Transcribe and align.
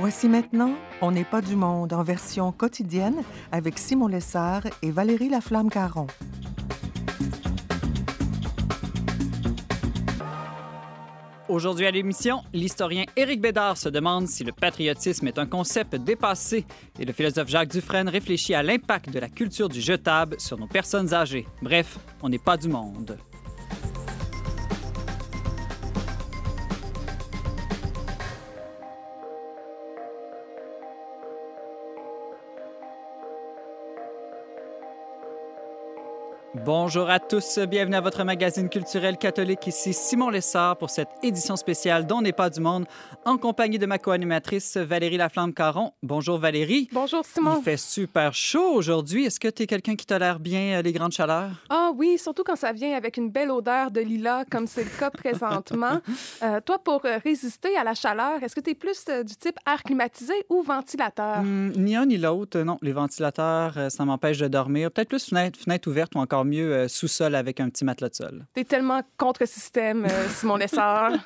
Voici 0.00 0.30
maintenant 0.30 0.72
On 1.02 1.10
n'est 1.10 1.26
pas 1.26 1.42
du 1.42 1.56
monde 1.56 1.92
en 1.92 2.02
version 2.02 2.52
quotidienne 2.52 3.22
avec 3.52 3.78
Simon 3.78 4.06
Lessard 4.06 4.62
et 4.80 4.90
Valérie 4.90 5.28
Laflamme-Caron. 5.28 6.06
Aujourd'hui 11.50 11.84
à 11.84 11.90
l'émission, 11.90 12.40
l'historien 12.54 13.04
Éric 13.14 13.42
Bédard 13.42 13.76
se 13.76 13.90
demande 13.90 14.26
si 14.26 14.42
le 14.42 14.52
patriotisme 14.52 15.26
est 15.26 15.38
un 15.38 15.46
concept 15.46 15.94
dépassé 15.96 16.64
et 16.98 17.04
le 17.04 17.12
philosophe 17.12 17.48
Jacques 17.48 17.68
Dufresne 17.68 18.08
réfléchit 18.08 18.54
à 18.54 18.62
l'impact 18.62 19.10
de 19.10 19.18
la 19.18 19.28
culture 19.28 19.68
du 19.68 19.82
jetable 19.82 20.40
sur 20.40 20.56
nos 20.56 20.66
personnes 20.66 21.12
âgées. 21.12 21.46
Bref, 21.60 21.98
on 22.22 22.30
n'est 22.30 22.38
pas 22.38 22.56
du 22.56 22.68
monde. 22.70 23.18
Bonjour 36.64 37.08
à 37.08 37.18
tous, 37.18 37.58
bienvenue 37.58 37.96
à 37.96 38.02
votre 38.02 38.22
magazine 38.22 38.68
culturel 38.68 39.16
catholique. 39.16 39.66
Ici 39.66 39.94
Simon 39.94 40.28
Lessard 40.28 40.76
pour 40.76 40.90
cette 40.90 41.08
édition 41.22 41.56
spéciale 41.56 42.06
dont 42.06 42.20
n'est 42.20 42.32
pas 42.32 42.50
du 42.50 42.60
monde, 42.60 42.84
en 43.24 43.38
compagnie 43.38 43.78
de 43.78 43.86
ma 43.86 43.98
co-animatrice 43.98 44.76
Valérie 44.76 45.16
Laflamme-Caron. 45.16 45.92
Bonjour 46.02 46.38
Valérie. 46.38 46.88
Bonjour 46.92 47.24
Simon. 47.24 47.56
Il 47.58 47.62
fait 47.62 47.78
super 47.78 48.34
chaud 48.34 48.74
aujourd'hui. 48.74 49.24
Est-ce 49.24 49.40
que 49.40 49.48
tu 49.48 49.62
es 49.62 49.66
quelqu'un 49.66 49.96
qui 49.96 50.04
tolère 50.04 50.38
bien 50.38 50.78
euh, 50.78 50.82
les 50.82 50.92
grandes 50.92 51.12
chaleurs? 51.12 51.50
Ah 51.70 51.92
oui, 51.94 52.18
surtout 52.18 52.42
quand 52.44 52.56
ça 52.56 52.72
vient 52.72 52.94
avec 52.94 53.16
une 53.16 53.30
belle 53.30 53.50
odeur 53.50 53.90
de 53.90 54.02
lilas, 54.02 54.44
comme 54.50 54.66
c'est 54.66 54.84
le 54.84 54.90
cas 54.98 55.10
présentement. 55.10 56.00
Euh, 56.42 56.60
toi, 56.64 56.78
pour 56.78 57.04
euh, 57.04 57.18
résister 57.22 57.76
à 57.76 57.84
la 57.84 57.94
chaleur, 57.94 58.42
est-ce 58.42 58.54
que 58.54 58.60
tu 58.60 58.70
es 58.70 58.74
plus 58.74 59.04
du 59.24 59.36
type 59.36 59.58
air 59.66 59.82
climatisé 59.82 60.32
ou 60.48 60.62
ventilateur? 60.62 61.42
Hmm, 61.42 61.72
ni 61.76 61.96
un 61.96 62.06
ni 62.06 62.16
l'autre, 62.16 62.60
non. 62.60 62.78
Les 62.82 62.92
ventilateurs, 62.92 63.74
ça 63.90 64.04
m'empêche 64.04 64.38
de 64.38 64.48
dormir. 64.48 64.90
Peut-être 64.90 65.08
plus 65.08 65.28
fenêtre, 65.28 65.58
fenêtre 65.58 65.88
ouverte 65.88 66.14
ou 66.14 66.18
encore 66.18 66.44
mieux 66.50 66.74
euh, 66.74 66.88
sous-sol 66.88 67.34
avec 67.34 67.60
un 67.60 67.70
petit 67.70 67.84
matelas 67.84 68.10
de 68.10 68.14
sol. 68.14 68.46
T'es 68.54 68.64
tellement 68.64 69.00
contre-système, 69.16 70.04
euh, 70.04 70.28
Simon 70.28 70.56
Lessard. 70.56 71.12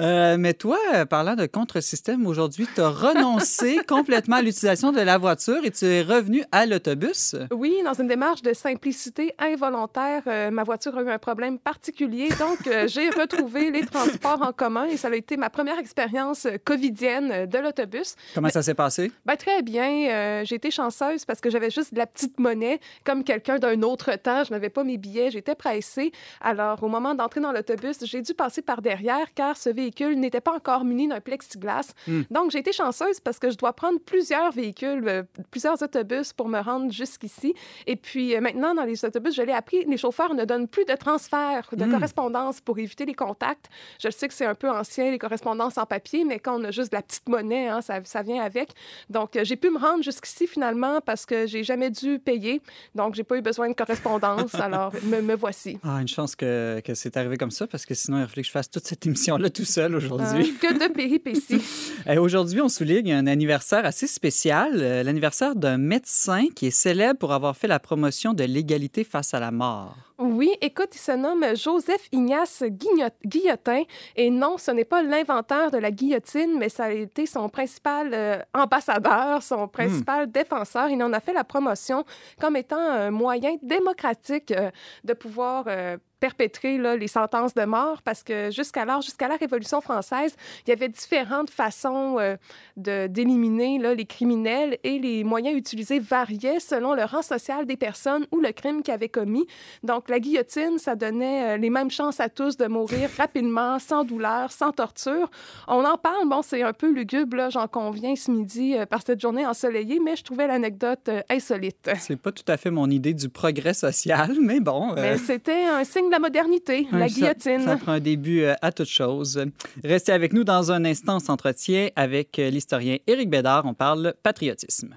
Euh, 0.00 0.36
mais 0.38 0.54
toi, 0.54 0.78
parlant 1.08 1.34
de 1.34 1.46
contre-système, 1.46 2.26
aujourd'hui, 2.26 2.68
tu 2.72 2.80
as 2.80 2.88
renoncé 2.88 3.80
complètement 3.88 4.36
à 4.36 4.42
l'utilisation 4.42 4.92
de 4.92 5.00
la 5.00 5.18
voiture 5.18 5.64
et 5.64 5.70
tu 5.70 5.84
es 5.86 6.02
revenu 6.02 6.44
à 6.52 6.66
l'autobus. 6.66 7.34
Oui, 7.50 7.74
dans 7.84 7.94
une 7.94 8.06
démarche 8.06 8.42
de 8.42 8.52
simplicité 8.52 9.34
involontaire, 9.38 10.22
ma 10.50 10.64
voiture 10.64 10.96
a 10.98 11.02
eu 11.02 11.08
un 11.08 11.18
problème 11.18 11.58
particulier. 11.58 12.28
Donc, 12.38 12.58
j'ai 12.86 13.10
retrouvé 13.10 13.70
les 13.70 13.86
transports 13.86 14.42
en 14.42 14.52
commun 14.52 14.84
et 14.86 14.96
ça 14.96 15.08
a 15.08 15.14
été 15.14 15.36
ma 15.36 15.50
première 15.50 15.78
expérience 15.78 16.46
covidienne 16.64 17.46
de 17.46 17.58
l'autobus. 17.58 18.16
Comment 18.34 18.50
ça 18.50 18.62
s'est 18.62 18.74
passé? 18.74 19.12
Ben, 19.24 19.36
très 19.36 19.62
bien. 19.62 20.44
j'ai 20.44 20.56
été 20.56 20.70
chanceuse 20.70 21.24
parce 21.24 21.40
que 21.40 21.50
j'avais 21.50 21.70
juste 21.70 21.92
de 21.92 21.98
la 21.98 22.06
petite 22.06 22.38
monnaie, 22.38 22.80
comme 23.04 23.24
quelqu'un 23.24 23.58
d'un 23.58 23.82
autre 23.82 24.14
temps. 24.16 24.44
Je 24.44 24.52
n'avais 24.56 24.70
pas 24.70 24.84
mes 24.84 24.96
billets, 24.96 25.30
j'étais 25.30 25.54
pressée. 25.54 26.12
Alors, 26.40 26.82
au 26.82 26.88
moment 26.88 27.14
d'entrer 27.14 27.40
dans 27.40 27.52
l'autobus, 27.52 27.98
j'ai 28.04 28.22
dû 28.22 28.34
passer 28.34 28.62
par 28.62 28.82
derrière 28.82 29.32
car 29.34 29.56
ce 29.56 29.70
véhicule 29.70 30.18
n'était 30.18 30.40
pas 30.40 30.52
encore 30.52 30.84
muni 30.84 31.08
d'un 31.08 31.20
plexiglas. 31.20 31.92
Hmm. 32.06 32.22
Donc, 32.30 32.50
j'ai 32.50 32.58
été 32.58 32.72
chanceuse 32.72 33.20
parce 33.20 33.38
que 33.38 33.50
je 33.50 33.56
dois 33.56 33.72
prendre 33.72 34.00
plusieurs 34.00 34.52
véhicules, 34.52 35.06
euh, 35.06 35.22
plusieurs 35.50 35.80
autobus 35.82 36.32
pour 36.32 36.48
me 36.48 36.60
rendre 36.60 36.92
jusqu'ici. 36.92 37.54
Et 37.86 37.96
puis, 37.96 38.34
euh, 38.34 38.40
maintenant, 38.40 38.74
dans 38.74 38.84
les 38.84 39.04
autobus, 39.04 39.34
je 39.34 39.42
l'ai 39.42 39.52
appris, 39.52 39.84
les 39.84 39.96
chauffeurs 39.96 40.34
ne 40.34 40.44
donnent 40.44 40.68
plus 40.68 40.84
de 40.84 40.94
transfert, 40.94 41.68
de 41.72 41.84
hmm. 41.84 41.90
correspondance 41.90 42.60
pour 42.60 42.78
éviter 42.78 43.04
les 43.04 43.14
contacts. 43.14 43.68
Je 44.00 44.10
sais 44.10 44.28
que 44.28 44.34
c'est 44.34 44.46
un 44.46 44.54
peu 44.54 44.70
ancien, 44.70 45.10
les 45.10 45.18
correspondances 45.18 45.78
en 45.78 45.86
papier, 45.86 46.24
mais 46.24 46.38
quand 46.38 46.60
on 46.60 46.64
a 46.64 46.70
juste 46.70 46.92
de 46.92 46.96
la 46.96 47.02
petite 47.02 47.28
monnaie, 47.28 47.68
hein, 47.68 47.80
ça, 47.80 48.00
ça, 48.04 48.22
vient 48.22 48.42
avec. 48.42 48.70
Donc, 49.10 49.36
euh, 49.36 49.44
j'ai 49.44 49.56
pu 49.56 49.70
me 49.70 49.78
rendre 49.78 50.02
jusqu'ici 50.02 50.46
finalement 50.46 51.00
parce 51.00 51.26
que 51.26 51.46
j'ai 51.46 51.64
jamais 51.64 51.90
dû 51.90 52.18
payer. 52.18 52.62
Donc, 52.94 53.14
j'ai 53.14 53.24
pas 53.24 53.36
eu 53.36 53.42
besoin 53.42 53.68
de 53.68 53.74
correspondance. 53.74 54.45
Alors, 54.54 54.92
me, 55.04 55.34
voici. 55.34 55.78
Ah, 55.82 56.00
une 56.00 56.08
chance 56.08 56.36
que, 56.36 56.80
que 56.84 56.94
c'est 56.94 57.16
arrivé 57.16 57.36
comme 57.36 57.50
ça, 57.50 57.66
parce 57.66 57.86
que 57.86 57.94
sinon, 57.94 58.18
il 58.18 58.20
aurait 58.22 58.30
fallu 58.30 58.42
que 58.42 58.46
je 58.48 58.52
fasse 58.52 58.70
toute 58.70 58.86
cette 58.86 59.04
émission-là 59.06 59.50
tout 59.50 59.64
seul 59.64 59.94
aujourd'hui. 59.94 60.54
Ah, 60.54 60.66
que 60.66 60.88
de 60.88 60.92
péripéties. 60.92 61.62
aujourd'hui, 62.18 62.60
on 62.60 62.68
souligne 62.68 63.12
un 63.12 63.26
anniversaire 63.26 63.84
assez 63.84 64.06
spécial, 64.06 64.72
euh, 64.76 65.02
l'anniversaire 65.02 65.56
d'un 65.56 65.78
médecin 65.78 66.46
qui 66.54 66.66
est 66.66 66.70
célèbre 66.70 67.18
pour 67.18 67.32
avoir 67.32 67.56
fait 67.56 67.68
la 67.68 67.78
promotion 67.78 68.34
de 68.34 68.44
l'égalité 68.44 69.04
face 69.04 69.34
à 69.34 69.40
la 69.40 69.50
mort. 69.50 70.05
Oui, 70.18 70.50
écoute, 70.62 70.94
il 70.94 70.98
se 70.98 71.12
nomme 71.12 71.44
Joseph 71.54 72.08
Ignace 72.10 72.64
Guillotin. 72.64 73.82
Et 74.16 74.30
non, 74.30 74.56
ce 74.56 74.70
n'est 74.70 74.86
pas 74.86 75.02
l'inventeur 75.02 75.70
de 75.70 75.76
la 75.76 75.90
guillotine, 75.90 76.56
mais 76.58 76.70
ça 76.70 76.84
a 76.84 76.90
été 76.90 77.26
son 77.26 77.50
principal 77.50 78.12
euh, 78.14 78.38
ambassadeur, 78.54 79.42
son 79.42 79.68
principal 79.68 80.30
défenseur. 80.32 80.88
Il 80.88 81.02
en 81.02 81.12
a 81.12 81.20
fait 81.20 81.34
la 81.34 81.44
promotion 81.44 82.04
comme 82.40 82.56
étant 82.56 82.78
un 82.78 83.10
moyen 83.10 83.56
démocratique 83.62 84.52
euh, 84.52 84.70
de 85.04 85.12
pouvoir 85.12 85.64
euh, 85.68 85.98
perpétrer 86.20 86.78
là, 86.78 86.96
les 86.96 87.08
sentences 87.08 87.54
de 87.54 87.64
mort 87.64 88.02
parce 88.02 88.22
que 88.22 88.50
jusqu'alors, 88.50 89.02
jusqu'à 89.02 89.28
la 89.28 89.36
Révolution 89.36 89.80
française, 89.80 90.34
il 90.66 90.70
y 90.70 90.72
avait 90.72 90.88
différentes 90.88 91.50
façons 91.50 92.18
euh, 92.18 92.36
de, 92.76 93.06
d'éliminer 93.06 93.78
là, 93.78 93.94
les 93.94 94.06
criminels 94.06 94.78
et 94.82 94.98
les 94.98 95.24
moyens 95.24 95.56
utilisés 95.56 95.98
variaient 95.98 96.60
selon 96.60 96.94
le 96.94 97.04
rang 97.04 97.22
social 97.22 97.66
des 97.66 97.76
personnes 97.76 98.26
ou 98.32 98.40
le 98.40 98.52
crime 98.52 98.82
qu'ils 98.82 98.94
avaient 98.94 99.08
commis. 99.08 99.46
Donc, 99.82 100.08
la 100.08 100.18
guillotine, 100.20 100.78
ça 100.78 100.96
donnait 100.96 101.54
euh, 101.54 101.56
les 101.56 101.70
mêmes 101.70 101.90
chances 101.90 102.20
à 102.20 102.28
tous 102.28 102.56
de 102.56 102.66
mourir 102.66 103.10
rapidement, 103.16 103.78
sans 103.78 104.04
douleur, 104.04 104.52
sans 104.52 104.72
torture. 104.72 105.30
On 105.68 105.84
en 105.84 105.98
parle, 105.98 106.28
bon, 106.28 106.42
c'est 106.42 106.62
un 106.62 106.72
peu 106.72 106.90
lugubre, 106.90 107.36
là, 107.36 107.50
j'en 107.50 107.68
conviens 107.68 108.16
ce 108.16 108.30
midi 108.30 108.74
euh, 108.76 108.86
par 108.86 109.02
cette 109.02 109.20
journée 109.20 109.46
ensoleillée, 109.46 110.00
mais 110.02 110.16
je 110.16 110.24
trouvais 110.24 110.46
l'anecdote 110.46 111.10
insolite. 111.28 111.90
C'est 111.98 112.16
pas 112.16 112.32
tout 112.32 112.44
à 112.48 112.56
fait 112.56 112.70
mon 112.70 112.88
idée 112.90 113.14
du 113.14 113.28
progrès 113.28 113.74
social, 113.74 114.36
mais 114.40 114.60
bon. 114.60 114.94
Mais 114.94 115.18
c'était 115.18 115.64
un 115.64 115.84
signe 115.84 116.05
la 116.10 116.18
modernité, 116.18 116.86
la 116.92 117.08
guillotine. 117.08 117.60
Ça, 117.60 117.76
prend 117.76 117.92
un 117.92 118.00
début 118.00 118.42
euh, 118.42 118.54
à 118.62 118.72
toute 118.72 118.88
chose. 118.88 119.44
Restez 119.84 120.12
avec 120.12 120.32
nous 120.32 120.44
dans 120.44 120.72
un 120.72 120.84
instant. 120.84 121.20
S'entretient 121.20 121.88
avec 121.96 122.38
euh, 122.38 122.50
l'historien 122.50 122.98
Éric 123.06 123.30
Bédard. 123.30 123.64
On 123.66 123.74
parle 123.74 124.14
patriotisme. 124.22 124.96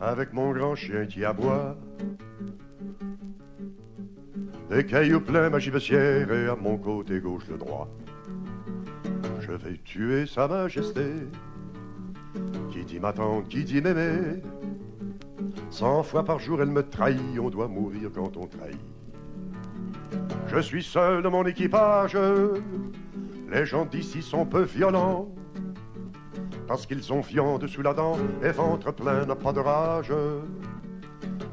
Avec 0.00 0.32
mon 0.32 0.52
grand 0.52 0.74
chien 0.74 1.06
qui 1.06 1.24
aboie, 1.24 1.76
des 4.70 4.84
cailloux 4.84 5.20
pleins 5.20 5.48
ma 5.48 5.58
gibecière 5.58 6.30
et 6.32 6.48
à 6.48 6.56
mon 6.56 6.76
côté 6.76 7.20
gauche 7.20 7.46
le 7.48 7.56
droit. 7.56 7.88
Je 9.40 9.52
vais 9.52 9.78
tuer 9.84 10.26
sa 10.26 10.48
majesté, 10.48 11.12
qui 12.72 12.84
dit 12.84 12.98
ma 12.98 13.12
tante, 13.12 13.48
qui 13.48 13.64
dit 13.64 13.80
mémé, 13.80 14.42
Cent 15.70 16.02
fois 16.02 16.24
par 16.24 16.38
jour, 16.38 16.60
elle 16.60 16.70
me 16.70 16.82
trahit, 16.82 17.38
on 17.40 17.50
doit 17.50 17.68
mourir 17.68 18.10
quand 18.14 18.36
on 18.36 18.46
trahit. 18.46 18.78
Je 20.46 20.60
suis 20.60 20.82
seul 20.82 21.22
de 21.22 21.28
mon 21.28 21.44
équipage, 21.44 22.16
les 23.50 23.66
gens 23.66 23.84
d'ici 23.84 24.22
sont 24.22 24.46
peu 24.46 24.62
violents, 24.62 25.28
parce 26.66 26.86
qu'ils 26.86 27.12
ont 27.12 27.20
viande 27.20 27.66
sous 27.66 27.82
la 27.82 27.94
dent 27.94 28.16
et 28.42 28.50
ventre 28.50 28.92
plein 28.92 29.26
n'a 29.26 29.36
pas 29.36 29.52
de 29.52 29.60
rage. 29.60 30.12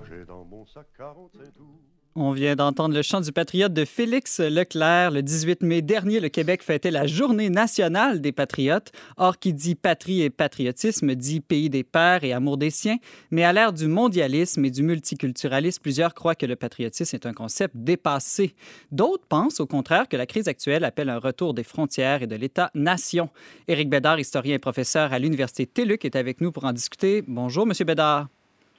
J'ai 0.09 0.25
dans 0.25 0.45
mon 0.45 0.65
sac 0.65 0.87
45 0.97 1.53
tours. 1.53 1.92
On 2.15 2.31
vient 2.31 2.55
d'entendre 2.55 2.93
le 2.93 3.01
chant 3.01 3.21
du 3.21 3.31
patriote 3.31 3.73
de 3.73 3.85
Félix 3.85 4.39
Leclerc. 4.39 5.09
Le 5.09 5.23
18 5.23 5.63
mai 5.63 5.81
dernier, 5.81 6.19
le 6.19 6.29
Québec 6.29 6.61
fêtait 6.61 6.91
la 6.91 7.07
Journée 7.07 7.49
nationale 7.49 8.21
des 8.21 8.31
patriotes. 8.31 8.91
Or, 9.17 9.39
qui 9.39 9.51
dit 9.51 9.73
patrie 9.73 10.21
et 10.21 10.29
patriotisme 10.29 11.15
dit 11.15 11.39
pays 11.39 11.71
des 11.71 11.83
pères 11.83 12.23
et 12.23 12.31
amour 12.31 12.57
des 12.57 12.69
siens. 12.69 12.97
Mais 13.31 13.43
à 13.43 13.51
l'ère 13.51 13.73
du 13.73 13.87
mondialisme 13.87 14.63
et 14.63 14.69
du 14.69 14.83
multiculturalisme, 14.83 15.81
plusieurs 15.81 16.13
croient 16.13 16.35
que 16.35 16.45
le 16.45 16.55
patriotisme 16.55 17.15
est 17.15 17.25
un 17.25 17.33
concept 17.33 17.73
dépassé. 17.75 18.53
D'autres 18.91 19.25
pensent, 19.27 19.59
au 19.59 19.65
contraire, 19.65 20.07
que 20.07 20.15
la 20.15 20.27
crise 20.27 20.47
actuelle 20.47 20.83
appelle 20.83 21.09
un 21.09 21.17
retour 21.17 21.55
des 21.55 21.63
frontières 21.63 22.21
et 22.21 22.27
de 22.27 22.35
l'État-nation. 22.35 23.31
Éric 23.67 23.89
Bédard, 23.89 24.19
historien 24.19 24.53
et 24.53 24.59
professeur 24.59 25.13
à 25.13 25.17
l'Université 25.17 25.65
TELUC, 25.65 26.05
est 26.05 26.15
avec 26.15 26.41
nous 26.41 26.51
pour 26.51 26.65
en 26.65 26.73
discuter. 26.73 27.23
Bonjour, 27.27 27.65
Monsieur 27.65 27.85
Bédard. 27.85 28.27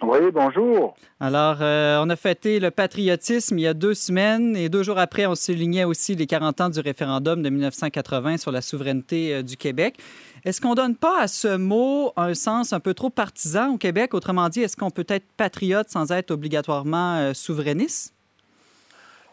Oui, 0.02 0.19
bonjour. 0.32 0.96
Alors, 1.20 1.58
euh, 1.61 1.99
on 2.02 2.11
a 2.11 2.17
fêté 2.17 2.58
le 2.58 2.70
patriotisme 2.70 3.58
il 3.58 3.62
y 3.62 3.67
a 3.67 3.75
deux 3.75 3.94
semaines 3.94 4.56
et 4.56 4.69
deux 4.69 4.82
jours 4.82 4.99
après, 4.99 5.25
on 5.26 5.35
soulignait 5.35 5.85
aussi 5.85 6.14
les 6.14 6.26
40 6.26 6.61
ans 6.61 6.69
du 6.69 6.81
référendum 6.81 7.43
de 7.43 7.49
1980 7.49 8.38
sur 8.38 8.50
la 8.50 8.61
souveraineté 8.61 9.37
euh, 9.37 9.43
du 9.43 9.56
Québec. 9.56 9.96
Est-ce 10.44 10.61
qu'on 10.61 10.75
donne 10.75 10.96
pas 10.96 11.20
à 11.20 11.29
ce 11.29 11.56
mot 11.56 12.12
un 12.17 12.35
sens 12.35 12.73
un 12.73 12.81
peu 12.81 12.93
trop 12.93 13.08
partisan 13.08 13.75
au 13.75 13.79
Québec? 13.79 14.14
Autrement 14.14 14.49
dit, 14.49 14.62
est-ce 14.62 14.76
qu'on 14.76 14.91
peut 14.91 15.06
être 15.08 15.26
patriote 15.37 15.88
sans 15.88 16.11
être 16.12 16.32
obligatoirement 16.32 17.17
euh, 17.17 17.32
souverainiste? 17.32 18.14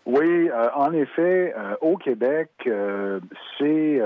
Oui, 0.06 0.50
en 0.76 0.92
effet, 0.94 1.54
au 1.80 1.96
Québec, 1.96 2.50
c'est 3.60 4.02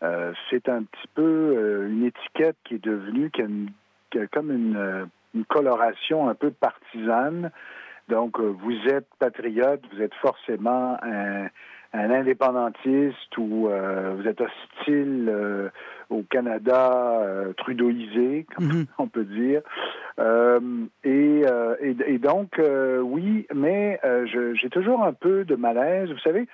c'est 0.00 0.68
un 0.68 0.82
petit 0.84 1.08
peu 1.16 1.88
une 1.90 2.04
étiquette 2.04 2.54
qui 2.64 2.74
est 2.76 2.84
devenue 2.84 3.28
comme 4.30 4.52
une 4.52 5.08
une 5.34 5.44
coloration 5.44 6.28
un 6.28 6.34
peu 6.34 6.50
partisane. 6.50 7.50
Donc, 8.08 8.40
euh, 8.40 8.54
vous 8.62 8.76
êtes 8.88 9.08
patriote, 9.18 9.82
vous 9.92 10.02
êtes 10.02 10.14
forcément 10.14 10.96
un, 11.02 11.46
un 11.92 12.10
indépendantiste 12.10 13.36
ou 13.38 13.68
vous 13.68 14.28
êtes 14.28 14.40
hostile 14.40 15.70
au 16.08 16.22
Canada 16.22 17.20
trudeauisé, 17.56 18.46
comme 18.54 18.66
mhm. 18.66 18.86
on 18.98 19.08
peut 19.08 19.24
dire. 19.24 19.62
Et, 21.04 21.44
et, 21.84 22.18
donc, 22.18 22.60
oui, 23.02 23.46
mais 23.54 24.00
j'ai 24.24 24.70
toujours 24.70 25.02
un 25.04 25.12
peu 25.12 25.44
de 25.44 25.56
malaise. 25.56 26.10
Vous 26.10 26.18
savez, 26.20 26.46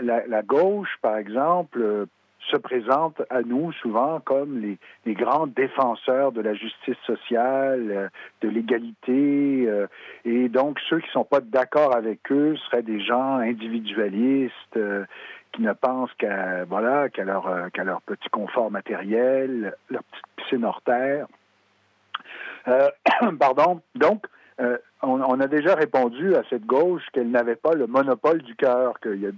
la, 0.00 0.26
la, 0.26 0.42
gauche, 0.42 0.96
par 1.02 1.16
exemple, 1.16 2.06
se 2.50 2.56
présentent 2.56 3.22
à 3.30 3.42
nous 3.42 3.72
souvent 3.72 4.20
comme 4.20 4.60
les, 4.60 4.78
les 5.06 5.14
grands 5.14 5.46
défenseurs 5.46 6.32
de 6.32 6.40
la 6.40 6.54
justice 6.54 6.96
sociale, 7.06 7.90
euh, 7.90 8.08
de 8.40 8.48
l'égalité, 8.48 9.64
euh, 9.66 9.86
et 10.24 10.48
donc 10.48 10.78
ceux 10.88 11.00
qui 11.00 11.06
ne 11.08 11.12
sont 11.12 11.24
pas 11.24 11.40
d'accord 11.40 11.94
avec 11.94 12.30
eux 12.30 12.56
seraient 12.56 12.82
des 12.82 13.00
gens 13.00 13.36
individualistes 13.36 14.76
euh, 14.76 15.04
qui 15.52 15.62
ne 15.62 15.72
pensent 15.72 16.12
qu'à 16.18 16.64
voilà 16.64 17.10
qu'à 17.10 17.24
leur 17.24 17.70
qu'à 17.72 17.84
leur 17.84 18.00
petit 18.02 18.28
confort 18.30 18.70
matériel, 18.70 19.74
leur 19.90 20.02
petite 20.04 20.26
piscine 20.36 20.64
hors 20.64 20.80
terre. 20.82 21.26
pardon. 23.38 23.82
Donc 23.94 24.26
on, 25.02 25.40
a 25.40 25.46
déjà 25.48 25.74
répondu 25.74 26.34
à 26.36 26.42
cette 26.48 26.64
gauche 26.64 27.02
qu'elle 27.12 27.30
n'avait 27.30 27.56
pas 27.56 27.74
le 27.74 27.86
monopole 27.86 28.42
du 28.42 28.54
cœur, 28.54 29.00
qu'il 29.00 29.32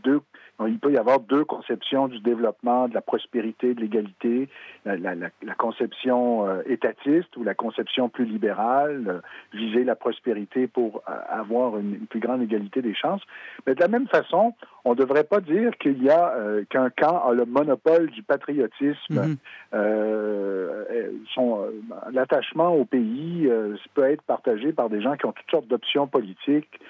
il 0.66 0.78
peut 0.78 0.92
y 0.92 0.98
avoir 0.98 1.20
deux 1.20 1.44
conceptions 1.44 2.06
du 2.06 2.20
développement, 2.20 2.88
de 2.88 2.94
la 2.94 3.00
prospérité, 3.00 3.74
de 3.74 3.80
l'égalité, 3.80 4.48
la, 4.84 5.54
conception 5.56 6.46
euh, 6.46 6.62
étatiste 6.66 7.36
ou 7.36 7.44
la 7.44 7.54
conception 7.54 8.08
plus 8.08 8.24
libérale, 8.24 9.04
euh, 9.08 9.20
viser 9.52 9.84
la 9.84 9.96
prospérité 9.96 10.66
pour 10.66 11.02
euh, 11.08 11.12
avoir 11.28 11.78
une, 11.78 12.06
plus 12.06 12.20
grande 12.20 12.42
égalité 12.42 12.82
des 12.82 12.94
chances. 12.94 13.22
Mais 13.66 13.74
de 13.74 13.80
la 13.80 13.88
même 13.88 14.06
façon, 14.06 14.54
on 14.84 14.90
ne 14.90 14.96
devrait 14.96 15.24
pas 15.24 15.40
dire 15.40 15.76
qu'il 15.78 16.02
y 16.02 16.10
a 16.10 16.34
qu'un 16.68 16.90
camp 16.90 17.26
a 17.26 17.32
le 17.32 17.44
monopole 17.46 18.10
du 18.10 18.22
patriotisme. 18.22 19.36
Mm-hmm. 19.72 21.26
son 21.34 21.66
l'attachement 22.12 22.74
au 22.74 22.84
pays 22.84 23.48
peut 23.94 24.04
être 24.04 24.22
partagé 24.22 24.72
par 24.72 24.90
des 24.90 25.00
gens 25.00 25.16
qui 25.16 25.26
ont 25.26 25.32
toutes 25.32 25.50
sortes 25.50 25.68
d'options 25.68 26.06
politiques. 26.06 26.80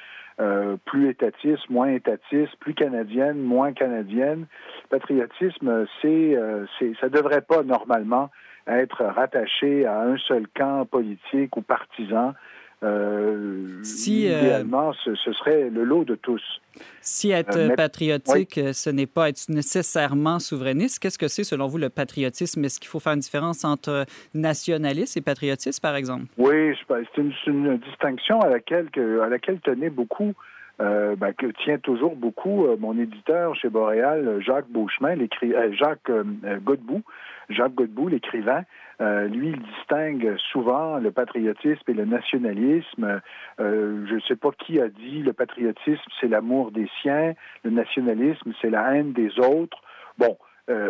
plus 0.85 1.09
étatistes, 1.11 1.71
moins 1.71 1.89
étatistes, 1.89 2.57
plus 2.59 2.75
canadiennes, 2.75 3.39
moins 3.39 3.73
canadiennes. 3.73 4.47
Patriotisme, 4.91 5.87
c'est, 6.03 6.37
c'est, 6.79 6.93
ça 7.01 7.09
devrait 7.09 7.43
pas 7.43 7.63
normalement 7.63 8.31
être 8.67 9.05
rattaché 9.05 9.87
à 9.87 10.03
un 10.03 10.17
seul 10.19 10.47
camp 10.57 10.87
politique 10.87 11.57
ou 11.57 11.63
partisan. 11.63 12.35
Euh, 12.85 13.83
si, 13.83 14.31
euh, 14.31 14.41
idéalement, 14.41 14.93
ce, 15.05 15.15
serait 15.15 15.71
le 15.71 15.85
lot 15.85 16.05
de 16.05 16.17
tous. 16.17 16.43
Si 17.01 17.31
être 17.31 17.57
euh, 17.57 17.75
patriotique, 17.75 18.61
ce 18.73 18.91
n'est 18.91 19.07
pas 19.07 19.31
être 19.31 19.49
nécessairement 19.49 20.39
souverainiste, 20.39 20.99
qu'est-ce 20.99 21.19
que 21.19 21.29
c'est 21.29 21.45
selon 21.45 21.67
vous 21.67 21.79
le 21.79 21.89
patriotisme? 21.89 22.63
Est-ce 22.65 22.79
qu'il 22.81 22.89
faut 22.89 23.01
faire 23.01 23.15
une 23.15 23.21
différence 23.21 23.65
entre 23.65 24.05
nationaliste 24.35 25.17
et 25.17 25.23
patriotisme, 25.23 25.81
par 25.81 25.97
exemple? 25.97 26.27
Oui, 26.37 26.77
c'est 26.89 27.21
une, 27.21 27.33
une, 27.47 27.79
distinction 27.79 28.41
à 28.41 28.51
laquelle, 28.51 28.89
à 29.23 29.29
laquelle 29.29 29.61
tenait 29.61 29.91
beaucoup 29.91 30.35
euh, 30.81 31.15
ben, 31.15 31.33
que 31.33 31.47
tient 31.47 31.79
toujours 31.79 32.17
beaucoup 32.17 32.67
euh, 32.67 32.77
mon 32.77 32.99
éditeur 32.99 33.55
chez 33.55 33.69
Boréal, 33.69 34.41
Jacques 34.41 34.69
Beauchemin, 34.69 35.17
euh, 35.17 35.73
Jacques 35.73 36.11
Godbout, 36.65 37.03
Jacques 37.49 37.75
Godbout, 37.75 38.09
l'écrivain. 38.09 38.65
lui, 39.01 39.51
il 39.51 39.63
distingue 39.63 40.37
souvent 40.51 40.99
le 40.99 41.13
patriotisme 41.13 41.85
et 41.89 41.93
le 41.93 42.07
nationalisme. 42.07 43.21
je 43.59 44.15
ne 44.15 44.21
sais 44.27 44.35
pas 44.35 44.51
qui 44.53 44.81
a 44.81 44.89
dit 44.89 45.23
le 45.23 45.33
patriotisme, 45.33 46.11
c'est 46.21 46.29
l'amour 46.29 46.73
des 46.73 46.89
siens, 47.03 47.35
le 47.63 47.71
nationalisme, 47.71 48.53
c'est 48.61 48.71
la 48.71 48.95
haine 48.95 49.13
des 49.13 49.39
autres. 49.39 49.79
Bon, 50.19 50.37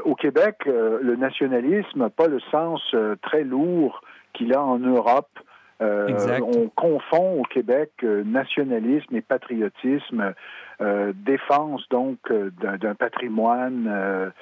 au 0.05 0.15
Québec, 0.15 0.65
le 0.67 1.17
nationalisme 1.17 1.99
n'a 1.99 2.11
pas 2.11 2.29
le 2.29 2.41
sens 2.53 2.95
très 3.21 3.43
lourd 3.43 4.01
qu'il 4.33 4.55
a 4.55 4.63
en 4.63 4.79
Europe. 4.79 5.41
Euh, 5.83 6.39
on 6.41 6.69
confond 6.69 7.41
au 7.41 7.43
Québec 7.43 7.91
euh, 8.05 8.23
nationalisme 8.25 9.17
et 9.17 9.21
patriotisme, 9.21 10.35
euh, 10.81 11.13
défense 11.15 11.89
donc 11.89 12.19
d'un 12.31 12.95
patrimoine 12.95 14.33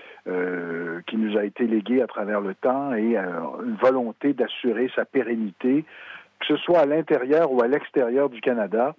qui 1.06 1.16
nous 1.16 1.36
a 1.36 1.44
été 1.44 1.66
légué 1.66 2.02
à 2.02 2.06
travers 2.06 2.40
le 2.40 2.54
temps 2.54 2.94
et 2.94 3.16
une 3.16 3.76
volonté 3.80 4.32
d'assurer 4.32 4.90
sa 4.94 5.04
pérennité, 5.04 5.84
que 6.40 6.46
ce 6.46 6.56
soit 6.56 6.80
à 6.80 6.86
l'intérieur 6.86 7.52
ou 7.52 7.62
à 7.62 7.66
l'extérieur 7.66 8.28
du 8.28 8.40
Canada 8.40 8.94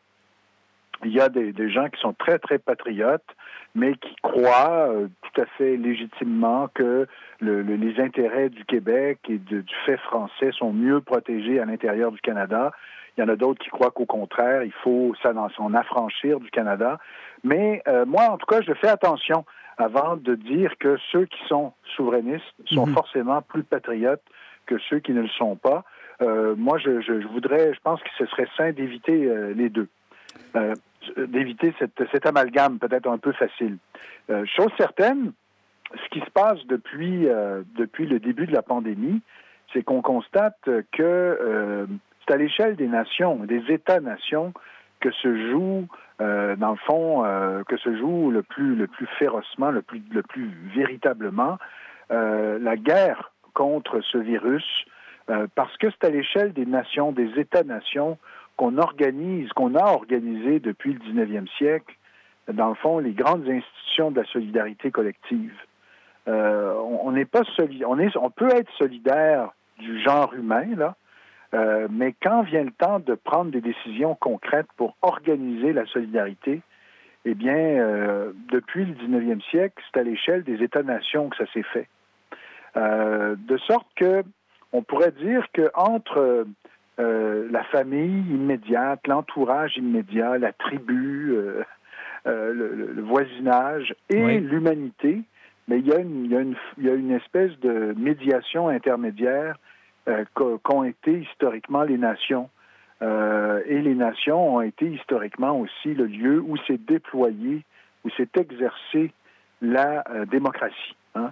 il 1.06 1.14
y 1.14 1.20
a 1.20 1.30
des, 1.30 1.70
gens 1.70 1.90
qui 1.90 2.00
sont 2.00 2.14
très, 2.14 2.40
très 2.40 2.60
patriotes, 2.60 3.24
mais 3.76 3.94
qui 3.96 4.16
croient 4.22 4.90
euh, 4.90 5.08
tout 5.22 5.42
à 5.42 5.46
fait 5.58 5.78
légitimement 5.78 6.70
que 6.74 7.08
les 7.42 8.00
intérêts 8.00 8.50
du 8.50 8.64
Québec 8.66 9.20
et 9.28 9.38
du 9.38 9.66
fait 9.86 9.98
français 9.98 10.52
sont 10.58 10.72
mieux 10.72 11.02
protégés 11.02 11.60
à 11.60 11.66
l'intérieur 11.66 12.12
du 12.12 12.22
Canada. 12.22 12.72
Il 13.18 13.22
y 13.22 13.24
en 13.24 13.30
a 13.30 13.36
d'autres 13.36 13.64
qui 13.64 13.70
croient 13.70 13.92
qu'au 13.92 14.06
contraire, 14.06 14.64
il 14.64 14.72
faut 14.84 15.14
s'en 15.22 15.74
affranchir 15.74 16.40
du 16.40 16.50
Canada. 16.50 16.98
Mais 17.44 17.82
euh, 17.88 18.06
moi, 18.06 18.24
en 18.30 18.38
tout 18.38 18.46
cas, 18.46 18.62
je 18.62 18.74
fais 18.74 18.88
attention 18.88 19.46
avant 19.78 20.16
de 20.16 20.36
dire 20.36 20.72
que 20.80 20.98
ceux 21.12 21.26
qui 21.26 21.40
sont 21.48 21.74
souverainistes 21.96 22.46
sont 22.66 22.88
mhm. 22.88 22.94
forcément 22.94 23.42
plus 23.42 23.64
patriotes 23.64 24.24
que 24.66 24.78
ceux 24.90 25.00
qui 25.00 25.12
ne 25.12 25.22
le 25.22 25.28
sont 25.30 25.56
pas. 25.56 25.84
Euh, 26.22 26.56
moi, 26.58 26.78
je, 26.78 27.02
je, 27.02 27.28
voudrais, 27.28 27.74
je 27.74 27.80
pense 27.82 28.02
que 28.02 28.10
ce 28.18 28.26
serait 28.28 28.48
sain 28.56 28.72
d'éviter 28.72 29.30
les 29.54 29.70
deux. 29.70 29.90
Euh, 30.56 30.74
d'éviter 31.18 31.74
cet 31.80 32.26
amalgame 32.26 32.80
peut-être 32.80 33.08
un 33.08 33.18
peu 33.18 33.32
facile. 33.34 33.78
Euh, 34.30 34.46
chose 34.46 34.72
certaine, 34.78 35.34
ce 35.92 36.10
qui 36.10 36.20
se 36.20 36.30
passe 36.32 36.66
depuis, 36.68 37.28
euh, 37.28 37.64
depuis 37.78 38.06
le 38.06 38.20
début 38.20 38.48
de 38.48 38.54
la 38.54 38.62
pandémie, 38.62 39.22
c'est 39.74 39.84
qu'on 39.84 40.02
constate 40.02 40.70
que 40.92 41.88
c'est 42.28 42.34
à 42.34 42.38
l'échelle 42.38 42.76
des 42.76 42.88
nations, 42.88 43.38
des 43.38 43.64
États-nations, 43.70 44.54
que 45.00 45.12
se 45.12 45.50
joue, 45.50 45.88
dans 46.20 46.72
le 46.72 46.78
fond, 46.86 47.24
que 47.68 47.78
se 47.78 47.98
joue 47.98 48.30
le 48.30 48.44
plus, 48.44 48.76
le 48.76 48.86
plus 48.86 49.08
férocement, 49.18 49.72
le 49.72 49.82
plus, 49.82 50.04
le 50.12 50.22
plus 50.22 50.52
véritablement, 50.76 51.58
la 52.12 52.78
guerre 52.78 53.32
contre 53.56 54.02
ce 54.02 54.20
virus, 54.20 54.86
parce 55.56 55.76
que 55.78 55.88
c'est 55.90 56.08
à 56.08 56.12
l'échelle 56.12 56.54
des 56.54 56.68
nations, 56.68 57.12
des 57.12 57.32
États-nations, 57.40 58.20
qu'on 58.58 58.78
organise, 58.78 59.50
qu'on 59.54 59.76
a 59.76 59.86
organisé 59.86 60.60
depuis 60.60 60.94
le 60.94 61.00
19e 61.00 61.48
siècle, 61.58 61.96
dans 62.52 62.70
le 62.70 62.76
fond, 62.76 63.00
les 63.00 63.14
grandes 63.14 63.48
institutions 63.48 64.12
de 64.12 64.20
la 64.20 64.28
solidarité 64.28 64.92
collective. 64.92 65.54
Euh, 66.28 66.74
on 67.02 67.12
n'est 67.12 67.26
pas 67.26 67.42
on, 67.86 68.00
est, 68.00 68.16
on 68.18 68.30
peut 68.30 68.50
être 68.54 68.72
solidaire 68.78 69.50
du 69.80 70.02
genre 70.02 70.34
humain, 70.34 70.66
là, 70.76 70.96
euh, 71.54 71.88
mais 71.92 72.16
quand 72.22 72.44
vient 72.44 72.64
le 72.64 72.72
temps 72.72 73.00
de 73.00 73.14
prendre 73.14 73.52
des 73.52 73.62
décisions 73.62 74.16
concrètes 74.16 74.68
pour 74.78 74.96
organiser 75.02 75.74
la 75.74 75.86
solidarité, 75.86 76.62
eh 77.26 77.36
bien, 77.36 77.56
euh, 77.56 78.32
depuis 78.52 78.86
le 78.86 78.94
19e 78.94 79.42
siècle, 79.50 79.82
c'est 79.94 80.00
à 80.00 80.04
l'échelle 80.04 80.44
des 80.44 80.62
États-nations 80.64 81.30
que 81.30 81.38
ça 81.38 81.52
s'est 81.54 81.64
fait. 81.64 81.88
de 82.76 83.58
sorte 83.68 83.88
que 83.96 84.24
on 84.72 84.82
pourrait 84.82 85.12
dire 85.12 85.46
que 85.54 85.70
entre 85.76 86.46
euh, 87.00 87.48
la 87.50 87.64
famille 87.64 88.22
immédiate, 88.30 89.08
l'entourage 89.08 89.78
immédiat, 89.78 90.38
la 90.38 90.54
tribu, 90.54 91.32
euh, 91.32 91.64
euh, 92.28 92.54
le, 92.54 93.02
voisinage 93.02 93.96
et 94.10 94.40
l'humanité, 94.40 95.22
mais 95.68 95.80
il 95.80 95.88
y, 95.88 95.92
a 95.92 95.98
une, 95.98 96.26
il, 96.26 96.32
y 96.32 96.36
a 96.36 96.42
une, 96.42 96.56
il 96.78 96.86
y, 96.86 96.90
a 96.90 96.94
une, 96.94 97.12
espèce 97.12 97.58
de 97.62 97.96
médiation 97.98 98.68
intermédiaire 98.68 99.58
qu'ont 100.36 100.84
été 100.84 101.20
historiquement 101.20 101.84
les 101.84 101.98
nations. 101.98 102.50
et 103.02 103.82
les 103.82 103.96
nations 103.96 104.56
ont 104.56 104.62
été 104.62 104.86
historiquement 104.86 105.58
aussi 105.60 105.94
le 105.94 106.06
lieu 106.06 106.42
où 106.42 106.58
s'est 106.68 106.78
déployé, 106.78 107.64
où 108.04 108.10
s'est 108.12 108.30
exercée 108.36 109.14
la 109.62 110.04
démocratie. 110.30 110.96
Hein. 111.16 111.32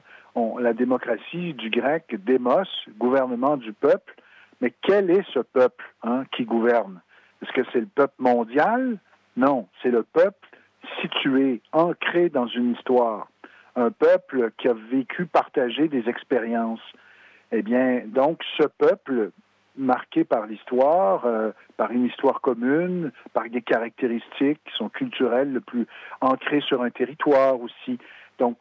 la 0.60 0.74
démocratie 0.74 1.54
du 1.54 1.70
grec 1.70 2.16
démos, 2.24 2.70
gouvernement 2.98 3.58
du 3.58 3.74
peuple, 3.74 4.16
mais 4.62 4.74
quel 4.82 5.10
est 5.10 5.26
ce 5.34 5.40
peuple 5.40 5.84
hein, 6.04 6.24
qui 6.32 6.46
gouverne? 6.46 7.02
Est-ce 7.42 7.52
que 7.52 7.62
c'est 7.74 7.80
le 7.80 7.88
peuple 7.88 8.14
mondial? 8.20 9.00
Non, 9.36 9.68
c'est 9.82 9.90
le 9.90 10.04
peuple 10.04 10.48
situé, 11.02 11.62
ancré 11.72 12.30
dans 12.30 12.48
une 12.48 12.74
histoire. 12.74 13.28
Un 13.76 13.92
peuple 13.92 14.52
qui 14.58 14.68
a 14.68 14.74
vécu, 14.74 15.26
partagé 15.26 15.88
des 15.88 16.08
expériences. 16.08 16.82
Eh 17.52 17.62
bien, 17.62 18.04
donc, 18.06 18.42
ce 18.58 18.68
peuple 18.68 19.32
marqué 19.78 20.24
par 20.24 20.46
l'histoire, 20.46 21.26
euh, 21.26 21.52
par 21.78 21.92
une 21.92 22.06
histoire 22.06 22.42
commune, 22.42 23.12
par 23.34 23.50
des 23.50 23.62
caractéristiques 23.62 24.60
qui 24.66 24.74
sont 24.76 24.90
culturelles, 24.90 25.54
le 25.54 25.62
plus 25.62 25.88
ancrées 26.20 26.62
sur 26.62 26.84
un 26.84 26.90
territoire 26.90 27.60
aussi. 27.60 27.98
Donc, 28.38 28.58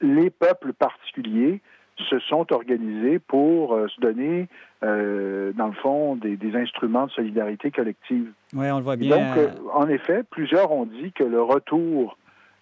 les 0.00 0.30
peuples 0.30 0.72
particuliers 0.72 1.60
se 2.08 2.18
sont 2.20 2.52
organisés 2.52 3.18
pour 3.18 3.74
euh, 3.74 3.88
se 3.88 4.00
donner, 4.00 4.48
euh, 4.84 5.52
dans 5.52 5.66
le 5.66 5.72
fond, 5.74 6.16
des, 6.16 6.38
instruments 6.54 7.06
de 7.06 7.12
solidarité 7.12 7.70
collective. 7.70 8.30
Oui, 8.54 8.70
on 8.70 8.78
le 8.78 8.84
voit 8.84 8.96
bien. 8.96 9.16
donc, 9.16 9.36
euh, 9.38 9.50
en 9.74 9.88
effet, 9.88 10.22
plusieurs 10.30 10.72
ont 10.72 10.86
dit 10.86 11.12
que 11.12 11.24
le 11.24 11.42
retour 11.42 12.16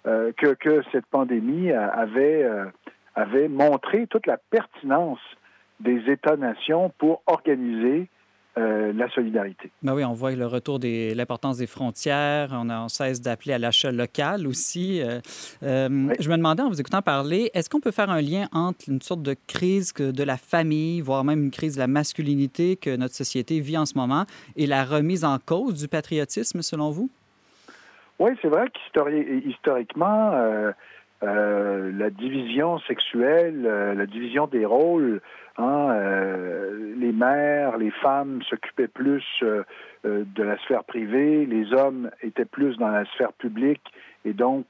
que, 0.04 0.54
que, 0.54 0.84
cette 0.92 1.06
pandémie 1.06 1.72
avait, 1.72 2.48
avait 3.16 3.48
montré 3.48 4.06
toute 4.06 4.28
la 4.28 4.36
pertinence 4.36 5.18
des 5.80 6.08
États-nations 6.08 6.92
pour 6.96 7.22
organiser 7.26 8.08
euh, 8.58 8.90
la 8.94 9.06
solidarité. 9.10 9.70
Ben 9.82 9.94
oui, 9.94 10.02
on 10.02 10.14
voit 10.14 10.32
le 10.32 10.46
retour 10.46 10.78
de 10.78 11.14
l'importance 11.14 11.58
des 11.58 11.66
frontières. 11.66 12.48
On, 12.52 12.70
a, 12.70 12.88
cesse 12.88 13.20
d'appeler 13.20 13.52
à 13.52 13.58
l'achat 13.58 13.92
local 13.92 14.46
aussi. 14.46 15.02
Euh, 15.02 15.20
euh, 15.62 15.88
je 16.18 16.30
me 16.30 16.38
demandais, 16.38 16.62
en 16.62 16.70
vous 16.70 16.80
écoutant 16.80 17.02
parler, 17.02 17.50
est-ce 17.52 17.68
qu'on 17.68 17.80
peut 17.80 17.90
faire 17.90 18.08
un 18.08 18.22
lien 18.22 18.46
entre 18.52 18.88
une 18.88 19.02
sorte 19.02 19.20
de 19.20 19.36
crise 19.46 19.92
de 19.92 20.24
la 20.24 20.38
famille, 20.38 21.02
voire 21.02 21.22
même 21.22 21.44
une 21.44 21.50
crise 21.50 21.74
de 21.74 21.80
la 21.80 21.86
masculinité 21.86 22.76
que 22.76 22.96
notre 22.96 23.14
société 23.14 23.60
vit 23.60 23.76
en 23.76 23.84
ce 23.84 23.92
moment, 23.98 24.24
et 24.56 24.66
la 24.66 24.84
remise 24.84 25.26
en 25.26 25.36
cause 25.38 25.74
du 25.74 25.86
patriotisme, 25.86 26.62
selon 26.62 26.88
vous? 26.88 27.10
Oui, 28.18 28.30
c'est 28.40 28.48
vrai 28.48 28.68
qu'historiquement, 28.70 30.32
la 31.20 32.10
division 32.10 32.78
sexuelle, 32.88 33.60
la 33.62 34.06
division 34.06 34.46
des 34.46 34.64
rôles 34.64 35.20
Hein, 35.58 35.88
euh, 35.90 36.94
les 36.98 37.12
mères, 37.12 37.78
les 37.78 37.90
femmes 37.90 38.42
s'occupaient 38.42 38.88
plus 38.88 39.24
euh, 39.42 39.62
euh, 40.04 40.24
de 40.34 40.42
la 40.42 40.58
sphère 40.58 40.84
privée, 40.84 41.46
les 41.46 41.72
hommes 41.72 42.10
étaient 42.22 42.44
plus 42.44 42.76
dans 42.76 42.88
la 42.88 43.06
sphère 43.06 43.32
publique, 43.32 43.82
et 44.26 44.34
donc 44.34 44.66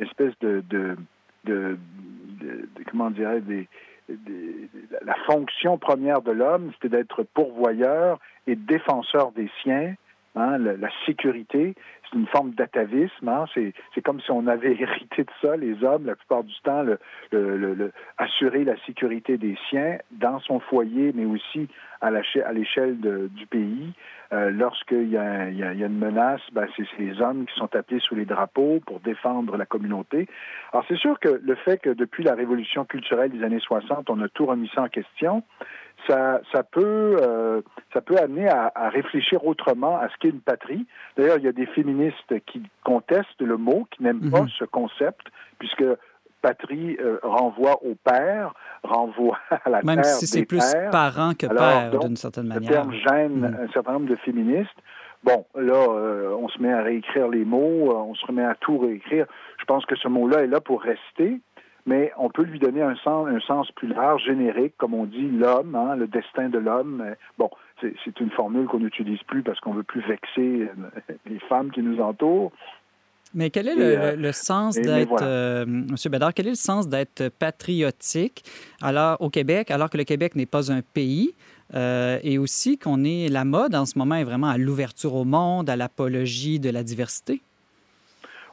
l'espèce 0.00 0.34
le, 0.40 0.62
de, 0.62 0.96
de, 1.44 1.78
de, 2.24 2.58
comment 2.90 3.10
dirais 3.10 3.40
des, 3.40 3.68
la 5.04 5.14
fonction 5.26 5.78
première 5.78 6.22
de 6.22 6.32
l'homme, 6.32 6.72
c'était 6.74 6.96
d'être 6.96 7.22
pourvoyeur 7.22 8.18
et 8.46 8.56
défenseur 8.56 9.32
des 9.32 9.50
siens, 9.62 9.94
hein, 10.38 10.58
la, 10.58 10.88
sécurité 11.06 11.74
c'est 12.10 12.18
une 12.18 12.26
forme 12.28 12.52
d'atavisme. 12.52 13.28
Hein? 13.28 13.44
C'est, 13.54 14.02
comme 14.02 14.20
si 14.20 14.30
on 14.30 14.46
avait 14.46 14.72
hérité 14.80 15.24
de 15.24 15.30
ça, 15.42 15.56
les 15.56 15.84
hommes, 15.84 16.06
la 16.06 16.16
plupart 16.16 16.44
du 16.44 16.54
temps, 16.62 16.84
assurer 18.16 18.64
la 18.64 18.76
sécurité 18.86 19.36
des 19.36 19.56
siens 19.68 19.98
dans 20.12 20.40
son 20.40 20.60
foyer, 20.60 21.12
mais 21.14 21.26
aussi 21.26 21.68
à, 22.00 22.10
l'échelle 22.10 22.98
du 23.00 23.46
pays. 23.46 23.92
Euh, 24.30 24.50
lorsqu'il 24.50 25.08
y, 25.08 25.16
a, 25.16 25.48
une 25.48 25.98
menace, 25.98 26.42
ben, 26.52 26.66
c'est 26.76 26.84
les 26.98 27.18
hommes 27.22 27.46
qui 27.46 27.54
sont 27.58 27.74
appelés 27.74 28.00
sous 28.00 28.14
les 28.14 28.26
drapeaux 28.26 28.78
pour 28.84 29.00
défendre 29.00 29.56
la 29.56 29.64
communauté. 29.64 30.28
Alors 30.72 30.84
c'est 30.86 30.98
sûr 30.98 31.18
que 31.18 31.40
le 31.42 31.54
fait 31.54 31.78
que 31.78 31.88
depuis 31.88 32.24
la 32.24 32.34
révolution 32.34 32.84
culturelle 32.84 33.30
des 33.30 33.42
années 33.42 33.58
60, 33.58 34.10
on 34.10 34.20
a 34.20 34.28
tout 34.28 34.44
remis 34.44 34.70
ça 34.74 34.82
en 34.82 34.88
question, 34.88 35.44
ça, 36.06 36.40
ça, 36.52 36.62
peut, 36.62 37.16
euh, 37.20 37.60
ça 37.92 38.00
peut 38.00 38.16
amener 38.16 38.48
à, 38.48 38.88
réfléchir 38.90 39.44
autrement 39.44 39.96
à 39.96 40.08
ce 40.08 40.14
qu'est 40.20 40.28
une 40.28 40.40
patrie. 40.40 40.86
D'ailleurs, 41.16 41.38
il 41.38 41.44
y 41.44 41.48
a 41.48 41.52
des 41.52 41.66
féministes 41.66 42.34
qui 42.46 42.62
contestent 42.84 43.40
le 43.40 43.56
mot, 43.56 43.86
qui 43.90 44.02
n'aiment 44.02 44.30
pas 44.30 44.42
mhm. 44.42 44.48
ce 44.58 44.64
concept, 44.64 45.26
puisque 45.58 45.84
patrie 46.40 46.96
euh, 47.00 47.18
renvoie 47.22 47.82
au 47.82 47.94
père, 47.96 48.54
renvoie 48.82 49.38
à 49.64 49.68
la 49.68 49.82
Même 49.82 50.04
si 50.04 50.26
c'est 50.26 50.44
plus 50.44 50.62
parent 50.92 51.32
que 51.34 51.46
père, 51.46 51.98
d'une 51.98 52.16
certaine 52.16 52.46
manière. 52.46 52.62
Le 52.62 52.66
terme 52.68 52.92
gêne 52.92 53.38
mhm. 53.40 53.58
un 53.68 53.72
certain 53.72 53.92
nombre 53.92 54.08
de 54.08 54.16
féministes. 54.16 54.78
Bon, 55.24 55.44
là, 55.56 55.74
euh, 55.74 56.36
on 56.38 56.48
se 56.48 56.62
met 56.62 56.72
à 56.72 56.82
réécrire 56.82 57.26
les 57.26 57.44
mots, 57.44 57.92
on 57.92 58.14
se 58.14 58.24
remet 58.24 58.44
à 58.44 58.54
tout 58.54 58.78
réécrire. 58.78 59.26
Je 59.58 59.64
pense 59.64 59.84
que 59.84 59.96
ce 59.96 60.06
mot-là 60.06 60.44
est 60.44 60.46
là 60.46 60.60
pour 60.60 60.80
rester 60.80 61.40
mais 61.88 62.12
on 62.18 62.28
peut 62.28 62.42
lui 62.42 62.58
donner 62.58 62.82
un 62.82 62.94
sens, 62.96 63.26
un 63.28 63.40
sens 63.40 63.72
plus 63.72 63.88
large, 63.88 64.22
générique, 64.26 64.74
comme 64.76 64.92
on 64.92 65.06
dit, 65.06 65.30
l'homme, 65.30 65.74
hein, 65.74 65.96
le 65.96 66.06
destin 66.06 66.50
de 66.50 66.58
l'homme. 66.58 67.02
Bon, 67.38 67.48
c'est 67.80 68.20
une 68.20 68.30
formule 68.30 68.66
qu'on 68.66 68.80
n'utilise 68.80 69.22
plus 69.22 69.42
parce 69.42 69.58
qu'on 69.60 69.72
veut 69.72 69.82
plus 69.82 70.02
vexer 70.02 70.68
euh, 70.68 70.90
les 71.24 71.38
femmes 71.48 71.70
qui 71.70 71.80
nous 71.80 71.98
entourent. 71.98 72.52
Mais 73.34 73.48
quel 73.48 73.68
est 73.68 73.74
le, 73.74 74.26
euh, 74.26 74.32
sens 74.32 74.74
d'être, 74.74 75.22
euh, 75.22 75.64
Monsieur 75.66 76.10
Bédard, 76.10 76.34
quel 76.34 76.48
est 76.48 76.50
le 76.50 76.56
sens 76.56 76.88
d'être 76.88 77.30
patriotique 77.30 78.44
alors 78.82 79.18
au 79.22 79.30
Québec, 79.30 79.70
alors 79.70 79.88
que 79.88 79.96
le 79.96 80.04
Québec 80.04 80.36
n'est 80.36 80.46
pas 80.46 80.70
un 80.70 80.82
pays? 80.82 81.34
et 81.74 82.38
aussi 82.38 82.78
qu'on 82.78 83.04
est 83.04 83.28
la 83.28 83.44
mode 83.44 83.74
en 83.74 83.84
ce 83.84 83.98
moment 83.98 84.14
est 84.14 84.24
vraiment 84.24 84.48
à 84.48 84.56
l'ouverture 84.56 85.14
au 85.14 85.26
monde, 85.26 85.68
à 85.68 85.76
l'apologie 85.76 86.58
de 86.58 86.70
la 86.70 86.82
diversité? 86.82 87.42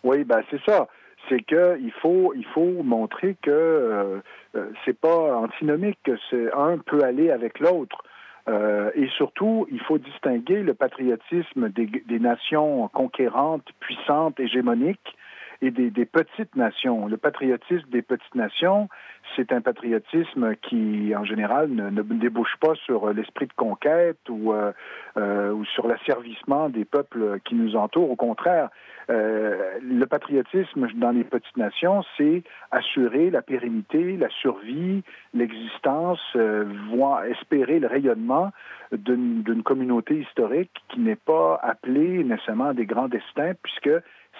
Oui, 0.03 0.25
ben 0.25 0.41
c'est 0.51 0.59
ça 0.65 0.85
c'est 1.29 1.43
qu'il 1.43 1.91
faut, 2.01 2.33
il 2.35 2.45
faut 2.45 2.83
montrer 2.83 3.35
que 3.41 3.51
euh, 3.51 4.19
euh, 4.55 4.69
c'est 4.83 4.99
pas 4.99 5.37
antinomique, 5.37 5.99
que 6.03 6.17
c'est 6.29 6.53
un 6.53 6.77
peut 6.77 7.03
aller 7.03 7.31
avec 7.31 7.59
l'autre. 7.59 8.03
Euh, 8.47 8.91
et 8.93 9.07
surtout, 9.07 9.67
il 9.71 9.79
faut 9.81 9.97
distinguer 9.97 10.61
le 10.61 10.73
patriotisme 10.75 11.69
des, 11.69 11.87
des 11.87 12.19
nations 12.19 12.87
conquérantes, 12.89 13.67
puissantes, 13.79 14.39
hégémoniques, 14.39 15.15
et 15.61 15.71
des, 15.71 15.89
des, 15.89 16.05
petites 16.05 16.55
nations. 16.55 17.07
Le 17.07 17.17
patriotisme 17.17 17.89
des 17.89 18.01
petites 18.01 18.35
nations, 18.35 18.89
c'est 19.35 19.51
un 19.51 19.61
patriotisme 19.61 20.55
qui, 20.55 21.13
en 21.15 21.25
général, 21.25 21.69
ne, 21.69 21.89
ne 21.89 22.01
débouche 22.01 22.55
pas 22.59 22.75
sur 22.75 23.13
l'esprit 23.13 23.47
de 23.47 23.53
conquête 23.53 24.19
ou, 24.29 24.53
euh, 24.53 24.71
euh, 25.17 25.51
ou 25.51 25.65
sur 25.65 25.87
l'asservissement 25.87 26.69
des 26.69 26.85
peuples 26.85 27.39
qui 27.45 27.55
nous 27.55 27.75
entourent. 27.75 28.11
Au 28.11 28.15
contraire, 28.15 28.69
euh, 29.09 29.77
le 29.81 30.05
patriotisme 30.05 30.87
dans 30.95 31.11
les 31.11 31.23
petites 31.23 31.57
nations, 31.57 32.03
c'est 32.17 32.43
assurer 32.71 33.29
la 33.29 33.41
pérennité, 33.41 34.17
la 34.17 34.29
survie, 34.29 35.03
l'existence, 35.33 36.19
euh, 36.35 36.65
voir, 36.89 37.23
espérer 37.25 37.79
le 37.79 37.87
rayonnement 37.87 38.51
d'une 38.91 39.63
communauté 39.63 40.19
historique 40.21 40.71
qui 40.89 40.99
n'est 40.99 41.15
pas 41.15 41.59
appelée 41.61 42.23
nécessairement 42.23 42.69
à 42.69 42.73
des 42.73 42.85
grands 42.85 43.07
destins 43.07 43.53
puisque 43.61 43.89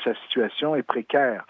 sa 0.04 0.14
situation 0.16 0.76
est 0.76 0.84
précaire. 0.84 1.46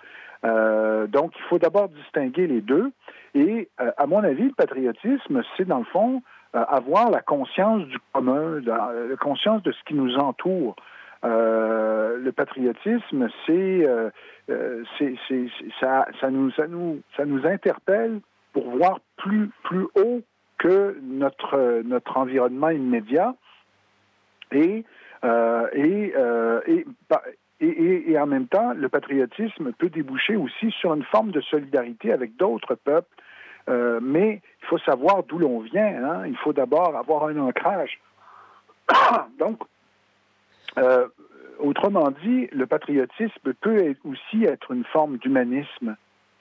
Euh, 0.45 1.07
donc, 1.07 1.31
il 1.37 1.43
faut 1.43 1.59
d'abord 1.59 1.89
distinguer 1.89 2.47
les 2.47 2.61
deux. 2.61 2.91
Et, 3.33 3.69
euh, 3.81 3.91
à 3.97 4.05
mon 4.05 4.23
avis, 4.23 4.43
le 4.43 4.53
patriotisme, 4.53 5.41
c'est 5.57 5.65
dans 5.65 5.79
le 5.79 5.85
fond 5.85 6.21
euh, 6.55 6.63
avoir 6.67 7.09
la 7.09 7.21
conscience 7.21 7.83
du 7.87 7.97
commun, 8.13 8.61
la, 8.65 8.91
conscience 9.19 9.63
de 9.63 9.71
ce 9.71 9.83
qui 9.85 9.93
nous 9.93 10.15
entoure. 10.17 10.75
le 11.23 12.31
patriotisme, 12.31 13.27
c'est, 13.45 13.87
ça, 15.79 16.07
ça, 16.21 16.29
nous, 16.29 16.51
ça, 16.51 16.67
nous, 16.67 17.01
ça 17.17 17.25
nous 17.25 17.45
interpelle 17.45 18.19
pour 18.53 18.69
voir 18.69 18.99
plus, 19.17 19.49
plus 19.63 19.87
haut 19.95 20.21
que 20.57 20.97
notre, 21.01 21.81
notre 21.83 22.17
environnement 22.17 22.69
immédiat 22.69 23.35
et, 24.51 24.85
et, 25.23 26.13
et, 26.67 26.85
et, 27.67 28.19
en 28.19 28.27
même 28.27 28.47
temps, 28.47 28.73
le 28.73 28.89
patriotisme 28.89 29.71
peut 29.73 29.89
déboucher 29.89 30.35
aussi 30.35 30.71
sur 30.71 30.93
une 30.93 31.03
forme 31.03 31.31
de 31.31 31.41
solidarité 31.41 32.11
avec 32.11 32.35
d'autres 32.35 32.75
peuples. 32.75 33.07
Euh, 33.67 33.99
mais 34.01 34.41
il 34.61 34.67
faut 34.67 34.77
savoir 34.79 35.23
d'où 35.23 35.39
l'on 35.39 35.59
vient. 35.59 36.03
Hein. 36.03 36.27
Il 36.27 36.37
faut 36.37 36.53
d'abord 36.53 36.95
avoir 36.95 37.25
un 37.25 37.37
ancrage. 37.37 37.99
Donc, 39.39 39.59
euh, 40.77 41.07
autrement 41.59 42.11
dit, 42.23 42.47
le 42.51 42.65
patriotisme 42.67 43.53
peut 43.59 43.95
aussi 44.03 44.43
être 44.43 44.71
une 44.71 44.83
forme 44.85 45.17
d'humanisme, 45.17 45.95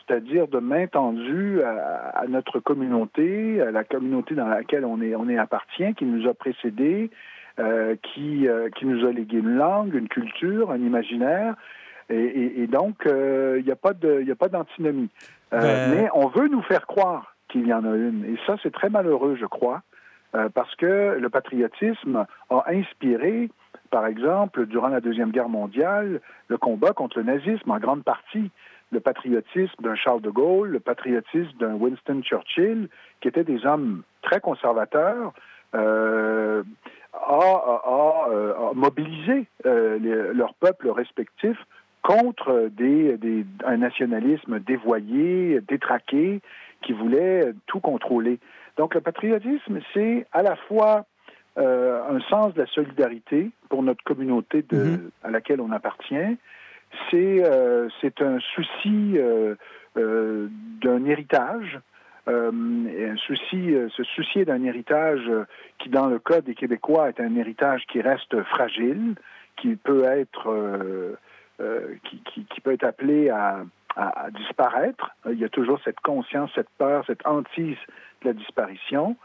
c'est-à-dire 0.06 0.48
de 0.48 0.58
main 0.58 0.86
tendue 0.86 1.62
à, 1.62 2.24
notre 2.28 2.60
communauté, 2.60 3.60
à 3.62 3.70
la 3.70 3.84
communauté 3.84 4.34
dans 4.34 4.48
laquelle 4.48 4.84
on 4.84 5.00
est, 5.00 5.14
on 5.14 5.28
est 5.28 5.38
appartient, 5.38 5.94
qui 5.94 6.04
nous 6.04 6.28
a 6.28 6.34
précédés, 6.34 7.10
qui, 8.02 8.48
euh, 8.48 8.68
qui 8.70 8.86
nous 8.86 9.06
a 9.06 9.12
légué 9.12 9.38
une 9.38 9.56
langue, 9.56 9.94
une 9.94 10.08
culture, 10.08 10.70
un 10.70 10.78
imaginaire. 10.78 11.54
Et, 12.10 12.66
donc, 12.66 12.96
il 13.06 13.12
euh, 13.12 13.62
n'y 13.62 13.70
a 13.70 13.76
pas 13.76 14.48
d'antinomie. 14.48 15.08
Ben- 15.50 15.90
mais 15.90 16.08
on 16.12 16.28
veut 16.28 16.48
nous 16.48 16.62
faire 16.62 16.86
croire 16.86 17.34
qu'il 17.48 17.66
y 17.66 17.72
en 17.72 17.84
a 17.84 17.96
une. 17.96 18.24
Et 18.26 18.36
ça, 18.46 18.56
c'est 18.62 18.72
très 18.72 18.90
malheureux, 18.90 19.36
je 19.40 19.46
crois, 19.46 19.82
parce 20.52 20.74
que 20.74 21.16
le 21.18 21.28
patriotisme 21.30 22.26
a 22.50 22.64
inspiré, 22.68 23.48
par 23.90 24.06
exemple, 24.06 24.66
durant 24.66 24.88
la 24.88 25.00
Deuxième 25.00 25.30
Guerre 25.30 25.48
mondiale, 25.48 26.20
le 26.48 26.58
combat 26.58 26.92
contre 26.92 27.18
le 27.18 27.24
nazisme 27.24 27.70
en 27.70 27.78
grande 27.78 28.02
partie 28.02 28.50
le 28.94 29.00
patriotisme 29.00 29.82
d'un 29.82 29.96
Charles 29.96 30.22
de 30.22 30.30
Gaulle, 30.30 30.70
le 30.70 30.80
patriotisme 30.80 31.58
d'un 31.58 31.74
Winston 31.74 32.22
Churchill, 32.22 32.88
qui 33.20 33.28
étaient 33.28 33.44
des 33.44 33.66
hommes 33.66 34.02
très 34.22 34.40
conservateurs, 34.40 35.32
euh, 35.74 36.62
a, 37.14 38.26
euh, 38.30 38.72
mobilisé 38.74 39.46
euh, 39.66 40.32
leurs 40.34 40.54
peuples 40.54 40.90
respectifs 40.90 41.62
contre 42.02 42.68
des, 42.72 43.16
un 43.64 43.78
nationalisme 43.78 44.60
dévoyé, 44.60 45.60
détraqué, 45.66 46.40
qui 46.82 46.92
voulait 46.92 47.52
tout 47.66 47.80
contrôler. 47.80 48.38
Donc 48.76 48.94
le 48.94 49.00
patriotisme, 49.00 49.80
c'est 49.94 50.26
à 50.32 50.42
la 50.42 50.56
fois 50.56 51.06
un 51.56 52.20
sens 52.28 52.52
de 52.54 52.60
la 52.60 52.66
solidarité 52.66 53.50
pour 53.70 53.82
notre 53.82 54.02
communauté 54.04 54.62
de, 54.68 54.76
mm-hmm. 54.76 55.10
à 55.22 55.30
laquelle 55.30 55.60
on 55.60 55.70
appartient, 55.70 56.36
c'est 57.10 57.42
c'est 58.02 58.20
un 58.20 58.38
souci 58.54 59.16
d'un 59.94 61.04
héritage 61.06 61.80
euh, 62.28 63.16
souci, 63.16 63.74
euh, 63.74 63.88
se 63.90 64.02
soucier 64.04 64.44
d'un 64.44 64.62
héritage 64.64 65.22
euh, 65.28 65.44
qui, 65.78 65.88
dans 65.88 66.06
le 66.06 66.18
cas 66.18 66.40
des 66.40 66.54
Québécois, 66.54 67.08
est 67.08 67.20
un 67.20 67.34
héritage 67.36 67.84
qui 67.90 68.00
reste 68.00 68.42
fragile, 68.44 69.14
qui 69.56 69.76
peut 69.76 70.04
être 70.04 71.16
qui, 72.02 72.44
qui, 72.50 72.60
peut 72.60 72.72
être 72.72 72.84
appelé 72.84 73.30
à, 73.30 73.62
à, 73.96 74.30
disparaître. 74.32 75.10
Il 75.30 75.38
y 75.38 75.44
a 75.44 75.48
toujours 75.48 75.80
cette 75.84 76.00
conscience, 76.00 76.50
cette 76.54 76.68
peur, 76.78 77.04
cette 77.06 77.24
hantise 77.24 77.76
de 78.22 78.28
la 78.28 78.32
disparition. 78.32 79.16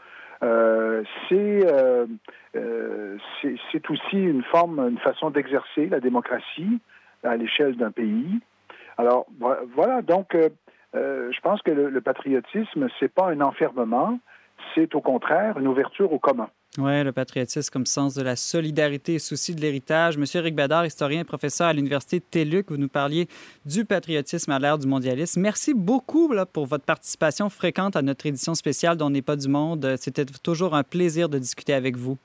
Euh, 0.42 1.02
euh, 1.32 3.16
c'est 3.42 3.56
c'est 3.70 3.90
aussi 3.90 4.16
une 4.16 4.42
forme, 4.44 4.80
une 4.80 4.98
façon 4.98 5.30
d'exercer 5.30 5.86
la 5.86 6.00
démocratie 6.00 6.80
à 7.22 7.36
l'échelle 7.36 7.76
d'un 7.76 7.90
pays. 7.90 8.40
Alors 8.96 9.26
voilà, 9.74 10.02
donc 10.02 10.36
euh, 10.94 11.30
je 11.32 11.40
pense 11.40 11.62
que 11.62 11.70
le, 11.70 11.90
le 11.90 12.00
patriotisme, 12.00 12.88
c'est 12.98 13.12
pas 13.12 13.30
un 13.30 13.40
enfermement, 13.40 14.18
c'est 14.74 14.94
au 14.94 15.00
contraire 15.00 15.58
une 15.58 15.68
ouverture 15.68 16.12
au 16.12 16.18
commun. 16.18 16.48
Oui, 16.78 17.02
le 17.02 17.10
patriotisme 17.10 17.72
comme 17.72 17.86
sens 17.86 18.14
de 18.14 18.22
la 18.22 18.36
solidarité 18.36 19.14
et 19.14 19.18
souci 19.18 19.56
de 19.56 19.60
l'héritage. 19.60 20.16
Monsieur 20.16 20.38
Eric 20.38 20.54
Badard, 20.54 20.86
historien 20.86 21.20
et 21.20 21.24
professeur 21.24 21.66
à 21.66 21.72
l'Université 21.72 22.20
de 22.20 22.24
TELUC, 22.30 22.70
vous 22.70 22.76
nous 22.76 22.88
parliez 22.88 23.26
du 23.66 23.84
patriotisme 23.84 24.52
à 24.52 24.60
l'ère 24.60 24.78
du 24.78 24.86
mondialisme. 24.86 25.40
Merci 25.40 25.74
beaucoup 25.74 26.32
là, 26.32 26.46
pour 26.46 26.66
votre 26.66 26.84
participation 26.84 27.48
fréquente 27.48 27.96
à 27.96 28.02
notre 28.02 28.24
édition 28.26 28.54
spéciale 28.54 28.96
dont 28.96 29.10
n'est 29.10 29.20
pas 29.20 29.34
du 29.34 29.48
monde. 29.48 29.96
C'était 29.96 30.24
toujours 30.24 30.76
un 30.76 30.84
plaisir 30.84 31.28
de 31.28 31.38
discuter 31.38 31.74
avec 31.74 31.96
vous. 31.96 32.18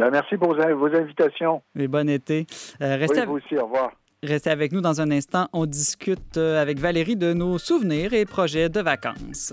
Ben, 0.00 0.10
merci 0.10 0.36
pour 0.36 0.54
vos, 0.54 0.94
invitations. 0.96 1.62
Et 1.76 1.86
bon 1.86 2.08
été. 2.08 2.46
Euh, 2.80 2.96
restez 2.96 3.20
oui, 3.20 3.26
vous 3.26 3.36
aussi, 3.36 3.56
au 3.56 3.64
revoir. 3.64 3.92
Restez 4.24 4.50
avec 4.50 4.72
nous 4.72 4.80
dans 4.80 5.00
un 5.00 5.12
instant. 5.12 5.48
On 5.52 5.64
discute 5.64 6.38
euh, 6.38 6.60
avec 6.60 6.80
Valérie 6.80 7.14
de 7.14 7.32
nos 7.32 7.56
souvenirs 7.56 8.12
et 8.12 8.24
projets 8.24 8.68
de 8.68 8.80
vacances. 8.80 9.52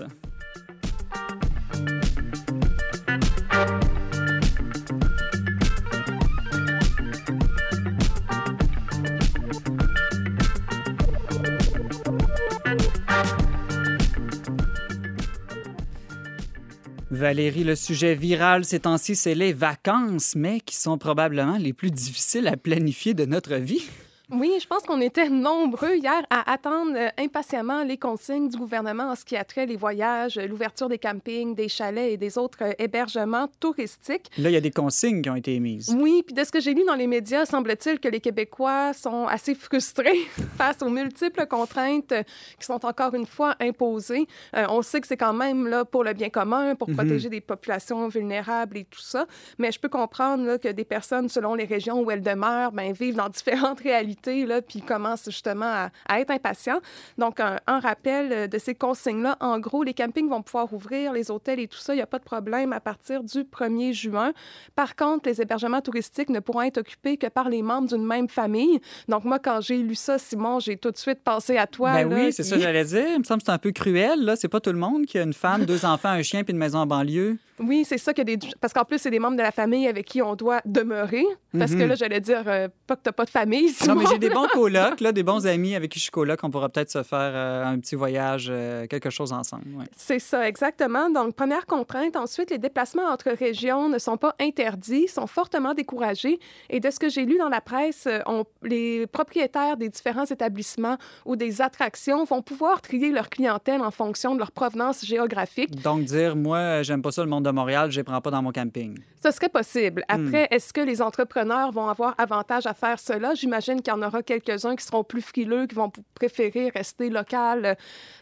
Valérie, 17.12 17.62
le 17.62 17.76
sujet 17.76 18.16
viral 18.16 18.64
ces 18.64 18.80
temps-ci, 18.80 19.14
c'est 19.14 19.36
les 19.36 19.52
vacances, 19.52 20.34
mais 20.34 20.58
qui 20.58 20.74
sont 20.74 20.98
probablement 20.98 21.56
les 21.56 21.72
plus 21.72 21.92
difficiles 21.92 22.48
à 22.48 22.56
planifier 22.56 23.14
de 23.14 23.26
notre 23.26 23.54
vie. 23.54 23.88
Oui, 24.32 24.50
je 24.60 24.66
pense 24.66 24.82
qu'on 24.82 25.00
était 25.00 25.28
nombreux 25.28 25.94
hier 25.94 26.20
à 26.30 26.52
attendre 26.52 26.96
euh, 26.96 27.10
impatiemment 27.16 27.84
les 27.84 27.96
consignes 27.96 28.48
du 28.48 28.56
gouvernement 28.56 29.10
en 29.12 29.14
ce 29.14 29.24
qui 29.24 29.36
a 29.36 29.44
trait 29.44 29.66
les 29.66 29.76
voyages, 29.76 30.36
l'ouverture 30.36 30.88
des 30.88 30.98
campings, 30.98 31.54
des 31.54 31.68
chalets 31.68 32.12
et 32.12 32.16
des 32.16 32.36
autres 32.36 32.58
euh, 32.62 32.72
hébergements 32.80 33.46
touristiques. 33.60 34.28
Là, 34.36 34.50
il 34.50 34.54
y 34.54 34.56
a 34.56 34.60
des 34.60 34.72
consignes 34.72 35.22
qui 35.22 35.30
ont 35.30 35.36
été 35.36 35.54
émises. 35.54 35.94
Oui, 35.96 36.24
puis 36.26 36.34
de 36.34 36.42
ce 36.42 36.50
que 36.50 36.58
j'ai 36.58 36.74
lu 36.74 36.82
dans 36.84 36.96
les 36.96 37.06
médias, 37.06 37.46
semble-t-il 37.46 38.00
que 38.00 38.08
les 38.08 38.18
Québécois 38.18 38.92
sont 38.94 39.28
assez 39.28 39.54
frustrés 39.54 40.18
face 40.58 40.82
aux 40.82 40.90
multiples 40.90 41.46
contraintes 41.46 42.10
euh, 42.10 42.24
qui 42.58 42.66
sont 42.66 42.84
encore 42.84 43.14
une 43.14 43.26
fois 43.26 43.54
imposées. 43.60 44.26
on 44.52 44.82
sait 44.82 45.00
que 45.00 45.06
c'est 45.06 45.16
quand 45.16 45.34
même 45.34 45.68
là 45.68 45.84
pour 45.84 46.02
le 46.02 46.14
bien 46.14 46.30
commun, 46.30 46.74
pour 46.74 46.88
mhm. 46.88 46.96
protéger 46.96 47.28
des 47.28 47.40
populations 47.40 48.08
vulnérables 48.08 48.76
et 48.76 48.84
tout 48.86 49.00
ça, 49.00 49.26
mais 49.58 49.70
je 49.70 49.78
peux 49.78 49.88
comprendre 49.88 50.44
là, 50.44 50.58
que 50.58 50.68
des 50.68 50.84
personnes, 50.84 51.28
selon 51.28 51.54
les 51.54 51.64
régions 51.64 52.00
où 52.00 52.10
elles 52.10 52.22
demeurent, 52.22 52.72
ben, 52.72 52.92
vivent 52.92 53.14
dans 53.14 53.28
différentes 53.28 53.80
réalités 53.84 54.15
là, 54.24 54.62
puis 54.62 54.80
commence 54.80 55.24
justement 55.26 55.88
à, 56.08 56.20
être 56.20 56.30
impatient. 56.30 56.80
Donc, 57.18 57.40
un, 57.40 57.58
rappel 57.66 58.32
euh, 58.32 58.46
de 58.46 58.58
ces 58.58 58.74
consignes-là. 58.74 59.36
En 59.40 59.58
gros, 59.58 59.82
les 59.82 59.94
campings 59.94 60.28
vont 60.28 60.42
pouvoir 60.42 60.72
ouvrir, 60.72 61.12
les 61.12 61.30
hôtels 61.30 61.60
et 61.60 61.68
tout 61.68 61.78
ça, 61.78 61.94
il 61.94 61.96
n'y 61.96 62.02
a 62.02 62.06
pas 62.06 62.18
de 62.18 62.24
problème 62.24 62.72
à 62.72 62.80
partir 62.80 63.22
du 63.22 63.40
1er 63.44 63.92
juin. 63.92 64.32
Par 64.74 64.96
contre, 64.96 65.28
les 65.28 65.40
hébergements 65.40 65.80
touristiques 65.80 66.30
ne 66.30 66.40
pourront 66.40 66.62
être 66.62 66.78
occupés 66.78 67.16
que 67.16 67.26
par 67.26 67.48
les 67.48 67.62
membres 67.62 67.88
d'une 67.88 68.06
même 68.06 68.28
famille. 68.28 68.80
Donc, 69.08 69.24
moi, 69.24 69.38
quand 69.38 69.60
j'ai 69.60 69.78
lu 69.78 69.94
ça, 69.94 70.18
Simon, 70.18 70.60
j'ai 70.60 70.76
tout 70.76 70.90
de 70.90 70.96
suite 70.96 71.22
pensé 71.22 71.56
à 71.58 71.66
toi. 71.66 71.92
Ben 71.92 72.12
oui, 72.12 72.32
c'est 72.32 72.42
ça 72.42 72.56
que 72.56 72.62
j'allais 72.62 72.84
dire. 72.84 73.06
Il 73.12 73.18
me 73.18 73.24
semble 73.24 73.40
que 73.40 73.46
c'est 73.46 73.52
un 73.52 73.58
peu 73.58 73.72
cruel. 73.72 74.24
Là, 74.24 74.36
c'est 74.36 74.48
pas 74.48 74.60
tout 74.60 74.72
le 74.72 74.78
monde 74.78 75.06
qui 75.06 75.18
a 75.18 75.22
une 75.22 75.34
femme, 75.34 75.64
deux 75.64 75.84
enfants, 75.84 76.08
un 76.08 76.22
chien 76.22 76.44
puis 76.44 76.52
une 76.52 76.58
maison 76.58 76.78
en 76.80 76.86
banlieue. 76.86 77.36
Oui, 77.58 77.84
c'est 77.86 77.98
ça 77.98 78.12
que 78.12 78.22
des. 78.22 78.38
Parce 78.60 78.72
qu'en 78.72 78.84
plus, 78.84 78.98
c'est 78.98 79.10
des 79.10 79.18
membres 79.18 79.36
de 79.36 79.42
la 79.42 79.52
famille 79.52 79.88
avec 79.88 80.06
qui 80.06 80.20
on 80.20 80.34
doit 80.34 80.60
demeurer. 80.66 81.24
Parce 81.58 81.72
que 81.72 81.82
mhm. 81.82 81.88
là, 81.88 81.94
j'allais 81.94 82.20
dire, 82.20 82.42
euh, 82.46 82.68
pas 82.86 82.96
que 82.96 83.02
t'as 83.02 83.12
pas 83.12 83.24
de 83.24 83.30
famille. 83.30 83.72
Non, 83.86 83.94
mais 83.94 84.04
j'ai 84.10 84.18
des 84.18 84.30
bons 84.30 84.46
colocs, 84.52 85.00
là, 85.00 85.12
des 85.12 85.22
bons 85.22 85.46
amis 85.46 85.74
avec 85.74 85.90
qui 85.90 85.98
je 85.98 86.04
suis 86.04 86.10
coloc. 86.10 86.40
On 86.42 86.50
pourra 86.50 86.68
peut-être 86.68 86.90
se 86.90 87.02
faire 87.02 87.32
euh, 87.34 87.64
un 87.64 87.78
petit 87.78 87.94
voyage, 87.94 88.48
euh, 88.50 88.86
quelque 88.86 89.10
chose 89.10 89.32
ensemble. 89.32 89.64
C'est 89.96 90.18
ça, 90.18 90.48
exactement. 90.48 91.10
Donc, 91.10 91.34
première 91.34 91.66
contrainte. 91.66 92.16
Ensuite, 92.16 92.50
les 92.50 92.58
déplacements 92.58 93.06
entre 93.06 93.30
régions 93.30 93.88
ne 93.88 93.98
sont 93.98 94.16
pas 94.16 94.34
interdits, 94.40 95.08
sont 95.08 95.26
fortement 95.26 95.74
découragés. 95.74 96.38
Et 96.70 96.80
de 96.80 96.90
ce 96.90 96.98
que 96.98 97.08
j'ai 97.08 97.24
lu 97.24 97.38
dans 97.38 97.48
la 97.48 97.60
presse, 97.60 98.08
on... 98.26 98.44
les 98.62 99.06
propriétaires 99.06 99.76
des 99.76 99.88
différents 99.88 100.24
établissements 100.24 100.96
ou 101.24 101.36
des 101.36 101.62
attractions 101.62 102.24
vont 102.24 102.42
pouvoir 102.42 102.80
trier 102.80 103.10
leur 103.10 103.28
clientèle 103.28 103.80
en 103.80 103.90
fonction 103.90 104.34
de 104.34 104.38
leur 104.38 104.52
provenance 104.52 105.04
géographique. 105.04 105.82
Donc, 105.82 106.04
dire, 106.04 106.36
moi, 106.36 106.82
j'aime 106.82 107.02
pas 107.02 107.12
ça 107.12 107.22
le 107.22 107.30
monde 107.30 107.44
de 107.44 107.50
Montréal, 107.50 107.90
je 107.90 108.00
les 108.00 108.04
prends 108.04 108.20
pas 108.20 108.30
dans 108.30 108.42
mon 108.42 108.52
camping. 108.52 108.98
Ce 109.22 109.30
serait 109.30 109.48
possible. 109.48 110.04
Hmm. 110.08 110.26
Après, 110.26 110.48
est-ce 110.50 110.72
que 110.72 110.80
les 110.80 111.02
entrepreneurs 111.02 111.45
vont 111.72 111.88
avoir 111.88 112.14
avantage 112.18 112.66
à 112.66 112.74
faire 112.74 112.98
cela? 112.98 113.34
J'imagine 113.34 113.82
qu'il 113.82 113.92
y 113.92 113.96
en 113.96 114.02
aura 114.02 114.22
quelques-uns 114.22 114.76
qui 114.76 114.84
seront 114.84 115.04
plus 115.04 115.22
frileux, 115.22 115.66
qui 115.66 115.74
vont 115.74 115.90
préférer 116.14 116.70
rester 116.74 117.10
local 117.10 117.64
euh, 117.64 117.74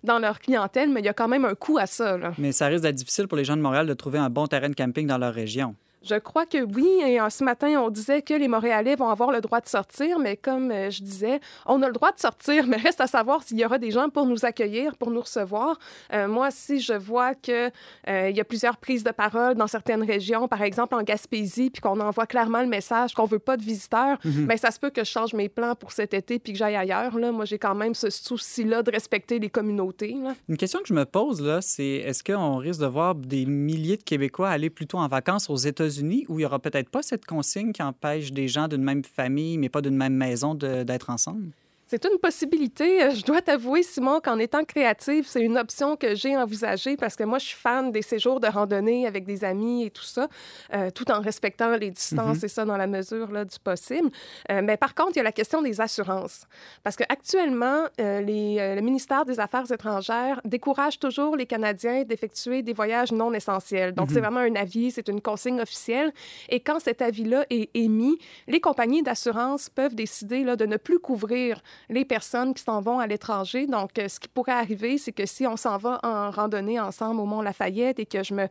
dans 0.02 0.18
leur 0.18 0.38
clientèle, 0.40 0.90
mais 0.90 1.00
il 1.00 1.06
y 1.06 1.08
a 1.08 1.14
quand 1.14 1.28
même 1.28 1.44
un 1.44 1.54
coût 1.54 1.78
à 1.78 1.86
ça. 1.86 2.18
Mais 2.38 2.52
ça 2.52 2.66
risque 2.66 2.82
d'être 2.82 2.94
difficile 2.94 3.28
pour 3.28 3.36
les 3.36 3.44
gens 3.44 3.56
de 3.56 3.62
Montréal 3.62 3.86
de 3.86 3.94
trouver 3.94 4.18
un 4.18 4.30
bon 4.30 4.46
terrain 4.46 4.68
de 4.68 4.74
camping 4.74 5.06
dans 5.06 5.18
leur 5.18 5.34
région. 5.34 5.74
Je 6.04 6.16
crois 6.16 6.46
que 6.46 6.58
oui. 6.58 6.88
Et 7.06 7.20
euh, 7.20 7.28
ce 7.30 7.44
matin, 7.44 7.68
on 7.80 7.90
disait 7.90 8.22
que 8.22 8.34
les 8.34 8.48
Montréalais 8.48 8.94
vont 8.96 9.08
avoir 9.08 9.30
le 9.30 9.40
droit 9.40 9.60
de 9.60 9.68
sortir, 9.68 10.18
mais 10.18 10.36
comme 10.36 10.70
euh, 10.70 10.90
je 10.90 11.02
disais, 11.02 11.40
on 11.66 11.82
a 11.82 11.86
le 11.86 11.92
droit 11.92 12.12
de 12.12 12.18
sortir, 12.18 12.66
mais 12.68 12.76
reste 12.76 13.00
à 13.00 13.06
savoir 13.06 13.42
s'il 13.42 13.58
y 13.58 13.64
aura 13.64 13.78
des 13.78 13.90
gens 13.90 14.08
pour 14.08 14.26
nous 14.26 14.44
accueillir, 14.44 14.96
pour 14.96 15.10
nous 15.10 15.20
recevoir. 15.20 15.78
Euh, 16.12 16.28
moi, 16.28 16.50
si 16.50 16.80
je 16.80 16.94
vois 16.94 17.34
qu'il 17.34 17.70
il 18.06 18.36
y 18.36 18.40
a 18.40 18.44
plusieurs 18.44 18.76
prises 18.76 19.04
de 19.04 19.10
parole 19.10 19.54
dans 19.54 19.66
certaines 19.66 20.02
régions, 20.02 20.48
par 20.48 20.62
exemple 20.62 20.94
en 20.94 21.02
Gaspésie, 21.02 21.70
puis 21.70 21.80
qu'on 21.80 22.00
envoie 22.00 22.26
clairement 22.26 22.60
le 22.60 22.68
message 22.68 23.14
qu'on 23.14 23.24
veut 23.24 23.38
pas 23.38 23.56
de 23.56 23.62
visiteurs, 23.62 24.18
mm 24.24 24.48
ça 24.56 24.70
se 24.70 24.78
peut 24.78 24.90
que 24.90 25.04
je 25.04 25.10
change 25.10 25.34
mes 25.34 25.48
plans 25.48 25.74
pour 25.74 25.92
cet 25.92 26.14
été 26.14 26.38
puis 26.38 26.52
que 26.52 26.58
j'aille 26.58 26.76
ailleurs. 26.76 27.18
Là. 27.18 27.32
Moi, 27.32 27.44
j'ai 27.44 27.58
quand 27.58 27.74
même 27.74 27.94
ce 27.94 28.08
souci-là 28.08 28.82
de 28.82 28.90
respecter 28.90 29.38
les 29.38 29.50
communautés. 29.50 30.16
Une 30.48 30.56
question 30.56 30.78
que 30.80 30.88
je 30.88 30.94
me 30.94 31.04
pose, 31.04 31.42
là, 31.42 31.60
c'est 31.60 31.84
est-ce 31.84 32.22
qu'on 32.22 32.56
risque 32.56 32.80
de 32.80 32.86
voir 32.86 33.14
des 33.14 33.44
milliers 33.46 33.96
de 33.96 34.02
Québécois 34.02 34.48
aller 34.48 34.70
plutôt 34.70 34.98
en 34.98 35.08
vacances 35.08 35.50
aux 35.50 35.56
États-Unis? 35.56 35.93
Où 36.02 36.38
il 36.38 36.42
n'y 36.42 36.44
aura 36.44 36.58
peut-être 36.58 36.90
pas 36.90 37.02
cette 37.02 37.26
consigne 37.26 37.72
qui 37.72 37.82
empêche 37.82 38.32
des 38.32 38.48
gens 38.48 38.68
d'une 38.68 38.82
même 38.82 39.04
famille, 39.04 39.58
mais 39.58 39.68
pas 39.68 39.80
d'une 39.80 39.96
même 39.96 40.14
maison, 40.14 40.54
d'être 40.54 41.10
ensemble? 41.10 41.50
C'est 41.94 42.06
une 42.06 42.18
possibilité. 42.18 43.04
Euh, 43.04 43.10
je 43.14 43.22
dois 43.22 43.40
t'avouer, 43.40 43.84
Simon, 43.84 44.18
qu'en 44.20 44.40
étant 44.40 44.64
créative, 44.64 45.26
c'est 45.28 45.42
une 45.42 45.56
option 45.56 45.94
que 45.94 46.16
j'ai 46.16 46.36
envisagée 46.36 46.96
parce 46.96 47.14
que 47.14 47.22
moi, 47.22 47.38
je 47.38 47.46
suis 47.46 47.56
fan 47.56 47.92
des 47.92 48.02
séjours 48.02 48.40
de 48.40 48.48
randonnée 48.48 49.06
avec 49.06 49.24
des 49.24 49.44
amis 49.44 49.84
et 49.84 49.90
tout 49.90 50.02
ça, 50.02 50.26
euh, 50.72 50.90
tout 50.90 51.08
en 51.12 51.20
respectant 51.20 51.76
les 51.76 51.92
distances 51.92 52.38
mhm. 52.38 52.44
et 52.46 52.48
ça 52.48 52.64
dans 52.64 52.76
la 52.76 52.88
mesure 52.88 53.30
là, 53.30 53.44
du 53.44 53.56
possible. 53.60 54.10
Euh, 54.50 54.60
mais 54.60 54.76
par 54.76 54.96
contre, 54.96 55.12
il 55.12 55.18
y 55.18 55.20
a 55.20 55.22
la 55.22 55.30
question 55.30 55.62
des 55.62 55.80
assurances. 55.80 56.48
Parce 56.82 56.96
qu'actuellement, 56.96 57.84
les, 57.98 58.74
le 58.74 58.80
ministère 58.80 59.24
des 59.24 59.38
Affaires 59.38 59.70
étrangères 59.70 60.40
décourage 60.44 60.98
toujours 60.98 61.36
les 61.36 61.46
Canadiens 61.46 62.02
d'effectuer 62.02 62.62
des 62.62 62.72
voyages 62.72 63.12
non 63.12 63.32
essentiels. 63.32 63.94
Donc, 63.94 64.08
c'est 64.08 64.16
mhm. 64.16 64.22
vraiment 64.22 64.40
un 64.40 64.56
avis, 64.56 64.90
c'est 64.90 65.06
une 65.06 65.20
consigne 65.20 65.60
officielle. 65.60 66.12
Et 66.48 66.58
quand 66.58 66.80
cet 66.80 67.02
avis-là 67.02 67.46
est 67.50 67.70
émis, 67.74 68.18
les 68.48 68.60
compagnies 68.60 69.04
d'assurance 69.04 69.70
peuvent 69.70 69.94
décider 69.94 70.42
là, 70.42 70.56
de 70.56 70.66
ne 70.66 70.76
plus 70.76 70.98
couvrir 70.98 71.62
les 71.88 72.04
personnes 72.04 72.54
qui 72.54 72.62
s'en 72.62 72.80
vont 72.80 72.98
à 72.98 73.06
l'étranger. 73.06 73.66
Donc, 73.66 73.98
euh, 73.98 74.08
ce 74.08 74.20
qui 74.20 74.28
pourrait 74.28 74.52
arriver, 74.52 74.98
c'est 74.98 75.12
que 75.12 75.26
si 75.26 75.46
on 75.46 75.56
s'en 75.56 75.78
va 75.78 76.00
en 76.02 76.30
randonnée 76.30 76.80
ensemble 76.80 77.20
au 77.20 77.24
Mont-Lafayette 77.24 77.98
et 77.98 78.06
que 78.06 78.22
je 78.22 78.34
me 78.34 78.48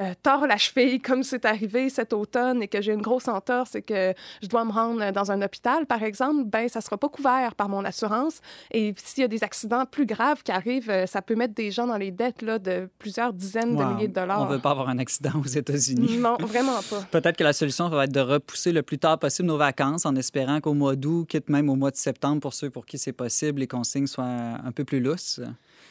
euh, 0.00 0.14
tords 0.22 0.46
la 0.46 0.56
cheville, 0.56 1.00
comme 1.02 1.22
c'est 1.22 1.44
arrivé 1.44 1.88
cet 1.88 2.12
automne, 2.12 2.62
et 2.62 2.68
que 2.68 2.80
j'ai 2.80 2.92
une 2.92 3.02
grosse 3.02 3.28
entorse 3.28 3.74
et 3.74 3.82
que 3.82 4.14
je 4.42 4.48
dois 4.48 4.64
me 4.64 4.72
rendre 4.72 5.10
dans 5.12 5.30
un 5.30 5.42
hôpital, 5.42 5.86
par 5.86 6.02
exemple, 6.02 6.44
ben 6.44 6.68
ça 6.68 6.80
sera 6.80 6.96
pas 6.96 7.08
couvert 7.08 7.54
par 7.54 7.68
mon 7.68 7.84
assurance. 7.84 8.40
Et 8.70 8.94
s'il 8.96 9.22
y 9.22 9.24
a 9.24 9.28
des 9.28 9.44
accidents 9.44 9.84
plus 9.86 10.06
graves 10.06 10.42
qui 10.42 10.52
arrivent, 10.52 10.90
euh, 10.90 11.06
ça 11.06 11.22
peut 11.22 11.34
mettre 11.34 11.54
des 11.54 11.70
gens 11.70 11.86
dans 11.86 11.96
les 11.96 12.10
dettes 12.10 12.42
là, 12.42 12.58
de 12.58 12.88
plusieurs 12.98 13.32
dizaines 13.32 13.76
de 13.76 13.84
milliers 13.84 14.08
de 14.08 14.14
dollars. 14.14 14.42
On 14.42 14.46
veut 14.46 14.58
pas 14.58 14.70
avoir 14.70 14.88
un 14.88 14.98
accident 14.98 15.32
aux 15.38 15.48
États-Unis. 15.48 16.18
Non, 16.18 16.36
vraiment 16.40 16.80
pas. 16.88 17.02
Peut-être 17.10 17.36
que 17.36 17.44
la 17.44 17.52
solution 17.52 17.88
va 17.88 18.04
être 18.04 18.12
de 18.12 18.20
repousser 18.20 18.72
le 18.72 18.82
plus 18.82 18.98
tard 18.98 19.18
possible 19.18 19.48
nos 19.48 19.56
vacances 19.56 20.06
en 20.06 20.16
espérant 20.16 20.60
qu'au 20.60 20.74
mois 20.74 20.96
d'août, 20.96 21.26
quitte 21.28 21.48
même 21.48 21.68
au 21.68 21.76
mois 21.76 21.90
de 21.90 21.96
septembre, 21.96 22.40
pour 22.40 22.54
pour 22.68 22.86
qui 22.86 22.98
c'est 22.98 23.12
possible, 23.12 23.60
les 23.60 23.66
consignes 23.66 24.06
soient 24.06 24.24
un 24.24 24.72
peu 24.72 24.84
plus 24.84 25.00
lousses. 25.00 25.40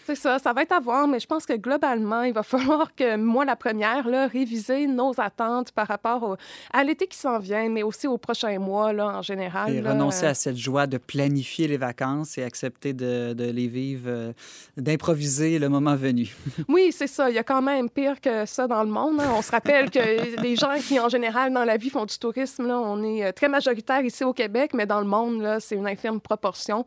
C'est 0.10 0.16
ça, 0.16 0.40
ça 0.40 0.54
va 0.54 0.64
être 0.64 0.72
à 0.72 0.80
voir, 0.80 1.08
mais 1.08 1.20
je 1.20 1.28
pense 1.28 1.46
que 1.46 1.54
globalement, 1.54 2.24
il 2.24 2.34
va 2.34 2.42
falloir 2.56 2.96
que 2.96 3.16
moi, 3.16 3.46
la 3.46 3.56
première, 3.56 4.08
là, 4.08 4.26
réviser 4.26 4.88
nos 4.88 5.14
attentes 5.20 5.72
par 5.72 5.88
rapport 5.88 6.36
à 6.74 6.84
l'été 6.84 7.06
qui 7.06 7.16
s'en 7.16 7.38
vient, 7.38 7.70
mais 7.70 7.84
aussi 7.84 8.08
aux 8.08 8.18
prochains 8.18 8.58
mois, 8.58 8.92
là, 8.92 9.20
en 9.20 9.22
général. 9.22 9.72
Et 9.72 9.82
renoncer 9.82 10.26
à 10.26 10.34
cette 10.34 10.58
joie 10.58 10.88
de 10.88 10.98
planifier 10.98 11.68
les 11.68 11.78
vacances 11.78 12.40
et 12.40 12.44
accepter 12.44 12.94
de, 12.94 13.34
de 13.34 13.52
les 13.52 13.68
vivre, 13.68 14.06
euh, 14.08 14.34
d'improviser 14.78 15.60
le 15.60 15.70
moment 15.70 15.96
venu. 15.96 16.36
oui, 16.68 16.92
c'est 16.92 17.06
ça. 17.06 17.30
Il 17.30 17.36
y 17.36 17.40
a 17.40 17.44
quand 17.44 17.62
même 17.62 17.88
pire 17.88 18.20
que 18.20 18.48
ça 18.48 18.66
dans 18.66 18.82
le 18.82 18.90
monde. 18.90 19.22
Hein. 19.22 19.32
On 19.38 19.44
se 19.44 19.52
rappelle 19.52 19.92
que 19.92 20.00
les 20.42 20.56
gens 20.56 20.74
qui, 20.80 21.00
en 21.00 21.10
général, 21.10 21.54
dans 21.54 21.66
la 21.66 21.78
vie, 21.78 21.92
font 21.92 22.06
du 22.06 22.18
tourisme, 22.18 22.66
là, 22.66 22.80
on 22.80 23.04
est 23.04 23.26
euh, 23.26 23.32
très 23.32 23.48
majoritaire 23.48 24.02
ici 24.02 24.24
au 24.24 24.34
Québec, 24.34 24.72
mais 24.74 24.88
dans 24.88 25.02
le 25.02 25.08
monde, 25.08 25.44
là, 25.44 25.60
c'est 25.60 25.76
une 25.76 25.88
infime 25.88 26.20
proportion 26.20 26.40
portion. 26.40 26.86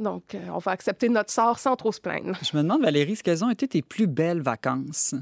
Donc, 0.00 0.36
on 0.52 0.58
va 0.58 0.72
accepter 0.72 1.08
notre 1.08 1.30
sort 1.30 1.58
sans 1.58 1.76
trop 1.76 1.92
se 1.92 2.00
plaindre. 2.00 2.36
Je 2.42 2.56
me 2.56 2.62
demande, 2.62 2.82
Valérie, 2.82 3.16
quelles 3.22 3.44
ont 3.44 3.50
été 3.50 3.68
tes 3.68 3.82
plus 3.82 4.06
belles 4.06 4.40
vacances? 4.40 5.14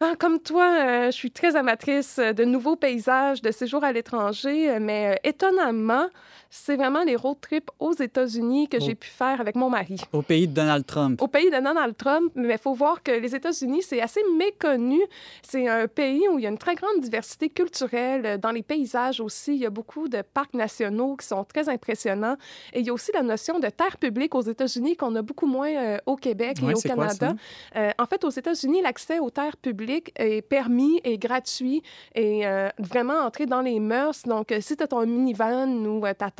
Ah, 0.00 0.14
comme 0.16 0.38
toi, 0.38 1.06
je 1.06 1.10
suis 1.10 1.32
très 1.32 1.56
amatrice 1.56 2.20
de 2.20 2.44
nouveaux 2.44 2.76
paysages, 2.76 3.42
de 3.42 3.50
séjours 3.50 3.82
à 3.82 3.90
l'étranger, 3.90 4.78
mais 4.78 5.18
étonnamment, 5.24 6.06
c'est 6.50 6.76
vraiment 6.76 7.02
les 7.02 7.16
road 7.16 7.38
trips 7.40 7.68
aux 7.80 7.94
États-Unis 7.94 8.68
que 8.68 8.78
j'ai 8.78 8.94
pu 8.94 9.08
faire 9.08 9.40
avec 9.40 9.56
mon 9.56 9.68
mari. 9.68 10.00
Au 10.12 10.22
pays 10.22 10.46
de 10.46 10.54
Donald 10.54 10.86
Trump. 10.86 11.20
Au 11.20 11.26
pays 11.26 11.50
de 11.50 11.60
Donald 11.60 11.96
Trump, 11.96 12.30
mais 12.36 12.54
il 12.54 12.58
faut 12.58 12.74
voir 12.74 13.02
que 13.02 13.10
les 13.10 13.34
États-Unis, 13.34 13.82
c'est 13.82 14.00
assez 14.00 14.20
méconnu. 14.36 15.00
C'est 15.42 15.66
un 15.66 15.88
pays 15.88 16.28
où 16.28 16.38
il 16.38 16.44
y 16.44 16.46
a 16.46 16.50
une 16.50 16.58
très 16.58 16.76
grande 16.76 17.00
diversité 17.00 17.48
culturelle. 17.50 18.38
Dans 18.38 18.52
les 18.52 18.62
paysages 18.62 19.20
aussi, 19.20 19.54
il 19.54 19.60
y 19.60 19.66
a 19.66 19.70
beaucoup 19.70 20.08
de 20.08 20.22
parcs 20.22 20.54
nationaux 20.54 21.16
qui 21.16 21.26
sont 21.26 21.42
très 21.42 21.68
impressionnants. 21.68 22.36
Et 22.72 22.80
il 22.80 22.86
y 22.86 22.90
a 22.90 22.92
aussi 22.92 23.10
la 23.12 23.22
notion 23.22 23.58
de 23.58 23.68
terre 23.68 23.96
publique 23.98 24.36
aux 24.36 24.42
États-Unis 24.42 24.96
qu'on 24.96 25.16
a 25.16 25.22
beaucoup 25.22 25.46
moins 25.46 25.74
euh, 25.74 25.98
au 26.06 26.14
Québec 26.14 26.58
et 26.62 26.72
au 26.72 26.80
Canada. 26.80 27.34
Euh, 27.74 27.90
en 27.98 28.06
fait, 28.06 28.22
aux 28.22 28.30
États-Unis, 28.30 28.80
l'accès 28.80 29.18
aux 29.18 29.30
terres 29.30 29.56
publiques 29.56 29.87
est 29.90 30.42
permis 30.42 31.00
et 31.04 31.18
gratuit 31.18 31.82
et 32.14 32.46
euh, 32.46 32.68
vraiment 32.78 33.18
entrer 33.20 33.46
dans 33.46 33.60
les 33.60 33.80
mœurs. 33.80 34.22
Donc, 34.24 34.54
si 34.60 34.76
tu 34.76 34.82
as 34.82 34.86
ton 34.86 35.06
minivan 35.06 35.68
ou 35.84 36.02
ta 36.16 36.30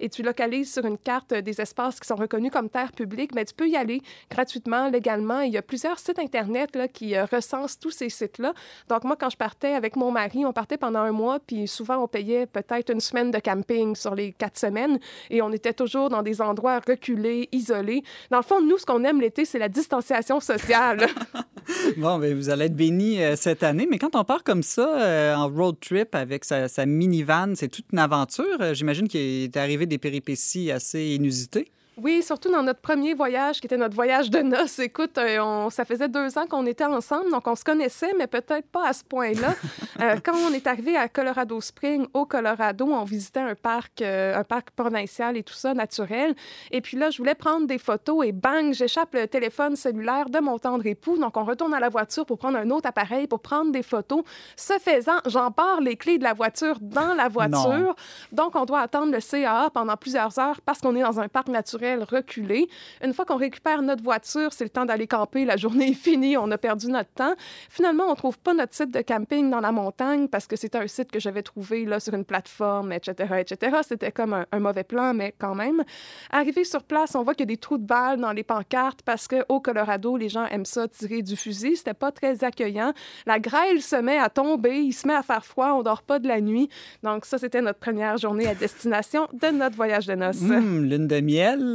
et 0.00 0.08
tu 0.08 0.22
localises 0.22 0.72
sur 0.72 0.84
une 0.84 0.98
carte 0.98 1.34
des 1.34 1.60
espaces 1.60 1.98
qui 1.98 2.06
sont 2.06 2.16
reconnus 2.16 2.50
comme 2.52 2.68
terre 2.68 2.92
publique, 2.92 3.34
mais 3.34 3.44
tu 3.44 3.54
peux 3.54 3.68
y 3.68 3.76
aller 3.76 4.02
gratuitement, 4.30 4.88
légalement. 4.88 5.40
il 5.40 5.52
y 5.52 5.56
a 5.56 5.62
plusieurs 5.62 5.98
sites 5.98 6.18
Internet 6.18 6.76
là, 6.76 6.88
qui 6.88 7.16
euh, 7.16 7.24
recensent 7.24 7.78
tous 7.78 7.90
ces 7.90 8.08
sites-là. 8.08 8.52
Donc, 8.88 9.04
moi, 9.04 9.16
quand 9.16 9.30
je 9.30 9.36
partais 9.36 9.74
avec 9.74 9.96
mon 9.96 10.10
mari, 10.10 10.44
on 10.44 10.52
partait 10.52 10.76
pendant 10.76 11.00
un 11.00 11.12
mois, 11.12 11.38
puis 11.40 11.66
souvent, 11.66 11.98
on 11.98 12.08
payait 12.08 12.46
peut-être 12.46 12.90
une 12.90 13.00
semaine 13.00 13.30
de 13.30 13.38
camping 13.38 13.96
sur 13.96 14.14
les 14.14 14.32
quatre 14.32 14.58
semaines. 14.58 14.98
Et 15.30 15.42
on 15.42 15.50
était 15.50 15.74
toujours 15.74 16.08
dans 16.08 16.22
des 16.22 16.40
endroits 16.40 16.80
reculés, 16.86 17.48
isolés. 17.52 18.02
Dans 18.30 18.38
le 18.38 18.44
fond, 18.44 18.60
nous, 18.60 18.78
ce 18.78 18.86
qu'on 18.86 19.04
aime 19.04 19.20
l'été, 19.20 19.44
c'est 19.44 19.58
la 19.58 19.68
distanciation 19.68 20.40
sociale. 20.40 21.06
bon, 21.96 22.18
bien, 22.18 22.34
vous 22.34 22.50
allez 22.50 22.66
être 22.66 22.76
bénis 22.76 23.22
euh, 23.22 23.36
cette 23.36 23.62
année. 23.62 23.86
Mais 23.90 23.98
quand 23.98 24.16
on 24.16 24.24
part 24.24 24.44
comme 24.44 24.62
ça, 24.62 25.00
euh, 25.00 25.34
en 25.34 25.48
road 25.48 25.76
trip 25.80 26.14
avec 26.14 26.44
sa, 26.44 26.68
sa 26.68 26.86
minivan, 26.86 27.54
c'est 27.54 27.68
toute 27.68 27.86
une 27.92 27.98
aventure. 27.98 28.74
J'imagine 28.74 29.08
qu'il 29.08 29.44
est 29.44 29.56
arrivé 29.56 29.86
des 29.86 29.98
péripéties 29.98 30.70
assez 30.70 31.14
inusitées. 31.14 31.70
Oui, 31.98 32.22
surtout 32.22 32.50
dans 32.50 32.62
notre 32.62 32.80
premier 32.80 33.12
voyage, 33.12 33.60
qui 33.60 33.66
était 33.66 33.76
notre 33.76 33.94
voyage 33.94 34.30
de 34.30 34.38
noces. 34.38 34.78
Écoute, 34.78 35.18
euh, 35.18 35.38
on, 35.40 35.68
ça 35.68 35.84
faisait 35.84 36.08
deux 36.08 36.38
ans 36.38 36.46
qu'on 36.48 36.64
était 36.64 36.86
ensemble, 36.86 37.30
donc 37.30 37.46
on 37.46 37.54
se 37.54 37.64
connaissait, 37.64 38.14
mais 38.18 38.26
peut-être 38.26 38.66
pas 38.68 38.88
à 38.88 38.92
ce 38.92 39.04
point-là. 39.04 39.54
Euh, 40.00 40.16
quand 40.24 40.34
on 40.34 40.52
est 40.52 40.66
arrivé 40.66 40.96
à 40.96 41.06
Colorado 41.06 41.60
Springs, 41.60 42.06
au 42.14 42.24
Colorado, 42.24 42.86
on 42.86 43.04
visitait 43.04 43.40
un 43.40 43.54
parc, 43.54 44.00
euh, 44.00 44.34
un 44.34 44.42
parc 44.42 44.70
provincial 44.70 45.36
et 45.36 45.42
tout 45.42 45.54
ça, 45.54 45.74
naturel. 45.74 46.34
Et 46.70 46.80
puis 46.80 46.96
là, 46.96 47.10
je 47.10 47.18
voulais 47.18 47.34
prendre 47.34 47.66
des 47.66 47.78
photos 47.78 48.26
et 48.26 48.32
bang, 48.32 48.72
j'échappe 48.72 49.14
le 49.14 49.28
téléphone 49.28 49.76
cellulaire 49.76 50.30
de 50.30 50.40
mon 50.40 50.58
tendre 50.58 50.84
époux. 50.86 51.18
Donc, 51.18 51.36
on 51.36 51.44
retourne 51.44 51.74
à 51.74 51.78
la 51.78 51.90
voiture 51.90 52.24
pour 52.24 52.38
prendre 52.38 52.56
un 52.56 52.70
autre 52.70 52.88
appareil 52.88 53.26
pour 53.26 53.40
prendre 53.40 53.70
des 53.70 53.82
photos. 53.82 54.24
Ce 54.56 54.72
faisant, 54.78 55.18
j'embarque 55.26 55.82
les 55.82 55.96
clés 55.96 56.18
de 56.18 56.24
la 56.24 56.32
voiture 56.32 56.78
dans 56.80 57.14
la 57.14 57.28
voiture. 57.28 57.94
Donc, 58.32 58.56
on 58.56 58.64
doit 58.64 58.80
attendre 58.80 59.12
le 59.12 59.20
CAA 59.20 59.70
pendant 59.70 59.96
plusieurs 59.96 60.36
heures 60.38 60.60
parce 60.62 60.80
qu'on 60.80 60.96
est 60.96 61.02
dans 61.02 61.20
un 61.20 61.28
parc 61.28 61.48
naturel 61.48 61.81
reculer. 61.82 62.68
Une 63.04 63.12
fois 63.12 63.24
qu'on 63.24 63.36
récupère 63.36 63.82
notre 63.82 64.02
voiture, 64.02 64.52
c'est 64.52 64.64
le 64.64 64.70
temps 64.70 64.84
d'aller 64.84 65.06
camper. 65.06 65.44
La 65.44 65.56
journée 65.56 65.90
est 65.90 65.94
finie, 65.94 66.36
on 66.36 66.50
a 66.50 66.58
perdu 66.58 66.88
notre 66.88 67.10
temps. 67.10 67.34
Finalement, 67.68 68.04
on 68.08 68.14
trouve 68.14 68.38
pas 68.38 68.54
notre 68.54 68.74
site 68.74 68.92
de 68.92 69.00
camping 69.00 69.50
dans 69.50 69.60
la 69.60 69.72
montagne 69.72 70.28
parce 70.28 70.46
que 70.46 70.56
c'était 70.56 70.78
un 70.78 70.86
site 70.86 71.10
que 71.10 71.20
j'avais 71.20 71.42
trouvé 71.42 71.84
là 71.84 72.00
sur 72.00 72.14
une 72.14 72.24
plateforme, 72.24 72.92
etc., 72.92 73.34
etc. 73.40 73.78
C'était 73.86 74.12
comme 74.12 74.44
un, 74.50 74.60
mauvais 74.60 74.84
plan, 74.84 75.14
mais 75.14 75.34
quand 75.38 75.54
même. 75.54 75.82
Arrivé 76.30 76.64
sur 76.64 76.84
place, 76.84 77.14
on 77.14 77.22
voit 77.22 77.34
qu'il 77.34 77.42
y 77.42 77.50
a 77.50 77.54
des 77.54 77.56
trous 77.56 77.78
de 77.78 77.86
balles 77.86 78.20
dans 78.20 78.32
les 78.32 78.44
pancartes 78.44 79.02
parce 79.02 79.26
que 79.28 79.44
au 79.48 79.60
Colorado, 79.60 80.16
les 80.16 80.28
gens 80.28 80.46
aiment 80.46 80.64
ça 80.64 80.88
tirer 80.88 81.22
du 81.22 81.36
fusil. 81.36 81.76
C'était 81.76 81.94
pas 81.94 82.12
très 82.12 82.44
accueillant. 82.44 82.92
La 83.26 83.38
grêle 83.38 83.82
se 83.82 83.96
met 83.96 84.18
à 84.18 84.28
tomber, 84.28 84.78
il 84.78 84.92
se 84.92 85.06
met 85.06 85.14
à 85.14 85.22
faire 85.22 85.44
froid, 85.44 85.72
on 85.72 85.82
dort 85.82 86.02
pas 86.02 86.18
de 86.18 86.28
la 86.28 86.40
nuit. 86.40 86.68
Donc 87.02 87.24
ça, 87.24 87.38
c'était 87.38 87.60
notre 87.60 87.78
première 87.78 88.16
journée 88.16 88.46
à 88.46 88.54
destination 88.54 89.28
de 89.32 89.48
notre 89.48 89.76
voyage 89.76 90.06
de 90.06 90.14
noces. 90.14 90.40
Mmh, 90.40 90.82
lune 90.84 91.06
de 91.08 91.20
miel. 91.20 91.71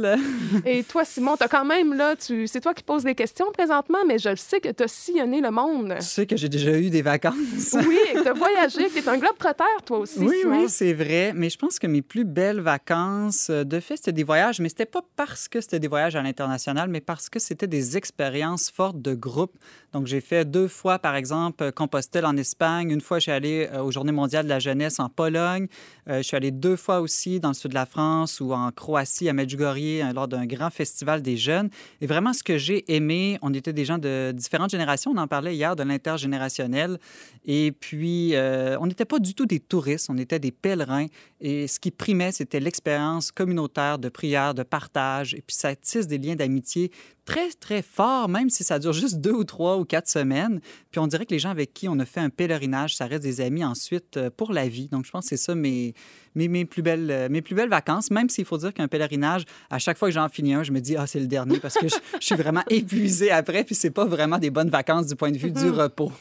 Et 0.66 0.84
toi, 0.84 1.04
Simon, 1.04 1.34
as 1.40 1.48
quand 1.48 1.64
même, 1.64 1.94
là, 1.94 2.16
tu... 2.16 2.46
c'est 2.46 2.60
toi 2.60 2.74
qui 2.74 2.82
poses 2.82 3.04
les 3.04 3.14
questions 3.14 3.50
présentement, 3.52 3.98
mais 4.06 4.18
je 4.18 4.34
sais 4.36 4.60
que 4.60 4.70
tu 4.70 4.82
as 4.82 4.88
sillonné 4.88 5.40
le 5.40 5.50
monde. 5.50 5.94
Tu 6.00 6.06
sais 6.06 6.26
que 6.26 6.36
j'ai 6.36 6.48
déjà 6.48 6.78
eu 6.78 6.90
des 6.90 7.02
vacances. 7.02 7.74
oui, 7.86 7.98
et 8.10 8.14
que 8.14 8.22
tu 8.22 8.28
as 8.28 8.32
voyagé, 8.32 8.88
tu 8.90 8.98
es 8.98 9.08
un 9.08 9.18
globe 9.18 9.36
trotteur, 9.38 9.66
toi 9.84 9.98
aussi. 9.98 10.20
Oui, 10.20 10.36
oui, 10.44 10.64
c'est 10.68 10.92
vrai. 10.92 11.32
Mais 11.34 11.50
je 11.50 11.58
pense 11.58 11.78
que 11.78 11.86
mes 11.86 12.02
plus 12.02 12.24
belles 12.24 12.60
vacances, 12.60 13.48
euh, 13.50 13.64
de 13.64 13.80
fait, 13.80 13.96
c'était 13.96 14.12
des 14.12 14.24
voyages, 14.24 14.60
mais 14.60 14.68
c'était 14.68 14.86
pas 14.86 15.02
parce 15.16 15.48
que 15.48 15.60
c'était 15.60 15.80
des 15.80 15.88
voyages 15.88 16.16
à 16.16 16.22
l'international, 16.22 16.88
mais 16.88 17.00
parce 17.00 17.28
que 17.28 17.38
c'était 17.38 17.66
des 17.66 17.96
expériences 17.96 18.70
fortes 18.70 19.00
de 19.00 19.14
groupe. 19.14 19.56
Donc, 19.92 20.06
j'ai 20.06 20.20
fait 20.20 20.44
deux 20.44 20.68
fois, 20.68 20.98
par 20.98 21.16
exemple, 21.16 21.72
Compostelle 21.72 22.26
en 22.26 22.36
Espagne. 22.36 22.90
Une 22.90 23.00
fois, 23.00 23.18
je 23.18 23.24
suis 23.24 23.32
allé 23.32 23.68
euh, 23.72 23.82
aux 23.82 23.90
Journées 23.90 24.12
mondiales 24.12 24.44
de 24.44 24.50
la 24.50 24.58
jeunesse 24.58 25.00
en 25.00 25.08
Pologne. 25.08 25.66
Euh, 26.08 26.18
je 26.18 26.22
suis 26.22 26.36
allé 26.36 26.50
deux 26.50 26.76
fois 26.76 27.00
aussi 27.00 27.40
dans 27.40 27.48
le 27.48 27.54
sud 27.54 27.70
de 27.70 27.74
la 27.74 27.86
France 27.86 28.40
ou 28.40 28.52
en 28.52 28.70
Croatie, 28.70 29.28
à 29.28 29.32
Medjugorje, 29.32 29.78
euh, 30.02 30.12
lors 30.12 30.28
d'un 30.28 30.46
grand 30.46 30.70
festival 30.70 31.22
des 31.22 31.36
jeunes. 31.36 31.70
Et 32.00 32.06
vraiment, 32.06 32.32
ce 32.32 32.42
que 32.42 32.58
j'ai 32.58 32.92
aimé, 32.94 33.38
on 33.42 33.52
était 33.54 33.72
des 33.72 33.84
gens 33.84 33.98
de 33.98 34.32
différentes 34.34 34.70
générations. 34.70 35.12
On 35.12 35.18
en 35.18 35.26
parlait 35.26 35.54
hier 35.54 35.76
de 35.76 35.82
l'intergénérationnel. 35.82 36.98
Et 37.44 37.72
puis, 37.72 38.34
on 38.36 38.86
n'était 38.86 39.04
pas 39.04 39.18
du 39.18 39.34
tout 39.34 39.46
des 39.46 39.60
touristes, 39.60 40.08
on 40.10 40.18
était 40.18 40.38
des 40.38 40.52
pèlerins. 40.52 41.06
Et 41.40 41.66
ce 41.66 41.80
qui 41.80 41.90
primait, 41.90 42.32
c'était 42.32 42.60
l'expérience 42.60 43.32
communautaire 43.32 43.98
de 43.98 44.08
prière, 44.08 44.54
de 44.54 44.62
partage. 44.62 45.34
Et 45.34 45.40
puis, 45.40 45.56
ça 45.56 45.74
tisse 45.74 46.06
des 46.06 46.18
liens 46.18 46.36
d'amitié 46.36 46.90
très, 47.28 47.50
très 47.50 47.82
fort, 47.82 48.26
même 48.30 48.48
si 48.48 48.64
ça 48.64 48.78
dure 48.78 48.94
juste 48.94 49.20
deux 49.20 49.32
ou 49.32 49.44
trois 49.44 49.76
ou 49.76 49.84
quatre 49.84 50.08
semaines. 50.08 50.60
Puis 50.90 50.98
on 50.98 51.06
dirait 51.06 51.26
que 51.26 51.34
les 51.34 51.38
gens 51.38 51.50
avec 51.50 51.74
qui 51.74 51.86
on 51.86 51.98
a 51.98 52.06
fait 52.06 52.20
un 52.20 52.30
pèlerinage, 52.30 52.96
ça 52.96 53.04
reste 53.04 53.22
des 53.22 53.42
amis 53.42 53.62
ensuite 53.62 54.16
euh, 54.16 54.30
pour 54.34 54.50
la 54.54 54.66
vie. 54.66 54.88
Donc 54.88 55.04
je 55.04 55.10
pense 55.10 55.24
que 55.24 55.28
c'est 55.28 55.36
ça 55.36 55.54
mes, 55.54 55.92
mes, 56.38 56.48
mes, 56.48 56.64
plus 56.64 56.82
belles, 56.82 57.10
euh, 57.10 57.28
mes 57.28 57.42
plus 57.42 57.54
belles 57.54 57.68
vacances, 57.68 58.10
même 58.10 58.28
s'il 58.28 58.44
faut 58.44 58.58
dire 58.58 58.72
qu'un 58.72 58.86
pèlerinage, 58.86 59.44
à 59.70 59.78
chaque 59.78 59.98
fois 59.98 60.08
que 60.08 60.14
j'en 60.14 60.28
finis 60.28 60.54
un, 60.54 60.62
je 60.62 60.70
me 60.70 60.80
dis, 60.80 60.96
ah, 60.96 61.06
c'est 61.06 61.18
le 61.18 61.26
dernier 61.26 61.58
parce 61.58 61.74
que 61.74 61.88
je, 61.88 61.96
suis 62.20 62.36
vraiment 62.36 62.62
épuisé 62.70 63.30
après, 63.30 63.64
puis 63.64 63.74
c'est 63.74 63.90
pas 63.90 64.04
vraiment 64.04 64.38
des 64.38 64.50
bonnes 64.50 64.70
vacances 64.70 65.06
du 65.06 65.16
point 65.16 65.32
de 65.32 65.38
vue 65.38 65.50
du 65.50 65.60
mm-hmm. 65.60 65.70
repos. 65.70 66.12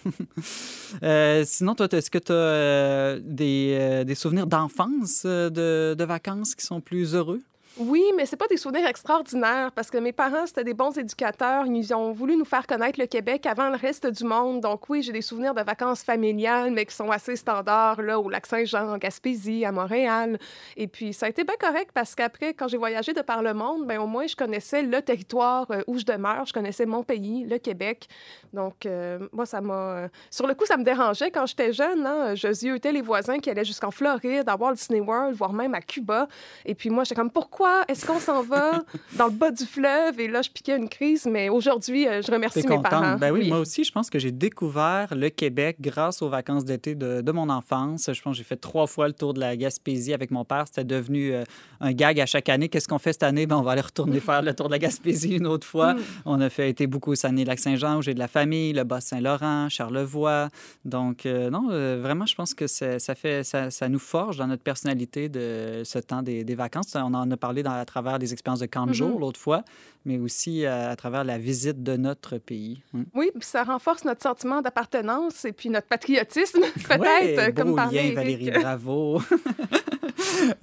euh, 1.03 1.43
sinon, 1.45 1.75
toi, 1.75 1.87
est-ce 1.91 2.09
que 2.09 2.17
tu 2.17 2.31
as 2.31 2.35
euh, 2.35 3.19
des, 3.23 4.03
des, 4.05 4.15
souvenirs 4.15 4.47
d'enfance 4.47 5.25
de, 5.25 5.95
de 5.97 6.03
vacances 6.03 6.55
qui 6.55 6.65
sont 6.65 6.81
plus 6.81 7.13
heureux? 7.13 7.41
Oui, 7.79 8.03
mais 8.15 8.25
c'est 8.25 8.37
pas 8.37 8.47
des 8.47 8.57
souvenirs 8.57 8.87
extraordinaires 8.87 9.71
parce 9.71 9.91
que 9.91 9.99
mes 9.99 10.11
parents, 10.11 10.47
c'était 10.47 10.63
des 10.63 10.73
bons 10.73 10.97
éducateurs. 10.97 11.67
Ils 11.67 11.93
ont 11.93 12.11
voulu 12.11 12.35
nous 12.35 12.45
faire 12.45 12.65
connaître 12.65 12.99
le 12.99 13.05
Québec 13.05 13.45
avant 13.45 13.69
le 13.69 13.75
reste 13.75 14.07
du 14.07 14.23
monde. 14.23 14.61
Donc 14.61 14.89
oui, 14.89 15.03
j'ai 15.03 15.11
des 15.11 15.21
souvenirs 15.21 15.53
de 15.53 15.61
vacances 15.61 16.01
familiales, 16.01 16.71
mais 16.71 16.87
qui 16.87 16.95
sont 16.95 17.11
assez 17.11 17.35
standards, 17.35 18.01
là, 18.01 18.19
au 18.19 18.29
Lac-Saint-Jean, 18.29 18.93
en 18.93 18.97
Gaspésie, 18.97 19.63
à 19.63 19.71
Montréal. 19.71 20.39
Et 20.75 20.87
puis, 20.87 21.13
ça 21.13 21.27
a 21.27 21.29
été 21.29 21.43
bien 21.43 21.53
correct 21.59 21.91
parce 21.93 22.15
qu'après, 22.15 22.55
quand 22.55 22.67
j'ai 22.67 22.77
voyagé 22.77 23.13
de 23.13 23.21
par 23.21 23.43
le 23.43 23.53
monde, 23.53 23.85
ben 23.85 23.99
au 23.99 24.07
moins, 24.07 24.25
je 24.25 24.35
connaissais 24.35 24.81
le 24.81 24.99
territoire 25.03 25.67
euh, 25.69 25.83
où 25.85 25.99
je 25.99 26.05
demeure. 26.05 26.47
Je 26.47 26.53
connaissais 26.53 26.87
mon 26.87 27.03
pays, 27.03 27.45
le 27.45 27.59
Québec. 27.59 28.07
Donc, 28.53 28.87
euh, 28.87 29.19
moi, 29.31 29.45
ça 29.45 29.61
m'a... 29.61 29.73
Euh, 29.73 30.07
sur 30.31 30.47
le 30.47 30.55
coup, 30.55 30.65
ça 30.65 30.77
me 30.77 30.83
dérangeait 30.83 31.29
quand 31.29 31.45
j'étais 31.45 31.73
jeune. 31.73 32.07
Hein? 32.07 32.33
Je 32.33 32.51
ziotais 32.51 32.91
les 32.91 33.03
voisins 33.03 33.37
qui 33.37 33.51
allaient 33.51 33.65
jusqu'en 33.65 33.91
Floride, 33.91 34.49
à 34.49 34.55
Walt 34.55 34.73
Disney 34.73 34.99
World, 34.99 35.35
voire 35.35 35.53
même 35.53 35.75
à 35.75 35.81
Cuba. 35.81 36.27
Et 36.65 36.73
puis 36.73 36.89
moi, 36.89 37.03
j'étais 37.03 37.15
comme, 37.15 37.29
pourquoi 37.29 37.66
est-ce 37.87 38.05
qu'on 38.05 38.19
s'en 38.19 38.43
va 38.43 38.83
dans 39.17 39.27
le 39.27 39.31
bas 39.31 39.51
du 39.51 39.65
fleuve? 39.65 40.19
Et 40.19 40.27
là, 40.27 40.41
je 40.41 40.49
piquais 40.49 40.77
une 40.77 40.89
crise, 40.89 41.25
mais 41.25 41.49
aujourd'hui, 41.49 42.07
euh, 42.07 42.21
je 42.21 42.31
remercie 42.31 42.65
mes 42.67 42.81
parents. 42.81 43.17
Ben 43.17 43.31
oui, 43.31 43.47
moi 43.47 43.59
aussi, 43.59 43.83
je 43.83 43.91
pense 43.91 44.09
que 44.09 44.19
j'ai 44.19 44.31
découvert 44.31 45.13
le 45.15 45.29
Québec 45.29 45.77
grâce 45.79 46.21
aux 46.21 46.29
vacances 46.29 46.65
d'été 46.65 46.95
de, 46.95 47.31
mon 47.31 47.49
enfance. 47.49 48.09
Je 48.11 48.21
pense 48.21 48.33
que 48.33 48.37
j'ai 48.37 48.43
fait 48.43 48.57
trois 48.57 48.87
fois 48.87 49.07
le 49.07 49.13
tour 49.13 49.33
de 49.33 49.39
la 49.39 49.55
Gaspésie 49.55 50.13
avec 50.13 50.31
mon 50.31 50.45
père. 50.45 50.65
C'était 50.67 50.83
devenu 50.83 51.33
euh, 51.33 51.43
un 51.81 51.91
gag 51.91 52.19
à 52.19 52.25
chaque 52.25 52.49
année. 52.49 52.69
Qu'est-ce 52.69 52.87
qu'on 52.87 52.99
fait 52.99 53.13
cette 53.13 53.23
année? 53.23 53.45
Ben, 53.45 53.57
on 53.57 53.61
va 53.61 53.71
aller 53.71 53.81
retourner 53.81 54.19
faire 54.19 54.41
le 54.41 54.53
tour 54.53 54.67
de 54.67 54.71
la 54.71 54.79
Gaspésie 54.79 55.35
une 55.35 55.47
autre 55.47 55.67
fois. 55.67 55.93
Mm. 55.93 55.99
On 56.25 56.41
a 56.41 56.49
fait 56.49 56.69
été 56.69 56.87
beaucoup 56.87 57.11
au 57.11 57.15
lac 57.45 57.59
saint 57.59 57.75
jean 57.75 57.97
où 57.97 58.01
j'ai 58.01 58.13
de 58.13 58.19
la 58.19 58.27
famille, 58.27 58.73
le 58.73 58.83
Bas-Saint-Laurent, 58.83 59.69
Charlevoix. 59.69 60.49
Donc, 60.85 61.25
euh, 61.25 61.49
non, 61.49 61.67
vraiment, 62.01 62.25
je 62.25 62.35
pense 62.35 62.53
que 62.53 62.67
ça, 62.67 62.97
fait, 63.15 63.43
ça, 63.43 63.69
ça, 63.71 63.89
nous 63.89 63.99
forge 63.99 64.37
dans 64.37 64.47
notre 64.47 64.63
personnalité 64.63 65.29
de 65.29 65.81
ce 65.83 65.99
temps 65.99 66.21
des, 66.21 66.43
des 66.43 66.55
vacances. 66.55 66.95
On 66.95 67.13
en 67.13 67.29
a 67.29 67.37
parlé 67.37 67.46
à 67.47 67.85
travers 67.85 68.19
des 68.19 68.33
expériences 68.33 68.59
de 68.59 68.65
camp 68.65 68.85
de 68.85 68.93
jour 68.93 69.17
mm-hmm. 69.17 69.19
l'autre 69.19 69.39
fois, 69.39 69.63
mais 70.05 70.17
aussi 70.17 70.65
à, 70.65 70.95
travers 70.95 71.23
la 71.23 71.37
visite 71.37 71.83
de 71.83 71.95
notre 71.97 72.37
pays. 72.37 72.81
Mm. 72.93 73.03
Oui, 73.13 73.31
puis 73.33 73.47
ça 73.47 73.63
renforce 73.63 74.05
notre 74.05 74.21
sentiment 74.21 74.61
d'appartenance 74.61 75.45
et 75.45 75.51
puis 75.51 75.69
notre 75.69 75.87
patriotisme, 75.87 76.61
peut-être, 76.87 77.55
comme 77.55 77.75
lien, 77.75 78.13
Valérie, 78.13 78.51
bravo. 78.51 79.21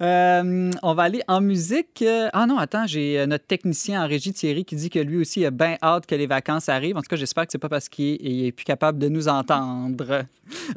Euh, 0.01 0.71
on 0.83 0.93
va 0.93 1.03
aller 1.03 1.21
en 1.27 1.41
musique. 1.41 2.03
Ah 2.33 2.45
non, 2.45 2.57
attends, 2.57 2.87
j'ai 2.87 3.19
euh, 3.19 3.25
notre 3.25 3.45
technicien 3.45 4.03
en 4.03 4.07
régie 4.07 4.33
Thierry 4.33 4.65
qui 4.65 4.75
dit 4.75 4.89
que 4.89 4.99
lui 4.99 5.17
aussi 5.17 5.45
a 5.45 5.51
bien 5.51 5.77
hâte 5.81 6.05
que 6.05 6.15
les 6.15 6.27
vacances 6.27 6.69
arrivent. 6.69 6.97
En 6.97 7.01
tout 7.01 7.09
cas, 7.09 7.15
j'espère 7.15 7.45
que 7.45 7.51
c'est 7.51 7.57
pas 7.57 7.69
parce 7.69 7.89
qu'il 7.89 8.45
est, 8.45 8.51
plus 8.51 8.65
capable 8.65 8.99
de 8.99 9.09
nous 9.09 9.27
entendre. 9.27 10.25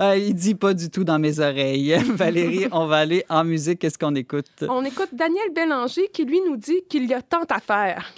Euh, 0.00 0.16
il 0.16 0.34
dit 0.34 0.54
pas 0.54 0.74
du 0.74 0.90
tout 0.90 1.04
dans 1.04 1.18
mes 1.18 1.40
oreilles. 1.40 1.96
Valérie, 2.14 2.66
on 2.72 2.86
va 2.86 2.98
aller 2.98 3.24
en 3.28 3.44
musique. 3.44 3.80
Qu'est-ce 3.80 3.98
qu'on 3.98 4.14
écoute? 4.14 4.46
On 4.68 4.84
écoute 4.84 5.10
Daniel 5.12 5.52
Bélanger 5.54 6.08
qui, 6.12 6.24
lui, 6.24 6.40
nous 6.46 6.56
dit 6.56 6.82
qu'il 6.88 7.06
y 7.06 7.14
a 7.14 7.22
tant 7.22 7.44
à 7.50 7.60
faire. 7.60 8.12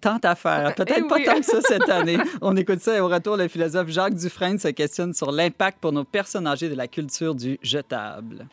Tant 0.00 0.18
à 0.22 0.34
faire. 0.34 0.74
Peut-être 0.76 1.04
eh 1.04 1.08
pas 1.08 1.20
tant 1.24 1.40
que 1.40 1.46
ça 1.46 1.60
cette 1.62 1.88
année. 1.88 2.18
On 2.40 2.56
écoute 2.56 2.80
ça 2.80 2.96
et 2.96 3.00
au 3.00 3.08
retour, 3.08 3.36
le 3.36 3.48
philosophe 3.48 3.88
Jacques 3.88 4.14
Dufresne 4.14 4.58
se 4.58 4.68
questionne 4.68 5.14
sur 5.14 5.30
l'impact 5.30 5.78
pour 5.80 5.92
nos 5.92 6.04
personnes 6.04 6.46
âgées 6.46 6.68
de 6.68 6.74
la 6.74 6.88
culture 6.88 7.34
du 7.34 7.58
jetable. 7.62 8.46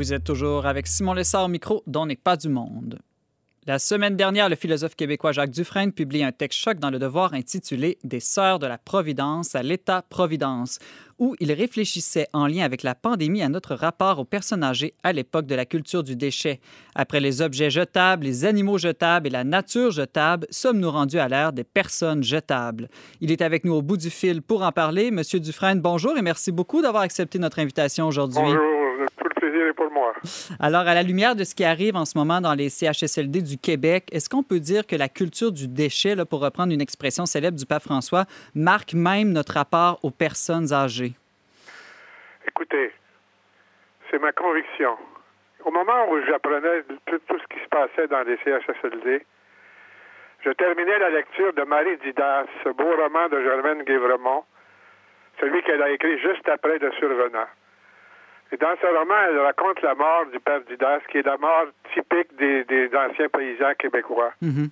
Vous 0.00 0.14
êtes 0.14 0.24
toujours 0.24 0.64
avec 0.64 0.86
Simon 0.86 1.12
Lessard 1.12 1.44
au 1.44 1.48
micro 1.48 1.82
dont 1.86 2.06
n'est 2.06 2.16
pas 2.16 2.38
du 2.38 2.48
monde. 2.48 3.00
La 3.66 3.78
semaine 3.78 4.16
dernière, 4.16 4.48
le 4.48 4.56
philosophe 4.56 4.96
québécois 4.96 5.32
Jacques 5.32 5.50
Dufresne 5.50 5.92
publie 5.92 6.24
un 6.24 6.32
texte 6.32 6.58
choc 6.58 6.78
dans 6.78 6.88
Le 6.88 6.98
Devoir 6.98 7.34
intitulé 7.34 7.98
Des 8.02 8.18
sœurs 8.18 8.58
de 8.58 8.66
la 8.66 8.78
Providence 8.78 9.54
à 9.54 9.62
l'État-providence, 9.62 10.78
où 11.18 11.36
il 11.38 11.52
réfléchissait 11.52 12.28
en 12.32 12.46
lien 12.46 12.64
avec 12.64 12.82
la 12.82 12.94
pandémie 12.94 13.42
à 13.42 13.50
notre 13.50 13.74
rapport 13.74 14.18
aux 14.18 14.24
personnes 14.24 14.64
âgées 14.64 14.94
à 15.02 15.12
l'époque 15.12 15.44
de 15.44 15.54
la 15.54 15.66
culture 15.66 16.02
du 16.02 16.16
déchet. 16.16 16.60
Après 16.94 17.20
les 17.20 17.42
objets 17.42 17.68
jetables, 17.68 18.24
les 18.24 18.46
animaux 18.46 18.78
jetables 18.78 19.26
et 19.26 19.30
la 19.30 19.44
nature 19.44 19.90
jetable, 19.90 20.46
sommes-nous 20.48 20.90
rendus 20.90 21.18
à 21.18 21.28
l'ère 21.28 21.52
des 21.52 21.64
personnes 21.64 22.22
jetables? 22.22 22.88
Il 23.20 23.30
est 23.30 23.42
avec 23.42 23.66
nous 23.66 23.74
au 23.74 23.82
bout 23.82 23.98
du 23.98 24.08
fil 24.08 24.40
pour 24.40 24.62
en 24.62 24.72
parler. 24.72 25.10
Monsieur 25.10 25.40
Dufresne, 25.40 25.82
bonjour 25.82 26.16
et 26.16 26.22
merci 26.22 26.52
beaucoup 26.52 26.80
d'avoir 26.80 27.02
accepté 27.02 27.38
notre 27.38 27.58
invitation 27.58 28.06
aujourd'hui. 28.06 28.40
Bonjour 28.40 28.79
pour 29.76 29.90
moi. 29.90 30.12
Alors, 30.58 30.86
à 30.86 30.94
la 30.94 31.02
lumière 31.02 31.34
de 31.34 31.44
ce 31.44 31.54
qui 31.54 31.64
arrive 31.64 31.96
en 31.96 32.04
ce 32.04 32.16
moment 32.16 32.40
dans 32.40 32.54
les 32.54 32.68
CHSLD 32.68 33.42
du 33.42 33.58
Québec, 33.58 34.08
est-ce 34.12 34.28
qu'on 34.28 34.42
peut 34.42 34.60
dire 34.60 34.86
que 34.86 34.96
la 34.96 35.08
culture 35.08 35.52
du 35.52 35.68
déchet, 35.68 36.14
là, 36.14 36.24
pour 36.24 36.40
reprendre 36.40 36.72
une 36.72 36.80
expression 36.80 37.26
célèbre 37.26 37.56
du 37.56 37.66
pape 37.66 37.82
François, 37.82 38.24
marque 38.54 38.94
même 38.94 39.32
notre 39.32 39.54
rapport 39.54 39.98
aux 40.02 40.10
personnes 40.10 40.72
âgées? 40.72 41.12
Écoutez, 42.46 42.92
c'est 44.10 44.18
ma 44.18 44.32
conviction. 44.32 44.96
Au 45.64 45.70
moment 45.70 46.10
où 46.10 46.20
j'apprenais 46.26 46.82
tout, 47.06 47.20
ce 47.28 47.54
qui 47.54 47.62
se 47.62 47.68
passait 47.68 48.08
dans 48.08 48.22
les 48.22 48.38
CHSLD, 48.44 49.24
je 50.44 50.50
terminais 50.52 50.98
la 50.98 51.10
lecture 51.10 51.52
de 51.52 51.62
Marie 51.64 51.98
Didas, 51.98 52.46
ce 52.64 52.70
beau 52.70 52.96
roman 52.96 53.28
de 53.28 53.42
Germaine 53.42 53.82
Guévremont, 53.82 54.44
celui 55.38 55.62
qu'elle 55.62 55.82
a 55.82 55.90
écrit 55.90 56.18
juste 56.18 56.48
après 56.48 56.78
de 56.78 56.90
Survenant. 56.98 57.46
Et 58.52 58.56
dans 58.56 58.74
ce 58.80 58.86
roman, 58.86 59.14
elle 59.28 59.38
raconte 59.38 59.80
la 59.82 59.94
mort 59.94 60.26
du 60.32 60.40
père 60.40 60.60
Didas, 60.62 61.00
qui 61.10 61.18
est 61.18 61.26
la 61.26 61.36
mort 61.36 61.66
typique 61.94 62.34
des, 62.36 62.90
anciens 62.94 63.28
paysans 63.28 63.74
québécois, 63.78 64.32
mm-hmm. 64.42 64.70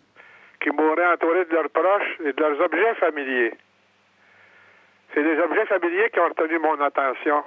qui 0.61 0.71
mouraient 0.71 1.13
entourés 1.13 1.45
de 1.45 1.55
leurs 1.55 1.71
proches 1.71 2.19
et 2.25 2.33
de 2.33 2.41
leurs 2.41 2.61
objets 2.61 2.95
familiers. 2.97 3.55
C'est 5.15 5.23
les 5.23 5.39
objets 5.41 5.67
familiers 5.67 6.11
qui 6.11 6.21
ont 6.21 6.29
retenu 6.29 6.59
mon 6.59 6.81
attention. 6.81 7.45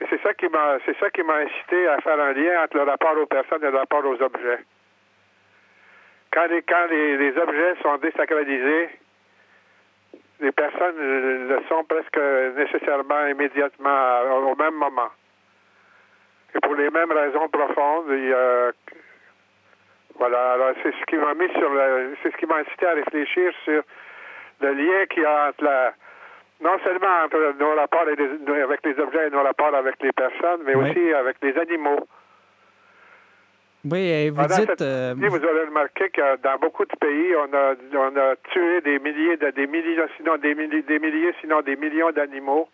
Et 0.00 0.06
c'est 0.08 0.22
ça 0.22 0.34
qui 0.34 0.48
m'a 0.48 0.78
c'est 0.84 0.96
ça 0.98 1.10
qui 1.10 1.22
m'a 1.22 1.36
incité 1.36 1.88
à 1.88 2.00
faire 2.00 2.20
un 2.20 2.32
lien 2.32 2.62
entre 2.64 2.76
le 2.76 2.84
rapport 2.84 3.16
aux 3.18 3.26
personnes 3.26 3.64
et 3.64 3.70
le 3.70 3.76
rapport 3.76 4.04
aux 4.04 4.20
objets. 4.22 4.60
Quand 6.32 6.46
les, 6.46 6.62
quand 6.62 6.86
les, 6.90 7.16
les 7.16 7.36
objets 7.36 7.74
sont 7.82 7.96
désacralisés, 7.98 8.90
les 10.40 10.52
personnes 10.52 10.96
le 10.96 11.60
sont 11.68 11.84
presque 11.84 12.18
nécessairement 12.56 13.26
immédiatement 13.26 14.20
au 14.50 14.56
même 14.56 14.74
moment. 14.74 15.10
Et 16.54 16.60
pour 16.60 16.74
les 16.74 16.90
mêmes 16.90 17.12
raisons 17.12 17.48
profondes, 17.48 18.06
il 18.10 18.28
y 18.28 18.32
a 18.32 18.70
voilà, 20.18 20.52
alors 20.52 20.72
c'est 20.82 20.92
ce 20.92 21.04
qui 21.06 21.16
m'a 21.16 21.32
mis 21.34 21.48
sur 21.52 21.72
le, 21.72 22.14
c'est 22.22 22.30
ce 22.30 22.36
qui 22.36 22.44
m'a 22.46 22.56
incité 22.56 22.86
à 22.86 22.92
réfléchir 22.92 23.52
sur 23.64 23.82
le 24.60 24.72
lien 24.72 25.06
qu'il 25.06 25.22
y 25.22 25.26
a 25.26 25.48
entre 25.48 25.64
la, 25.64 25.94
non 26.60 26.78
seulement 26.84 27.24
entre 27.24 27.54
nos 27.58 27.74
rapports 27.74 28.02
avec 28.02 28.18
les 28.84 28.98
objets 29.00 29.28
et 29.28 29.30
nos 29.30 29.42
rapports 29.42 29.74
avec 29.74 29.94
les 30.02 30.12
personnes, 30.12 30.60
mais 30.64 30.74
Oui. 30.74 30.90
aussi 30.90 31.14
avec 31.14 31.36
les 31.42 31.56
animaux. 31.56 32.06
Oui, 33.84 33.98
et 34.00 34.30
vous 34.30 34.36
Pendant 34.42 34.56
dites... 34.56 34.82
euh, 34.82 35.12
année, 35.12 35.28
vous 35.28 35.36
avez 35.36 35.64
remarqué 35.64 36.10
que 36.10 36.36
dans 36.42 36.58
beaucoup 36.58 36.84
de 36.84 36.96
pays, 37.00 37.34
on 37.36 37.54
a, 37.54 37.74
on 37.94 38.16
a 38.16 38.36
tué 38.52 38.80
des 38.82 38.98
milliers, 38.98 39.36
de, 39.38 39.50
des 39.50 39.66
millions, 39.66 40.06
sinon 40.18 40.36
des 40.36 40.54
milliers, 40.54 40.82
des 40.82 40.98
milliers, 40.98 41.32
sinon 41.40 41.62
des 41.62 41.76
millions 41.76 42.10
d'animaux. 42.10 42.68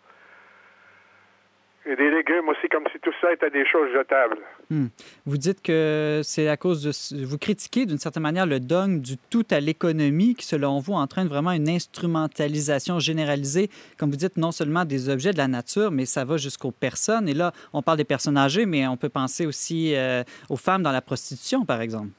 Et 1.89 1.95
des 1.95 2.11
légumes 2.11 2.49
aussi, 2.49 2.67
comme 2.67 2.83
si 2.91 2.99
tout 2.99 3.13
ça 3.21 3.31
était 3.31 3.49
des 3.49 3.65
choses 3.65 3.89
jetables. 3.93 4.39
Hmm. 4.69 4.87
Vous 5.25 5.37
dites 5.37 5.61
que 5.61 6.19
c'est 6.21 6.49
à 6.49 6.57
cause 6.57 6.83
de... 6.83 6.91
Vous 7.25 7.37
critiquez 7.37 7.85
d'une 7.85 7.97
certaine 7.97 8.23
manière 8.23 8.45
le 8.45 8.59
dogme 8.59 8.99
du 8.99 9.15
tout 9.17 9.45
à 9.51 9.61
l'économie 9.61 10.35
qui, 10.35 10.45
selon 10.45 10.79
vous, 10.79 10.91
entraîne 10.91 11.29
vraiment 11.29 11.53
une 11.53 11.69
instrumentalisation 11.69 12.99
généralisée, 12.99 13.69
comme 13.97 14.09
vous 14.09 14.17
dites, 14.17 14.35
non 14.35 14.51
seulement 14.51 14.83
des 14.83 15.07
objets 15.07 15.31
de 15.31 15.37
la 15.37 15.47
nature, 15.47 15.89
mais 15.91 16.05
ça 16.05 16.25
va 16.25 16.35
jusqu'aux 16.35 16.71
personnes. 16.71 17.29
Et 17.29 17.33
là, 17.33 17.53
on 17.71 17.81
parle 17.81 17.99
des 17.99 18.03
personnes 18.03 18.37
âgées, 18.37 18.65
mais 18.65 18.85
on 18.85 18.97
peut 18.97 19.07
penser 19.07 19.45
aussi 19.45 19.95
euh, 19.95 20.23
aux 20.49 20.57
femmes 20.57 20.83
dans 20.83 20.91
la 20.91 21.01
prostitution, 21.01 21.63
par 21.63 21.79
exemple. 21.79 22.09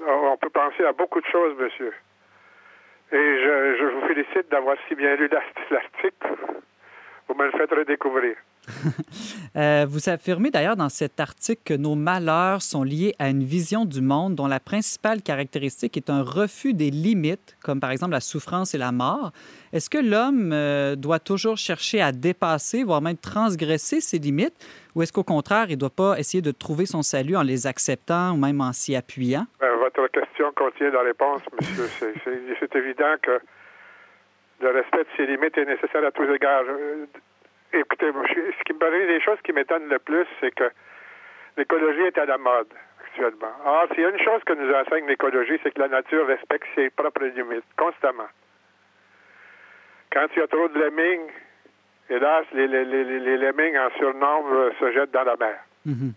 On 0.00 0.36
peut 0.38 0.50
penser 0.50 0.84
à 0.84 0.92
beaucoup 0.92 1.20
de 1.20 1.26
choses, 1.26 1.56
monsieur. 1.56 1.92
Et 3.12 3.16
je, 3.16 3.76
je 3.78 3.84
vous 3.94 4.06
félicite 4.08 4.50
d'avoir 4.50 4.76
si 4.88 4.96
bien 4.96 5.14
lu 5.14 5.28
l'art- 5.28 5.42
l'article. 5.70 6.26
Vous 7.28 7.34
me 7.34 7.44
le 7.44 7.52
faites 7.52 7.70
redécouvrir. 7.70 8.34
Euh, 9.56 9.86
vous 9.88 10.08
affirmez 10.08 10.50
d'ailleurs 10.50 10.76
dans 10.76 10.88
cet 10.88 11.18
article 11.18 11.62
que 11.64 11.74
nos 11.74 11.94
malheurs 11.94 12.62
sont 12.62 12.84
liés 12.84 13.14
à 13.18 13.28
une 13.28 13.42
vision 13.42 13.84
du 13.84 14.00
monde 14.00 14.34
dont 14.34 14.46
la 14.46 14.60
principale 14.60 15.22
caractéristique 15.22 15.96
est 15.96 16.10
un 16.10 16.22
refus 16.22 16.74
des 16.74 16.90
limites, 16.90 17.56
comme 17.64 17.80
par 17.80 17.90
exemple 17.90 18.12
la 18.12 18.20
souffrance 18.20 18.74
et 18.74 18.78
la 18.78 18.92
mort. 18.92 19.32
Est-ce 19.72 19.90
que 19.90 19.98
l'homme 19.98 20.52
euh, 20.52 20.96
doit 20.96 21.18
toujours 21.18 21.56
chercher 21.56 22.00
à 22.00 22.12
dépasser, 22.12 22.84
voire 22.84 23.00
même 23.00 23.16
transgresser 23.16 24.00
ses 24.00 24.18
limites, 24.18 24.54
ou 24.94 25.02
est-ce 25.02 25.12
qu'au 25.12 25.24
contraire, 25.24 25.66
il 25.68 25.74
ne 25.74 25.80
doit 25.80 25.90
pas 25.90 26.18
essayer 26.18 26.42
de 26.42 26.50
trouver 26.50 26.86
son 26.86 27.02
salut 27.02 27.36
en 27.36 27.42
les 27.42 27.66
acceptant 27.66 28.32
ou 28.32 28.36
même 28.36 28.60
en 28.60 28.72
s'y 28.72 28.94
appuyant? 28.94 29.46
Ben, 29.60 29.74
votre 29.76 30.06
question 30.08 30.52
contient 30.54 30.90
la 30.90 31.02
réponse, 31.02 31.42
monsieur. 31.52 31.88
C'est 32.60 32.76
évident 32.76 33.14
que 33.22 33.40
le 34.60 34.70
respect 34.70 34.98
de 35.04 35.08
ses 35.16 35.26
limites 35.26 35.56
est 35.56 35.64
nécessaire 35.64 36.04
à 36.04 36.10
tous 36.10 36.28
égards. 36.32 36.64
Écoutez, 37.72 38.10
ce 38.12 38.64
qui 38.64 38.72
me 38.72 38.78
paraît, 38.78 39.06
les 39.06 39.20
choses 39.20 39.38
qui 39.44 39.52
m'étonnent 39.52 39.88
le 39.88 39.98
plus, 39.98 40.26
c'est 40.40 40.54
que 40.54 40.70
l'écologie 41.56 42.02
est 42.02 42.18
à 42.18 42.24
la 42.26 42.38
mode 42.38 42.68
actuellement. 43.04 43.52
Or, 43.64 43.86
s'il 43.92 44.00
y 44.02 44.06
a 44.06 44.10
une 44.10 44.18
chose 44.20 44.42
que 44.44 44.54
nous 44.54 44.72
enseigne 44.74 45.06
l'écologie, 45.06 45.58
c'est 45.62 45.72
que 45.74 45.80
la 45.80 45.88
nature 45.88 46.26
respecte 46.26 46.66
ses 46.74 46.88
propres 46.90 47.24
limites, 47.24 47.64
constamment. 47.76 48.28
Quand 50.12 50.26
il 50.34 50.38
y 50.38 50.42
a 50.42 50.46
trop 50.46 50.68
de 50.68 50.78
lemmings, 50.78 51.28
hélas, 52.08 52.46
les, 52.52 52.66
les, 52.66 52.84
les, 52.84 53.04
les- 53.04 53.20
les 53.20 53.36
lemmings 53.36 53.76
en 53.76 53.90
surnombre 53.98 54.50
euh, 54.52 54.70
se 54.80 54.90
jettent 54.92 55.10
dans 55.10 55.24
la 55.24 55.36
mer. 55.36 55.58
Mhm. 55.84 56.14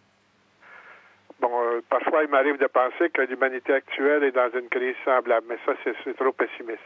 Bon, 1.42 1.62
euh, 1.64 1.82
parfois, 1.90 2.24
il 2.24 2.30
m'arrive 2.30 2.58
de 2.58 2.68
penser 2.68 3.10
que 3.10 3.24
l'humanité 3.24 3.74
actuelle 3.74 4.24
est 4.24 4.32
dans 4.32 4.50
une 4.58 4.70
crise 4.70 4.96
semblable, 5.04 5.48
mais 5.50 5.58
ça, 5.66 5.74
c'est 5.84 5.96
c'est 6.04 6.16
trop 6.16 6.32
pessimiste. 6.32 6.80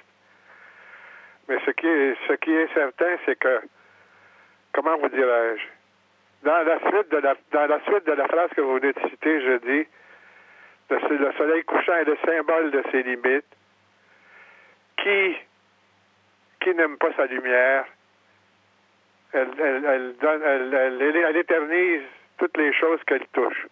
Mais 1.48 1.60
ce 1.66 1.72
qui 1.72 1.88
est, 1.88 2.16
ce 2.28 2.34
qui 2.34 2.52
est 2.54 2.74
certain, 2.74 3.18
c'est 3.26 3.38
que, 3.38 3.60
comment 4.76 4.98
vous 4.98 5.10
dirais-je, 5.10 5.64
dans 6.44 6.64
la 6.64 6.80
suite 6.80 7.10
de 7.10 7.18
la, 7.18 7.36
dans 7.52 7.66
la 7.66 7.80
suite 7.82 8.06
de 8.06 8.12
la 8.12 8.28
phrase 8.28 8.50
que 8.56 8.62
vous 8.62 8.76
venez 8.76 8.94
de 8.94 9.00
citer, 9.10 9.42
je 9.42 9.58
dis, 9.58 9.88
le, 10.90 11.18
le 11.18 11.32
soleil 11.34 11.64
couchant 11.64 11.96
est 11.96 12.06
le 12.06 12.18
symbole 12.26 12.72
de 12.72 12.84
ses 12.92 13.04
limites. 13.04 13.46
Qui, 14.98 15.36
qui 16.62 16.74
n'aime 16.74 16.98
pas 16.98 17.12
sa 17.16 17.26
lumière, 17.26 17.86
elle, 19.34 19.50
elle, 19.60 19.86
elle, 19.86 20.16
donne, 20.18 20.42
elle, 20.44 21.38
éternise 21.38 22.02
toutes 22.38 22.58
les 22.58 22.74
choses 22.74 23.00
qu'elle 23.06 23.28
touche 23.28 23.68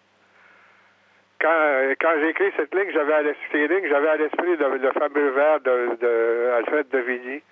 quand, 1.44 1.94
quand 2.00 2.12
j'ai 2.20 2.28
écrit 2.30 2.52
cette 2.56 2.74
ligne, 2.74 2.90
j'avais 2.92 3.12
à 3.12 3.22
l'esprit, 3.22 3.68
j'avais 3.88 4.08
à 4.08 4.16
l'esprit 4.16 4.56
le, 4.56 4.92
fameux 4.92 5.30
vers 5.30 5.60
de, 5.60 5.96
de 6.00 6.50
Alfred 6.56 6.88
de 6.88 6.98
Vigny. 6.98 7.42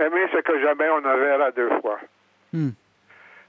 Aimer 0.00 0.26
ce 0.32 0.38
que 0.38 0.60
jamais 0.60 0.88
on 0.90 1.00
ne 1.00 1.16
verra 1.16 1.52
deux 1.52 1.70
fois. 1.80 2.00
Hmm. 2.52 2.70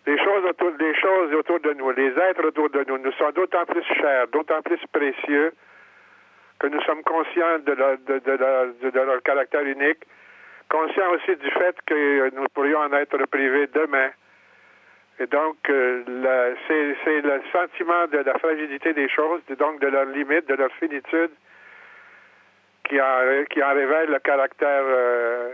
Les 0.05 0.17
choses 0.17 0.45
autour, 0.45 0.71
les 0.79 0.95
choses 0.95 1.33
autour 1.33 1.59
de 1.61 1.73
nous, 1.73 1.91
les 1.91 2.11
êtres 2.17 2.45
autour 2.45 2.69
de 2.69 2.83
nous, 2.87 2.97
nous 2.97 3.11
sont 3.13 3.31
d'autant 3.31 3.65
plus 3.65 3.83
chers, 3.83 4.27
d'autant 4.29 4.61
plus 4.61 4.79
précieux 4.91 5.53
que 6.59 6.67
nous 6.67 6.81
sommes 6.81 7.03
conscients 7.03 7.59
de 7.59 7.71
leur, 7.73 7.97
de, 7.99 8.19
de 8.19 8.89
de- 8.91 8.99
leur 8.99 9.21
caractère 9.23 9.63
unique, 9.63 10.03
conscients 10.69 11.09
aussi 11.11 11.35
du 11.37 11.49
fait 11.51 11.75
que 11.85 12.29
nous 12.35 12.45
pourrions 12.53 12.79
en 12.79 12.93
être 12.93 13.17
privés 13.27 13.67
demain. 13.67 14.09
Et 15.19 15.27
donc, 15.27 15.57
euh, 15.69 16.03
c'est 16.67 17.21
le 17.21 17.41
sentiment 17.51 18.07
de 18.07 18.17
la 18.17 18.37
fragilité 18.39 18.93
des 18.93 19.07
choses, 19.09 19.41
donc 19.57 19.79
de 19.79 19.87
leurs 19.87 20.05
limites, 20.05 20.47
de 20.47 20.55
leur 20.55 20.71
finitude, 20.73 21.31
qui 22.85 22.99
en, 22.99 23.43
qui 23.49 23.63
en 23.63 23.73
révèle 23.73 24.09
le 24.09 24.19
caractère 24.19 24.83
euh, 24.85 25.49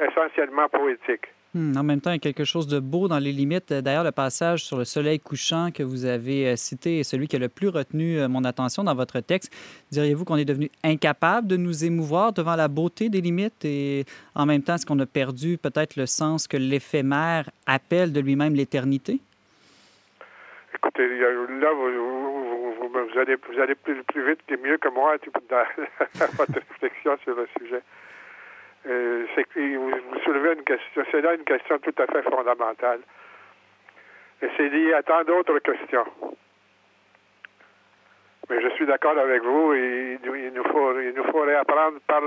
essentiellement 0.00 0.68
poétique. 0.68 1.26
Hmm, 1.54 1.76
En 1.76 1.82
même 1.82 2.00
temps, 2.00 2.10
il 2.10 2.14
y 2.14 2.16
a 2.16 2.18
quelque 2.18 2.44
chose 2.44 2.66
de 2.66 2.80
beau 2.80 3.08
dans 3.08 3.18
les 3.18 3.30
limites. 3.30 3.74
D'ailleurs, 3.74 4.04
le 4.04 4.12
passage 4.12 4.64
sur 4.64 4.78
le 4.78 4.86
soleil 4.86 5.20
couchant 5.20 5.70
que 5.70 5.82
vous 5.82 6.06
avez 6.06 6.48
euh, 6.48 6.56
cité 6.56 7.00
est 7.00 7.04
celui 7.04 7.28
qui 7.28 7.36
a 7.36 7.38
le 7.38 7.50
plus 7.50 7.68
retenu 7.68 8.18
euh, 8.18 8.26
mon 8.26 8.42
attention 8.44 8.84
dans 8.84 8.94
votre 8.94 9.20
texte. 9.20 9.52
Diriez-vous 9.90 10.24
qu'on 10.24 10.36
est 10.36 10.46
devenu 10.46 10.70
incapable 10.82 11.48
de 11.48 11.58
nous 11.58 11.84
émouvoir 11.84 12.32
devant 12.32 12.56
la 12.56 12.68
beauté 12.68 13.10
des 13.10 13.20
limites 13.20 13.66
et 13.66 14.06
en 14.34 14.46
même 14.46 14.62
temps, 14.62 14.76
est-ce 14.76 14.86
qu'on 14.86 14.98
a 15.00 15.04
perdu 15.04 15.58
peut-être 15.58 15.96
le 15.96 16.06
sens 16.06 16.48
que 16.48 16.56
l'éphémère 16.56 17.50
appelle 17.66 18.12
de 18.12 18.20
lui-même 18.20 18.54
l'éternité? 18.54 19.20
Écoutez, 20.74 21.06
là, 21.06 21.28
vous, 21.74 23.18
allez, 23.60 23.74
plus 23.74 24.26
vite 24.26 24.40
et 24.48 24.56
mieux 24.56 24.78
que 24.78 24.88
moi 24.88 25.16
dans 25.50 25.64
votre 26.38 26.54
réflexion 26.54 27.18
sur 27.24 27.36
le 27.36 27.46
sujet. 27.58 27.82
Euh, 28.86 29.26
c'est 29.34 29.46
vous, 29.54 29.92
soulevez 30.24 30.54
une 30.54 30.64
question, 30.64 31.04
c'est 31.10 31.20
là 31.20 31.34
une 31.34 31.44
question 31.44 31.78
tout 31.78 31.94
à 31.98 32.06
fait 32.06 32.22
fondamentale. 32.22 33.00
Et 34.42 34.48
c'est 34.56 34.68
lié 34.70 34.92
à 34.94 35.02
tant 35.04 35.22
d'autres 35.22 35.58
questions. 35.60 36.04
Mais 38.50 38.60
je 38.60 38.68
suis 38.70 38.86
d'accord 38.86 39.16
avec 39.16 39.42
vous, 39.42 39.72
il, 39.74 40.18
nous- 40.52 40.64
faut, 40.64 40.98
il 40.98 41.12
nous 41.14 41.24
faut 41.30 41.42
réapprendre 41.42 41.98
par 42.06 42.22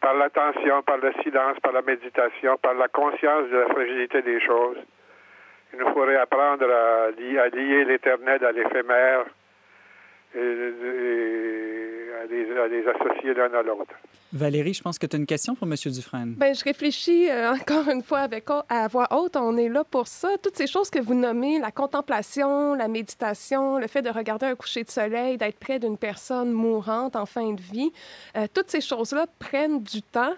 par 0.00 0.14
l'attention, 0.14 0.80
par 0.82 0.98
le 0.98 1.12
silence, 1.24 1.58
par 1.60 1.72
la 1.72 1.82
méditation, 1.82 2.56
par 2.58 2.74
la 2.74 2.86
conscience 2.86 3.48
de 3.50 3.56
la 3.56 3.66
fragilité 3.66 4.22
des 4.22 4.40
choses. 4.40 4.78
Il 5.72 5.80
nous 5.80 5.92
faut 5.92 6.02
réapprendre 6.02 6.70
à, 6.72 7.10
li- 7.10 7.36
à 7.38 7.48
lier 7.48 7.84
l'éternel 7.84 8.44
à 8.44 8.52
l'éphémère 8.52 9.24
et, 10.36 10.38
et 10.38 12.12
à, 12.22 12.26
les, 12.26 12.58
à 12.58 12.66
les 12.68 12.86
associer 12.88 13.34
l'un 13.34 13.52
à 13.52 13.62
l'autre. 13.62 13.92
Valérie, 14.32 14.74
je 14.74 14.82
pense 14.82 14.98
que 14.98 15.06
tu 15.06 15.16
as 15.16 15.18
une 15.18 15.24
question 15.24 15.54
pour 15.54 15.66
M. 15.66 15.74
Dufresne. 15.86 16.34
Ben, 16.36 16.54
je 16.54 16.62
réfléchis 16.62 17.30
euh, 17.30 17.52
encore 17.54 17.88
une 17.88 18.02
fois 18.02 18.18
avec 18.18 18.44
à 18.68 18.86
voix 18.86 19.08
haute. 19.10 19.36
On 19.36 19.56
est 19.56 19.70
là 19.70 19.84
pour 19.84 20.06
ça. 20.06 20.28
Toutes 20.42 20.56
ces 20.56 20.66
choses 20.66 20.90
que 20.90 20.98
vous 20.98 21.14
nommez, 21.14 21.58
la 21.58 21.70
contemplation, 21.70 22.74
la 22.74 22.88
méditation, 22.88 23.78
le 23.78 23.86
fait 23.86 24.02
de 24.02 24.10
regarder 24.10 24.44
un 24.44 24.54
coucher 24.54 24.84
de 24.84 24.90
soleil, 24.90 25.38
d'être 25.38 25.58
près 25.58 25.78
d'une 25.78 25.96
personne 25.96 26.52
mourante 26.52 27.16
en 27.16 27.24
fin 27.24 27.54
de 27.54 27.60
vie, 27.60 27.90
euh, 28.36 28.46
toutes 28.52 28.70
ces 28.70 28.82
choses-là 28.82 29.26
prennent 29.38 29.82
du 29.82 30.02
temps. 30.02 30.34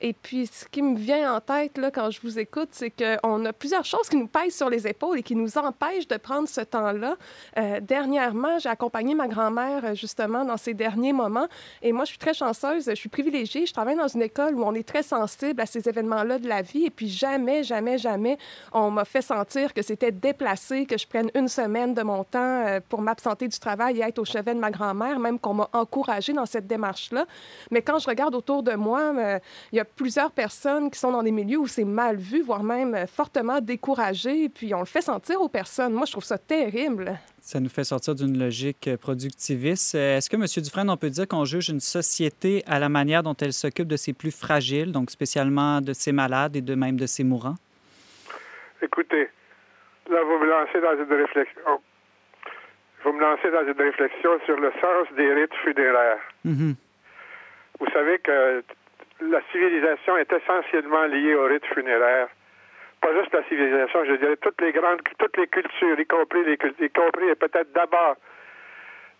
Et 0.00 0.14
puis, 0.14 0.46
ce 0.46 0.64
qui 0.66 0.82
me 0.82 0.96
vient 0.96 1.34
en 1.34 1.40
tête 1.40 1.76
là, 1.76 1.90
quand 1.90 2.10
je 2.10 2.20
vous 2.22 2.38
écoute, 2.38 2.70
c'est 2.72 2.90
qu'on 2.90 3.44
a 3.44 3.52
plusieurs 3.52 3.84
choses 3.84 4.08
qui 4.08 4.16
nous 4.16 4.26
pèsent 4.26 4.56
sur 4.56 4.70
les 4.70 4.86
épaules 4.86 5.18
et 5.18 5.22
qui 5.22 5.36
nous 5.36 5.58
empêchent 5.58 6.08
de 6.08 6.16
prendre 6.16 6.48
ce 6.48 6.62
temps-là. 6.62 7.16
Euh, 7.58 7.80
dernièrement, 7.80 8.58
j'ai 8.58 8.68
accompagné 8.70 9.14
ma 9.14 9.28
grand-mère 9.28 9.94
justement 9.94 10.44
dans 10.46 10.56
ces 10.56 10.74
derniers 10.74 11.12
moments. 11.12 11.46
Et 11.82 11.92
moi, 11.92 12.04
je 12.04 12.10
suis 12.10 12.18
très 12.18 12.34
chanceuse. 12.34 12.86
Je 12.88 12.94
suis 12.94 13.08
privilégiée 13.08 13.33
Je 13.42 13.72
travaille 13.72 13.96
dans 13.96 14.06
une 14.06 14.22
école 14.22 14.54
où 14.54 14.62
on 14.62 14.74
est 14.74 14.86
très 14.86 15.02
sensible 15.02 15.60
à 15.60 15.66
ces 15.66 15.88
événements-là 15.88 16.38
de 16.38 16.48
la 16.48 16.62
vie. 16.62 16.84
Et 16.84 16.90
puis 16.90 17.08
jamais, 17.08 17.64
jamais, 17.64 17.98
jamais, 17.98 18.38
on 18.72 18.90
m'a 18.90 19.04
fait 19.04 19.22
sentir 19.22 19.74
que 19.74 19.82
c'était 19.82 20.12
déplacé, 20.12 20.86
que 20.86 20.96
je 20.96 21.06
prenne 21.06 21.30
une 21.34 21.48
semaine 21.48 21.94
de 21.94 22.02
mon 22.02 22.22
temps 22.22 22.38
euh, 22.66 22.78
pour 22.88 23.00
m'absenter 23.00 23.48
du 23.48 23.58
travail 23.58 23.98
et 23.98 24.02
être 24.02 24.20
au 24.20 24.24
chevet 24.24 24.54
de 24.54 24.60
ma 24.60 24.70
grand-mère, 24.70 25.18
même 25.18 25.40
qu'on 25.40 25.54
m'a 25.54 25.68
encouragée 25.72 26.32
dans 26.32 26.46
cette 26.46 26.68
démarche-là. 26.68 27.26
Mais 27.72 27.82
quand 27.82 27.98
je 27.98 28.06
regarde 28.06 28.34
autour 28.36 28.62
de 28.62 28.74
moi, 28.74 29.12
euh, 29.16 29.38
il 29.72 29.76
y 29.76 29.80
a 29.80 29.84
plusieurs 29.84 30.30
personnes 30.30 30.90
qui 30.90 30.98
sont 31.00 31.10
dans 31.10 31.22
des 31.22 31.32
milieux 31.32 31.58
où 31.58 31.66
c'est 31.66 31.84
mal 31.84 32.16
vu, 32.16 32.40
voire 32.42 32.62
même 32.62 32.94
euh, 32.94 33.06
fortement 33.06 33.60
découragé. 33.60 34.48
Puis 34.48 34.72
on 34.74 34.80
le 34.80 34.84
fait 34.84 35.02
sentir 35.02 35.40
aux 35.40 35.48
personnes. 35.48 35.92
Moi, 35.92 36.06
je 36.06 36.12
trouve 36.12 36.24
ça 36.24 36.38
terrible. 36.38 37.18
Ça 37.46 37.60
nous 37.60 37.68
fait 37.68 37.84
sortir 37.84 38.14
d'une 38.14 38.38
logique 38.38 38.88
productiviste. 39.02 39.94
Est-ce 39.94 40.30
que, 40.30 40.36
M. 40.36 40.46
Dufresne, 40.64 40.88
on 40.88 40.96
peut 40.96 41.10
dire 41.10 41.28
qu'on 41.28 41.44
juge 41.44 41.68
une 41.68 41.78
société 41.78 42.62
à 42.66 42.78
la 42.78 42.88
manière 42.88 43.22
dont 43.22 43.36
elle 43.38 43.52
s'occupe 43.52 43.86
de 43.86 43.96
ses 43.96 44.14
plus 44.14 44.30
fragiles, 44.34 44.92
donc 44.92 45.10
spécialement 45.10 45.82
de 45.82 45.92
ses 45.92 46.10
malades 46.12 46.56
et 46.56 46.62
de 46.62 46.74
même 46.74 46.96
de 46.96 47.04
ses 47.04 47.22
mourants? 47.22 47.56
Écoutez, 48.80 49.28
là, 50.08 50.22
vous 50.24 50.38
me 50.38 50.46
lancez 50.46 50.80
dans 50.80 50.96
une 50.96 51.12
réflexion. 51.12 51.82
Vous 53.04 53.12
me 53.12 53.20
lancez 53.20 53.50
dans 53.50 53.66
une 53.68 53.78
réflexion 53.78 54.30
sur 54.46 54.58
le 54.58 54.72
sens 54.80 55.06
des 55.14 55.30
rites 55.34 55.54
funéraires. 55.62 56.24
Mhm. 56.46 56.74
Vous 57.78 57.90
savez 57.92 58.20
que 58.20 58.64
la 59.20 59.40
civilisation 59.52 60.16
est 60.16 60.32
essentiellement 60.32 61.04
liée 61.04 61.34
aux 61.34 61.44
rites 61.44 61.66
funéraires 61.74 62.28
pas 63.04 63.12
juste 63.20 63.34
la 63.34 63.42
civilisation, 63.44 64.04
je 64.06 64.14
dirais 64.14 64.36
toutes 64.38 64.58
les 64.62 64.72
grandes, 64.72 65.02
toutes 65.18 65.36
les 65.36 65.46
cultures, 65.46 66.00
y 66.00 66.06
compris 66.06 66.42
les 66.44 66.54
y 66.54 66.88
compris 66.88 67.28
et 67.28 67.34
peut-être 67.34 67.70
d'abord 67.74 68.16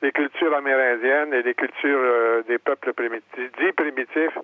les 0.01 0.11
cultures 0.11 0.55
amérindiennes 0.55 1.35
et 1.35 1.43
les 1.43 1.53
cultures 1.53 2.01
euh, 2.01 2.43
des 2.49 2.57
peuples 2.57 2.95
primitifs, 2.95 3.53
dits 3.59 3.73
primitifs, 3.73 4.39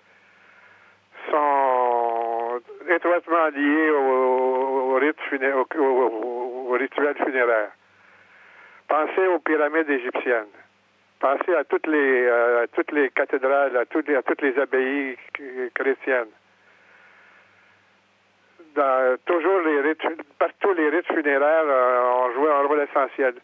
sont 1.30 2.60
étroitement 2.90 3.48
liés 3.48 3.90
au, 3.90 4.98
au, 4.98 4.98
rituel 6.72 7.14
funéraire. 7.24 7.70
Pensez 8.88 9.26
aux 9.26 9.38
pyramides 9.38 9.88
égyptiennes. 9.88 10.52
Pensez 11.18 11.54
à 11.54 11.64
toutes 11.64 11.86
les, 11.86 12.24
euh, 12.26 12.64
à 12.64 12.66
toutes 12.66 12.92
les 12.92 13.08
cathédrales, 13.08 13.74
à 13.74 13.86
toutes 13.86 14.06
les, 14.06 14.16
à 14.16 14.22
toutes 14.22 14.42
les 14.42 14.58
abbayes 14.58 15.16
chrétiennes 15.74 16.28
toujours 19.26 19.60
les 19.60 19.80
rites, 19.80 20.02
partout 20.38 20.72
les 20.72 20.88
rites 20.90 21.06
funéraires 21.06 21.64
euh, 21.66 22.02
ont 22.02 22.32
joué 22.34 22.50
un 22.50 22.62
rôle 22.66 22.80
essentiel. 22.80 23.34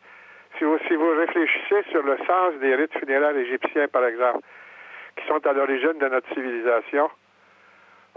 Si 0.58 0.64
vous, 0.64 0.78
si 0.88 0.94
vous 0.94 1.10
réfléchissez 1.10 1.82
sur 1.90 2.02
le 2.02 2.16
sens 2.26 2.54
des 2.60 2.74
rites 2.74 2.96
funéraires 2.98 3.36
égyptiens, 3.36 3.88
par 3.88 4.04
exemple, 4.06 4.40
qui 5.16 5.26
sont 5.26 5.44
à 5.46 5.52
l'origine 5.52 5.98
de 5.98 6.08
notre 6.08 6.28
civilisation, 6.34 7.10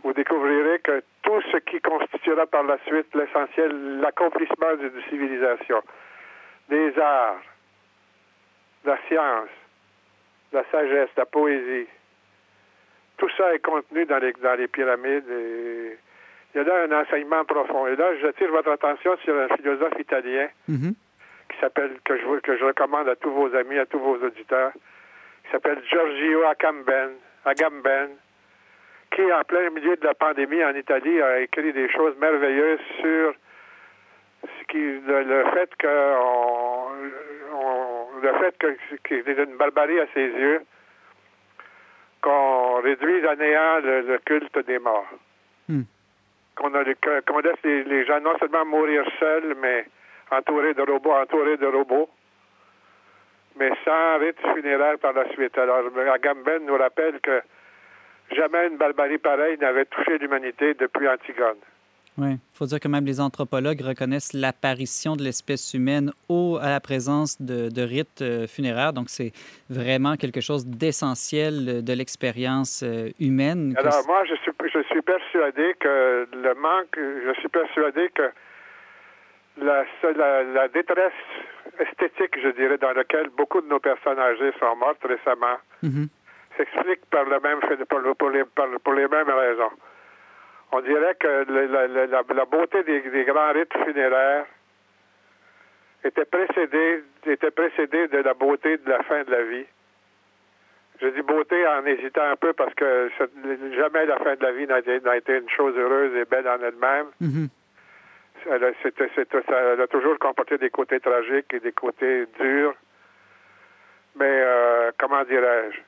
vous 0.04 0.14
découvrirez 0.14 0.80
que 0.80 1.04
tout 1.24 1.42
ce 1.52 1.58
qui 1.58 1.82
constituera 1.82 2.46
par 2.48 2.64
la 2.64 2.78
suite 2.86 3.14
l'essentiel, 3.14 4.00
l'accomplissement 4.00 4.76
d'une 4.80 5.02
civilisation, 5.10 5.82
des 6.70 6.98
arts, 6.98 7.42
la 8.86 8.98
science, 9.08 9.50
la 10.54 10.64
sagesse, 10.72 11.10
la 11.18 11.26
poésie, 11.26 11.88
tout 13.18 13.30
ça 13.38 13.54
est 13.54 13.60
contenu 13.60 14.06
dans 14.06 14.20
les, 14.20 14.32
dans 14.34 14.58
les 14.58 14.68
pyramides 14.70 15.30
et 15.30 15.79
il 16.54 16.58
y 16.58 16.62
a 16.62 16.64
là 16.64 16.84
un 16.84 17.02
enseignement 17.04 17.46
profond. 17.46 17.88
Et 17.88 17.96
là, 17.96 18.16
j'attire 18.22 18.50
votre 18.52 18.72
attention 18.72 19.16
sur 19.24 19.36
un 19.40 19.48
philosophe 19.56 20.00
italien 20.00 20.48
Mhm. 20.68 20.94
qui 21.50 21.58
s'appelle, 21.60 22.00
que 22.06 22.18
je, 22.18 22.40
que 22.42 22.58
je 22.58 22.64
recommande 22.66 23.08
à 23.10 23.16
tous 23.16 23.32
vos 23.32 23.54
amis, 23.56 23.78
à 23.78 23.86
tous 23.86 24.00
vos 24.00 24.18
auditeurs, 24.18 24.72
qui 25.44 25.52
s'appelle 25.52 25.82
Giorgio 25.90 26.44
Agamben, 26.46 27.12
Agamben, 27.46 28.10
qui, 29.12 29.22
en 29.32 29.44
plein 29.44 29.70
milieu 29.72 29.96
de 29.96 30.06
la 30.06 30.14
pandémie 30.14 30.64
en 30.64 30.76
Italie, 30.76 31.22
a 31.22 31.40
écrit 31.42 31.74
des 31.74 31.90
choses 31.92 32.16
merveilleuses 32.18 32.80
sur 33.02 33.34
ce 34.44 34.64
qui, 34.70 34.78
le, 34.78 35.24
le 35.24 35.44
fait 35.52 35.70
que 35.78 35.88
on, 35.88 36.88
on- 37.54 38.20
le 38.22 38.34
fait 38.34 38.58
que 38.58 39.14
ait 39.16 39.44
une 39.44 39.56
barbarie 39.58 40.00
à 40.00 40.06
ses 40.14 40.28
yeux, 40.28 40.62
qu'on 42.22 42.82
réduise 42.82 43.26
à 43.26 43.36
néant 43.36 43.80
le, 43.80 44.02
le 44.02 44.18
culte 44.20 44.60
des 44.68 44.80
morts. 44.80 45.08
Hmm. 45.70 45.84
Qu'on 46.60 46.70
les- 46.70 46.96
laisse 47.42 47.64
les, 47.64 47.84
les 47.86 48.06
gens 48.06 48.20
non 48.20 48.38
seulement 48.38 48.66
mourir 48.66 49.04
seuls, 49.20 49.56
mais 49.62 49.86
entourés 50.30 50.74
de 50.74 50.82
robots, 50.82 51.14
entourés 51.14 51.56
de 51.58 51.66
robots, 51.66 52.10
mais 53.58 53.72
sans 53.86 54.18
rite 54.20 54.38
funéraire 54.54 55.00
par 55.00 55.14
la 55.14 55.28
suite. 55.32 55.58
Alors, 55.58 55.84
Agamben 56.14 56.66
nous 56.66 56.78
rappelle 56.78 57.20
que 57.22 57.42
jamais 58.32 58.68
une 58.68 58.78
barbarie 58.78 59.18
pareille 59.18 59.58
n'avait 59.58 59.86
touché 59.86 60.18
l'humanité 60.18 60.74
depuis 60.74 61.08
Antigone. 61.08 61.58
Oui, 62.22 62.32
il 62.34 62.58
faut 62.58 62.66
dire 62.66 62.80
que 62.82 62.90
même 62.90 63.06
les 63.06 63.22
anthropologues 63.22 63.80
reconnaissent 63.82 64.34
l'apparition 64.34 65.16
de 65.16 65.24
l'espèce 65.24 65.74
humaine 65.74 66.12
au, 66.28 66.58
à 66.62 66.70
la 66.70 66.82
présence 66.82 67.42
de, 67.42 67.70
de 67.70 67.82
rites 67.82 68.22
euh, 68.22 68.46
funéraires. 68.46 68.92
Donc, 68.92 69.10
c'est 69.10 69.32
vraiment 69.70 70.16
quelque 70.18 70.42
chose 70.42 70.66
d'essentiel 70.68 71.54
euh, 71.70 71.82
de 71.82 71.94
l'expérience 71.94 72.84
euh, 72.84 73.10
humaine. 73.22 73.74
Alors, 73.78 74.06
moi, 74.06 74.26
je 74.26 74.36
suis, 74.36 74.52
je 74.74 74.82
suis 74.92 75.02
persuadé 75.02 75.76
que 75.80 76.28
le 76.34 76.54
manque, 76.56 76.96
je 76.98 77.34
suis 77.40 77.48
persuadé 77.48 78.10
que 78.14 78.28
la, 79.62 79.86
la, 80.16 80.44
la 80.44 80.68
détresse 80.68 81.14
esthétique, 81.80 82.36
je 82.44 82.50
dirais, 82.50 82.78
dans 82.78 82.92
laquelle 82.94 83.30
beaucoup 83.38 83.62
de 83.62 83.68
nos 83.68 83.80
personnes 83.80 84.20
âgées 84.20 84.52
sont 84.60 84.76
mortes 84.76 85.04
récemment, 85.04 85.58
Mhm. 85.84 86.08
s'explique 86.58 87.06
par 87.10 87.24
le 87.24 87.40
même 87.40 87.62
fait, 87.62 87.78
pour, 87.86 88.00
le- 88.00 88.14
pour 88.14 88.30
les, 88.30 88.44
par- 88.44 88.68
pour 88.84 88.94
les 88.94 89.08
mêmes 89.08 89.30
raisons. 89.30 89.72
On 90.72 90.82
dirait 90.82 91.16
que 91.16 91.28
la, 91.52 91.88
la- 91.88 92.06
la- 92.08 92.24
la 92.34 92.46
beauté 92.46 92.84
des, 92.84 93.02
des 93.02 93.24
grands 93.26 93.52
rites 93.54 93.74
funéraires 93.86 94.46
était 96.04 96.26
précédée, 96.26 97.04
était 97.26 97.52
précédée 97.52 98.08
de 98.08 98.20
la 98.20 98.34
beauté 98.34 98.78
de 98.78 98.90
la 98.90 99.02
fin 99.04 99.24
de 99.24 99.32
la 99.32 99.44
vie. 99.44 99.66
Je 101.02 101.08
dis 101.08 101.22
beauté 101.22 101.66
en 101.68 101.86
hésitant 101.86 102.24
un 102.30 102.36
peu 102.36 102.54
parce 102.54 102.74
que 102.76 103.10
jamais 103.76 104.06
la 104.06 104.18
fin 104.18 104.36
de 104.36 104.44
la 104.44 104.52
vie 104.52 104.68
n'a 104.68 104.80
été, 105.18 105.38
une 105.38 105.50
chose 105.50 105.76
heureuse 105.78 106.14
et 106.16 106.26
belle 106.26 106.48
en 106.48 106.62
elle-même. 106.62 107.08
Mhm. 107.22 107.48
Elle 108.50 108.64
a, 108.64 108.72
c'était- 108.84 109.10
c'était- 109.16 109.42
ça- 109.42 109.60
elle 109.74 109.82
a 109.82 109.88
toujours 109.88 110.18
comporté 110.20 110.58
des 110.58 110.70
côtés 110.70 111.00
tragiques 111.00 111.54
et 111.54 111.60
des 111.60 111.72
côtés 111.72 112.26
durs. 112.40 112.74
Mais 114.16 114.42
euh, 114.44 114.92
comment 114.98 115.24
dirais-je? 115.24 115.80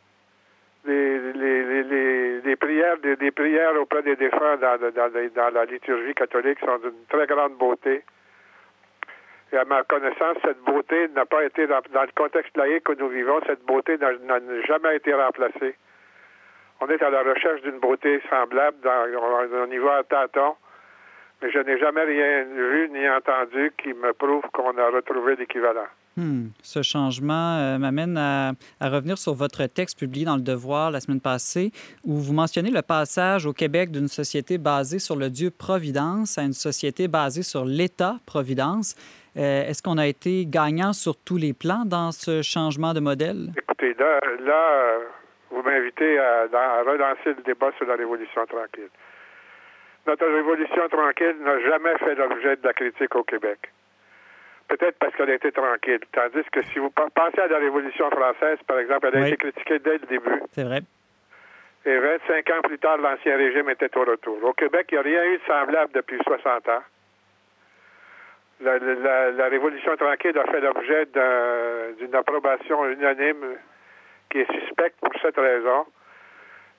Les, 0.84 1.20
les, 1.34 1.84
les, 1.84 2.42
les, 2.42 2.56
prières, 2.56 2.98
des, 2.98 3.32
prières 3.32 3.80
auprès 3.80 4.02
des 4.02 4.16
défunts 4.16 4.58
dans, 4.58 5.54
la 5.54 5.66
liturgie 5.66 6.16
catholique 6.16 6.60
sont 6.60 6.78
d'une 6.80 7.06
très 7.08 7.28
grande 7.28 7.54
beauté. 7.54 8.04
Et 9.54 9.58
à 9.58 9.66
ma 9.66 9.84
connaissance, 9.84 10.38
cette 10.44 10.62
beauté 10.62 11.08
n'a 11.10 11.26
pas 11.26 11.44
été, 11.44 11.68
dans, 11.68 11.82
dans 11.94 12.02
le 12.02 12.12
contexte 12.16 12.56
laïque 12.58 12.86
que 12.86 12.94
nous 12.94 13.10
vivons, 13.10 13.42
cette 13.46 13.64
beauté 13.66 13.98
n'a, 13.98 14.14
n'a 14.14 14.40
jamais 14.66 14.96
été 14.96 15.14
remplacée. 15.14 15.76
On 16.80 16.88
est 16.88 17.04
à 17.04 17.12
la 17.12 17.22
recherche 17.22 17.62
d'une 17.62 17.80
beauté 17.80 18.20
semblable, 18.30 18.78
dans, 18.82 19.06
on, 19.22 19.68
on 19.68 19.72
y 19.72 19.78
va 19.78 19.98
à 19.98 20.04
tâtons, 20.04 20.56
mais 21.42 21.52
je 21.52 21.60
n'ai 21.60 21.78
jamais 21.78 22.04
rien 22.04 22.44
vu 22.46 22.90
ni 22.90 23.08
entendu 23.08 23.72
qui 23.78 23.94
me 23.94 24.14
prouve 24.14 24.44
qu'on 24.52 24.76
a 24.78 24.90
retrouvé 24.90 25.36
l'équivalent. 25.36 25.88
Hmm. 26.18 26.48
Ce 26.62 26.82
changement 26.82 27.58
euh, 27.58 27.78
m'amène 27.78 28.18
à, 28.18 28.52
à 28.82 28.90
revenir 28.90 29.18
sur 29.18 29.34
votre 29.34 29.66
texte 29.68 29.98
publié 29.98 30.26
dans 30.26 30.36
Le 30.36 30.42
Devoir 30.42 30.92
la 30.92 31.00
semaine 31.00 31.22
passée, 31.22 31.72
où 32.04 32.18
vous 32.18 32.34
mentionnez 32.34 32.70
le 32.70 32.82
passage 32.82 33.46
au 33.46 33.54
Québec 33.54 33.92
d'une 33.92 34.10
société 34.10 34.58
basée 34.58 35.00
sur 35.00 35.16
le 35.16 35.30
Dieu 35.30 35.52
Providence 35.52 36.38
à 36.38 36.44
une 36.44 36.54
société 36.54 37.08
basée 37.08 37.44
sur 37.44 37.64
l'État 37.64 38.18
Providence. 38.26 38.96
Euh, 39.38 39.64
Est-ce 39.64 39.82
qu'on 39.82 39.98
a 39.98 40.06
été 40.08 40.46
gagnant 40.46 40.92
sur 40.92 41.16
tous 41.16 41.38
les 41.38 41.54
plans 41.54 41.86
dans 41.86 42.12
ce 42.12 42.42
changement 42.42 42.94
de 42.94 43.00
modèle? 43.00 43.54
Écoutez, 43.58 43.94
là, 43.94 44.20
là 44.42 44.98
vous 45.50 45.62
m'invitez 45.64 46.20
à, 46.20 46.42
à 46.52 46.84
relancer 46.84 47.34
le 47.38 47.44
débat 47.46 47.72
sur 47.78 47.86
la 47.86 47.96
Révolution 47.96 48.46
tranquille. 48.48 48.90
Notre 50.08 50.26
Révolution 50.26 50.90
tranquille 50.90 51.36
n'a 51.42 51.60
jamais 51.62 51.98
fait 52.00 52.16
l'objet 52.16 52.58
de 52.58 52.66
la 52.66 52.74
critique 52.74 53.16
au 53.16 53.24
Québec. 53.24 53.72
Peut-être 54.72 54.98
parce 55.00 55.14
qu'elle 55.16 55.30
a 55.30 55.34
été 55.36 55.52
tranquille. 55.52 56.00
Tandis 56.14 56.44
que 56.52 56.62
si 56.64 56.80
vous 56.80 56.90
pe- 56.90 57.10
pensez 57.14 57.40
à 57.42 57.48
la 57.48 57.58
Révolution 57.58 58.10
française, 58.10 58.58
par 58.66 58.80
exemple, 58.80 59.10
elle 59.12 59.18
a 59.18 59.22
Oui. 59.24 59.28
été 59.28 59.38
critiquée 59.38 59.80
dès 59.80 59.98
le 59.98 60.06
début. 60.08 60.42
C'est 60.54 60.64
vrai. 60.64 60.80
Et 61.86 61.98
25 61.98 62.50
ans 62.52 62.62
plus 62.64 62.78
tard, 62.80 62.98
l'Ancien 62.98 63.36
Régime 63.38 63.70
était 63.70 63.96
au 63.98 64.06
retour. 64.06 64.38
Au 64.44 64.54
Québec, 64.54 64.88
il 64.92 64.94
n'y 64.96 65.00
a 65.00 65.02
rien 65.02 65.24
eu 65.34 65.38
de 65.40 65.44
semblable 65.46 65.92
depuis 65.94 66.20
60 66.24 66.70
ans. 66.70 66.84
La, 68.62 68.78
la- 68.78 69.32
la 69.32 69.48
Révolution 69.50 69.98
tranquille 69.98 70.38
a 70.38 70.46
fait 70.52 70.62
l'objet 70.62 71.06
d'un- 71.08 71.92
d'une 72.00 72.14
approbation 72.16 72.86
unanime 72.90 73.58
qui 74.30 74.40
est 74.40 74.52
suspecte 74.54 74.98
pour 75.02 75.12
cette 75.22 75.38
raison. 75.38 75.86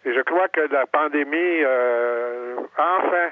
Et 0.05 0.15
je 0.15 0.21
crois 0.21 0.49
que 0.49 0.61
la 0.61 0.87
pandémie, 0.87 1.63
euh, 1.65 2.55
enfin, 2.79 3.31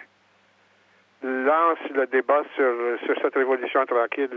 lance 1.22 1.78
le 1.94 2.06
débat 2.06 2.42
sur, 2.54 2.72
sur 3.04 3.14
cette 3.20 3.34
révolution 3.34 3.84
tranquille 3.84 4.30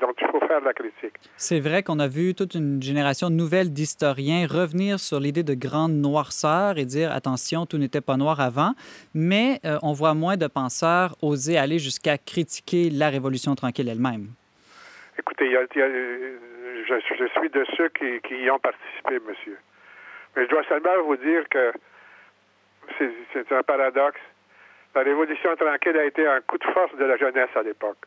dont 0.00 0.12
il 0.20 0.26
faut 0.28 0.40
faire 0.40 0.60
la 0.60 0.72
critique. 0.72 1.14
C'est 1.36 1.60
vrai 1.60 1.82
qu'on 1.82 2.00
a 2.00 2.08
vu 2.08 2.34
toute 2.34 2.54
une 2.54 2.82
génération 2.82 3.30
nouvelle 3.30 3.72
d'historiens 3.72 4.46
revenir 4.46 4.98
sur 4.98 5.20
l'idée 5.20 5.44
de 5.44 5.54
grande 5.54 5.92
noirceur 5.92 6.78
et 6.78 6.84
dire 6.84 7.12
attention, 7.12 7.66
tout 7.66 7.78
n'était 7.78 8.00
pas 8.00 8.16
noir 8.16 8.40
avant, 8.40 8.72
mais 9.14 9.60
euh, 9.64 9.78
on 9.82 9.92
voit 9.92 10.14
moins 10.14 10.36
de 10.36 10.48
penseurs 10.48 11.14
oser 11.22 11.58
aller 11.58 11.78
jusqu'à 11.78 12.18
critiquer 12.18 12.90
la 12.90 13.08
révolution 13.08 13.54
tranquille 13.54 13.88
elle-même. 13.88 14.28
Écoutez, 15.18 15.48
je, 15.50 16.94
je, 17.18 17.26
suis 17.38 17.50
de 17.50 17.64
ceux 17.76 17.88
qui, 17.90 18.20
qui 18.26 18.34
y 18.34 18.50
ont 18.50 18.58
participé, 18.58 19.18
monsieur. 19.26 19.56
Mais 20.34 20.44
je 20.44 20.50
dois 20.50 20.64
seulement 20.68 21.02
vous 21.04 21.16
dire 21.16 21.48
que 21.48 21.72
c'est 22.98 23.52
un 23.52 23.62
paradoxe 23.62 24.20
la 24.96 25.02
Révolution 25.02 25.54
tranquille 25.56 25.98
a 25.98 26.04
été 26.04 26.26
un 26.26 26.40
coup 26.40 26.56
de 26.56 26.64
force 26.64 26.96
de 26.96 27.04
la 27.04 27.18
jeunesse 27.18 27.54
à 27.54 27.62
l'époque. 27.62 27.98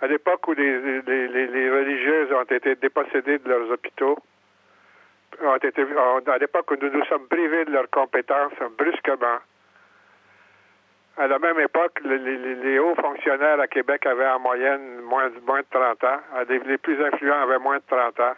À 0.00 0.06
l'époque 0.06 0.48
où 0.48 0.54
les, 0.54 1.70
religieuses 1.70 2.32
ont 2.32 2.44
été 2.44 2.74
dépossédées 2.76 3.38
de 3.38 3.48
leurs 3.48 3.70
hôpitaux, 3.70 4.18
ont 5.42 5.56
été, 5.56 5.84
à 6.26 6.38
l'époque 6.38 6.70
où 6.70 6.76
nous 6.80 6.90
nous 6.90 7.04
sommes 7.04 7.28
privés 7.28 7.66
de 7.66 7.72
leurs 7.72 7.90
compétences 7.90 8.54
brusquement, 8.78 9.38
à 11.18 11.26
la 11.26 11.38
même 11.38 11.60
époque, 11.60 12.00
les, 12.04 12.78
hauts 12.78 12.94
fonctionnaires 12.94 13.60
à 13.60 13.66
Québec 13.66 14.04
avaient 14.06 14.28
en 14.28 14.38
moyenne 14.38 15.00
moins, 15.02 15.30
moins 15.46 15.60
de 15.60 15.66
30 15.70 16.04
ans. 16.04 16.20
Les, 16.48 16.78
plus 16.78 17.02
influents 17.02 17.42
avaient 17.42 17.58
moins 17.58 17.78
de 17.78 17.84
30 17.86 18.20
ans. 18.20 18.34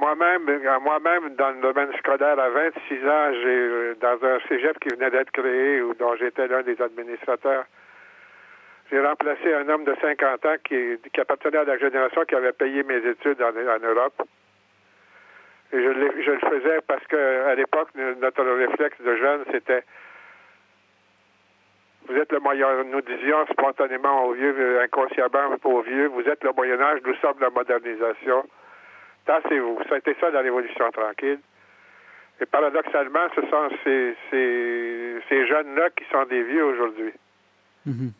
Moi-même, 0.00 0.48
euh, 0.48 0.80
moi-même, 0.80 1.34
dans 1.36 1.50
le 1.50 1.60
domaine 1.60 1.92
scolaire, 1.98 2.38
à 2.38 2.48
26 2.48 3.06
ans, 3.06 3.32
j'ai 3.34 3.48
euh, 3.48 3.94
dans 4.00 4.16
un 4.24 4.38
cégep 4.48 4.78
qui 4.80 4.88
venait 4.88 5.10
d'être 5.10 5.30
créé 5.30 5.82
ou 5.82 5.92
dont 5.92 6.16
j'étais 6.16 6.48
l'un 6.48 6.62
des 6.62 6.80
administrateurs, 6.80 7.66
j'ai 8.90 8.98
remplacé 8.98 9.52
un 9.52 9.68
homme 9.68 9.84
de 9.84 9.94
50 10.00 10.46
ans 10.46 10.54
qui, 10.64 10.96
qui, 11.12 11.20
appartenait 11.20 11.58
à 11.58 11.64
la 11.64 11.76
génération 11.76 12.22
qui 12.24 12.34
avait 12.34 12.52
payé 12.52 12.82
mes 12.82 13.06
études 13.06 13.42
en, 13.42 13.52
Europe. 13.52 14.22
Et 15.74 15.76
je, 15.76 15.92
je, 15.92 16.30
le 16.30 16.40
faisais 16.48 16.78
parce 16.88 17.06
que 17.06 17.44
à 17.46 17.54
l'époque, 17.54 17.90
notre 17.94 18.42
réflexe 18.42 19.00
de 19.02 19.16
jeune, 19.16 19.44
c'était 19.52 19.84
vous 22.08 22.16
êtes 22.16 22.32
le 22.32 22.40
moyen, 22.40 22.84
nous 22.84 23.02
disions 23.02 23.44
spontanément 23.52 24.24
aux 24.24 24.32
vieux, 24.32 24.80
inconsciemment 24.80 25.54
aux 25.62 25.82
vieux, 25.82 26.06
vous 26.06 26.22
êtes 26.22 26.42
le 26.42 26.52
Moyen 26.52 26.80
Âge, 26.80 27.00
nous 27.04 27.14
sommes 27.16 27.38
la 27.38 27.50
modernisation. 27.50 28.46
Tassez-vous. 29.26 29.78
Ça 29.88 29.96
a 29.96 29.98
été 29.98 30.16
ça 30.20 30.30
la 30.30 30.40
Révolution 30.40 30.90
tranquille. 30.90 31.40
Et 32.40 32.46
paradoxalement, 32.46 33.28
ce 33.34 33.42
sont 33.42 33.68
ces, 33.84 34.16
ces, 34.30 35.46
jeunes-là 35.46 35.90
qui 35.90 36.04
sont 36.10 36.24
des 36.24 36.42
vieux 36.42 36.64
aujourd'hui. 36.64 37.12
Mhm. 37.84 38.12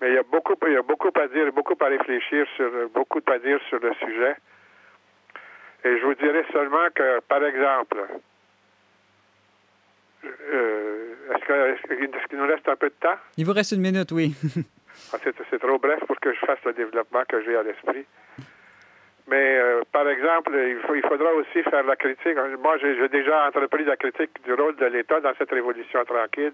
Mais 0.00 0.08
il 0.08 0.14
y 0.14 0.18
a 0.18 0.22
beaucoup, 0.22 0.54
il 0.66 0.72
y 0.72 0.76
a 0.76 0.82
beaucoup 0.82 1.10
à 1.14 1.28
dire, 1.28 1.52
beaucoup 1.52 1.76
à 1.80 1.86
réfléchir 1.86 2.46
sur, 2.56 2.70
beaucoup 2.94 3.20
à 3.26 3.38
dire 3.38 3.58
sur 3.68 3.78
le 3.78 3.92
sujet. 3.94 4.36
Et 5.84 5.98
je 5.98 6.04
vous 6.04 6.14
dirais 6.14 6.44
seulement 6.52 6.88
que, 6.94 7.20
par 7.20 7.44
exemple, 7.44 8.06
euh, 10.24 11.14
est-ce 11.34 12.26
qu'il 12.28 12.38
nous 12.38 12.46
reste 12.46 12.68
un 12.68 12.76
peu 12.76 12.88
de 12.88 12.94
temps? 13.00 13.16
Il 13.36 13.44
vous 13.44 13.52
reste 13.52 13.72
une 13.72 13.82
minute, 13.82 14.12
oui. 14.12 14.34
Ah, 15.12 15.18
c'est 15.22 15.58
trop 15.58 15.78
bref 15.78 16.00
pour 16.06 16.18
que 16.18 16.32
je 16.32 16.38
fasse 16.40 16.58
le 16.64 16.72
développement 16.72 17.22
que 17.28 17.42
j'ai 17.44 17.54
à 17.54 17.62
l'esprit. 17.62 18.06
Mais 19.28 19.58
euh, 19.58 19.82
par 19.90 20.08
exemple, 20.08 20.52
il, 20.54 20.78
faut, 20.86 20.94
il 20.94 21.02
faudra 21.02 21.32
aussi 21.34 21.62
faire 21.64 21.82
la 21.82 21.96
critique. 21.96 22.36
Moi, 22.62 22.78
j'ai 22.78 23.08
déjà 23.08 23.48
entrepris 23.48 23.84
la 23.84 23.96
critique 23.96 24.30
du 24.44 24.54
rôle 24.54 24.76
de 24.76 24.86
l'État 24.86 25.20
dans 25.20 25.32
cette 25.36 25.50
révolution 25.50 26.04
tranquille, 26.04 26.52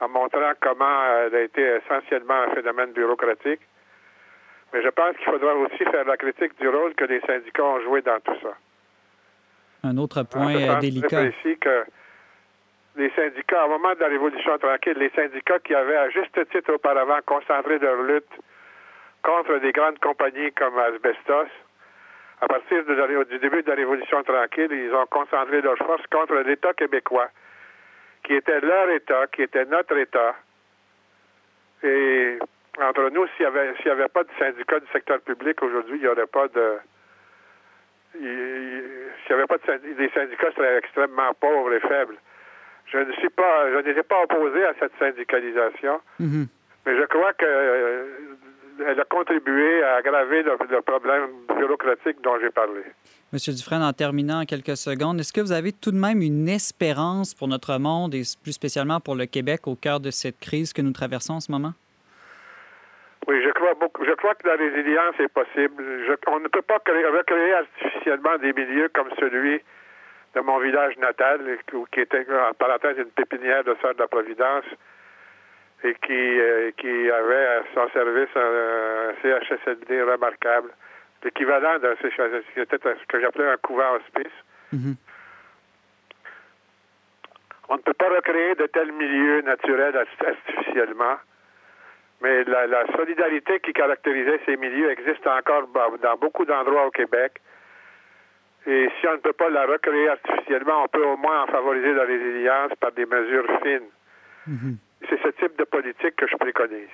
en 0.00 0.08
montrant 0.08 0.52
comment 0.60 1.04
elle 1.26 1.34
a 1.34 1.42
été 1.42 1.62
essentiellement 1.62 2.42
un 2.48 2.54
phénomène 2.54 2.92
bureaucratique. 2.92 3.60
Mais 4.72 4.82
je 4.82 4.88
pense 4.88 5.16
qu'il 5.16 5.26
faudra 5.26 5.54
aussi 5.54 5.84
faire 5.84 6.04
la 6.06 6.16
critique 6.16 6.58
du 6.58 6.68
rôle 6.68 6.94
que 6.94 7.04
les 7.04 7.20
syndicats 7.20 7.64
ont 7.64 7.80
joué 7.80 8.02
dans 8.02 8.20
tout 8.20 8.36
ça. 8.42 8.54
Un 9.84 9.96
autre 9.98 10.22
point 10.22 10.54
euh, 10.54 10.80
délicat. 10.80 11.30
Précis 11.30 11.58
que 11.58 11.84
les 12.96 13.10
syndicats, 13.10 13.66
au 13.66 13.68
moment 13.68 13.94
de 13.94 14.00
la 14.00 14.08
Révolution 14.08 14.58
tranquille, 14.58 14.96
les 14.96 15.10
syndicats 15.10 15.58
qui 15.60 15.74
avaient 15.74 15.96
à 15.96 16.08
juste 16.08 16.38
titre 16.50 16.72
auparavant 16.74 17.18
concentré 17.26 17.78
leur 17.78 18.02
lutte 18.02 18.32
contre 19.22 19.58
des 19.58 19.72
grandes 19.72 19.98
compagnies 19.98 20.52
comme 20.52 20.78
Asbestos, 20.78 21.50
à 22.40 22.48
partir 22.48 22.84
du 22.84 23.38
début 23.38 23.62
de 23.62 23.68
la 23.70 23.76
Révolution 23.76 24.22
tranquille, 24.22 24.70
ils 24.70 24.94
ont 24.94 25.06
concentré 25.06 25.62
leurs 25.62 25.78
forces 25.78 26.06
contre 26.10 26.34
l'État 26.34 26.74
québécois, 26.74 27.30
qui 28.24 28.34
était 28.34 28.60
leur 28.60 28.90
État, 28.90 29.26
qui 29.28 29.42
était 29.42 29.64
notre 29.64 29.96
État. 29.96 30.34
Et 31.82 32.38
entre 32.78 33.10
nous, 33.10 33.26
s'il 33.36 33.46
n'y 33.46 33.90
avait, 33.90 34.08
pas 34.08 34.24
de 34.24 34.30
syndicat 34.38 34.80
du 34.80 34.86
secteur 34.92 35.20
public 35.20 35.62
aujourd'hui, 35.62 35.96
il 35.96 36.02
n'y 36.02 36.08
aurait 36.08 36.26
pas 36.26 36.48
de. 36.48 36.74
S'il 38.12 38.22
n'y 38.22 39.34
avait 39.34 39.46
pas 39.46 39.56
de 39.58 39.94
des 39.94 40.10
syndicats 40.10 40.52
seraient 40.52 40.78
extrêmement 40.78 41.32
pauvres 41.34 41.72
et 41.72 41.80
faibles. 41.80 42.16
Je 42.86 42.98
ne 42.98 43.12
suis 43.14 43.30
pas, 43.30 43.70
je 43.72 43.78
n'étais 43.78 44.02
pas 44.02 44.22
opposé 44.22 44.64
à 44.64 44.74
cette 44.78 44.96
syndicalisation, 44.98 46.00
mm-hmm. 46.20 46.46
mais 46.86 46.96
je 46.96 47.04
crois 47.06 47.32
que 47.32 48.06
elle 48.84 49.00
a 49.00 49.04
contribué 49.04 49.82
à 49.82 49.96
aggraver 49.96 50.42
le, 50.42 50.82
problème 50.82 51.30
bureaucratique 51.56 52.20
dont 52.22 52.38
j'ai 52.40 52.50
parlé. 52.50 52.82
Monsieur 53.32 53.52
Dufresne, 53.52 53.82
en 53.82 53.92
terminant 53.92 54.42
en 54.42 54.44
quelques 54.44 54.76
secondes, 54.76 55.20
est-ce 55.20 55.32
que 55.32 55.40
vous 55.40 55.52
avez 55.52 55.72
tout 55.72 55.90
de 55.90 55.98
même 55.98 56.22
une 56.22 56.48
espérance 56.48 57.34
pour 57.34 57.48
notre 57.48 57.78
monde 57.78 58.14
et 58.14 58.22
plus 58.42 58.52
spécialement 58.52 59.00
pour 59.00 59.14
le 59.14 59.26
Québec 59.26 59.66
au 59.66 59.74
cœur 59.74 60.00
de 60.00 60.10
cette 60.10 60.38
crise 60.38 60.72
que 60.72 60.82
nous 60.82 60.92
traversons 60.92 61.34
en 61.34 61.40
ce 61.40 61.50
moment? 61.50 61.72
Oui, 63.26 63.42
je 63.42 63.50
crois 63.50 63.74
beaucoup. 63.74 64.04
Je 64.04 64.12
crois 64.12 64.34
que 64.34 64.46
la 64.46 64.54
résilience 64.54 65.18
est 65.18 65.28
possible. 65.28 65.82
on 66.28 66.40
ne 66.40 66.48
peut 66.48 66.62
pas 66.62 66.78
recréer 66.78 67.54
artificiellement 67.54 68.38
des 68.38 68.52
milieux 68.52 68.88
comme 68.94 69.08
celui 69.18 69.60
de 70.34 70.40
mon 70.40 70.58
village 70.60 70.96
natal, 70.98 71.40
qui 71.92 72.00
était 72.00 72.26
en 72.30 72.54
parenthèse 72.54 72.98
une 72.98 73.10
pépinière 73.10 73.64
de 73.64 73.74
Sœur 73.80 73.94
de 73.94 74.00
la 74.00 74.06
Providence 74.06 74.64
et 75.86 75.94
qui, 75.94 76.40
euh, 76.40 76.70
qui 76.76 77.10
avait 77.10 77.46
à 77.46 77.62
son 77.74 77.88
service 77.90 78.28
un, 78.34 79.12
CHSLD 79.22 80.02
remarquable, 80.02 80.70
l'équivalent 81.22 81.78
d'un 81.78 81.94
CHSLD, 81.96 82.44
qui 82.54 82.60
était 82.60 82.78
ce 82.82 83.06
que 83.06 83.20
j'appelais 83.20 83.50
un 83.50 83.56
couvent 83.58 83.94
hospice. 83.96 84.32
Mm-hmm. 84.74 84.96
On 87.68 87.76
ne 87.76 87.82
peut 87.82 87.94
pas 87.94 88.08
recréer 88.08 88.54
de 88.54 88.66
tels 88.66 88.92
milieux 88.92 89.42
naturels 89.42 89.96
artificiellement, 89.96 91.16
mais 92.20 92.44
la, 92.44 92.66
la 92.66 92.86
solidarité 92.96 93.60
qui 93.60 93.72
caractérisait 93.72 94.40
ces 94.46 94.56
milieux 94.56 94.90
existe 94.90 95.26
encore 95.26 95.68
dans 95.68 96.16
beaucoup 96.16 96.44
d'endroits 96.44 96.86
au 96.86 96.90
Québec. 96.90 97.40
Et 98.66 98.88
si 99.00 99.06
on 99.06 99.12
ne 99.12 99.18
peut 99.18 99.32
pas 99.32 99.48
la 99.48 99.66
recréer 99.66 100.08
artificiellement, 100.08 100.84
on 100.84 100.88
peut 100.88 101.04
au 101.04 101.16
moins 101.16 101.42
en 101.42 101.46
favoriser 101.46 101.92
la 101.92 102.04
résilience 102.04 102.72
par 102.80 102.92
des 102.92 103.06
mesures 103.06 103.46
fines. 103.62 103.90
Mm-hmm. 104.48 104.76
C'est 105.02 105.18
ce 105.22 105.28
type 105.40 105.58
de 105.58 105.64
politique 105.64 106.16
que 106.16 106.26
je 106.26 106.36
préconise. 106.36 106.88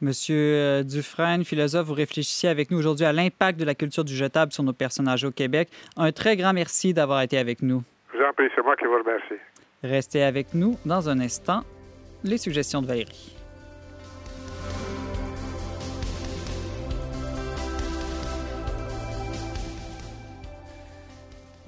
Monsieur 0.00 0.36
euh, 0.36 0.82
Dufresne, 0.82 1.44
philosophe, 1.44 1.86
vous 1.86 1.94
réfléchissez 1.94 2.48
avec 2.48 2.70
nous 2.70 2.78
aujourd'hui 2.78 3.04
à 3.04 3.12
l'impact 3.12 3.60
de 3.60 3.64
la 3.64 3.74
culture 3.74 4.04
du 4.04 4.14
jetable 4.14 4.52
sur 4.52 4.62
nos 4.62 4.72
personnages 4.72 5.24
au 5.24 5.30
Québec. 5.30 5.68
Un 5.96 6.10
très 6.12 6.36
grand 6.36 6.54
merci 6.54 6.94
d'avoir 6.94 7.20
été 7.20 7.36
avec 7.36 7.60
nous. 7.60 7.82
Je 8.12 8.18
vous 8.18 8.24
en 8.24 8.32
prie, 8.32 8.48
c'est 8.54 8.62
moi 8.62 8.76
qui 8.76 8.86
vous 8.86 8.98
remercie. 8.98 9.40
Restez 9.82 10.22
avec 10.22 10.54
nous 10.54 10.76
dans 10.86 11.08
un 11.08 11.20
instant. 11.20 11.60
Les 12.24 12.38
suggestions 12.38 12.82
de 12.82 12.86
Valérie. 12.86 13.39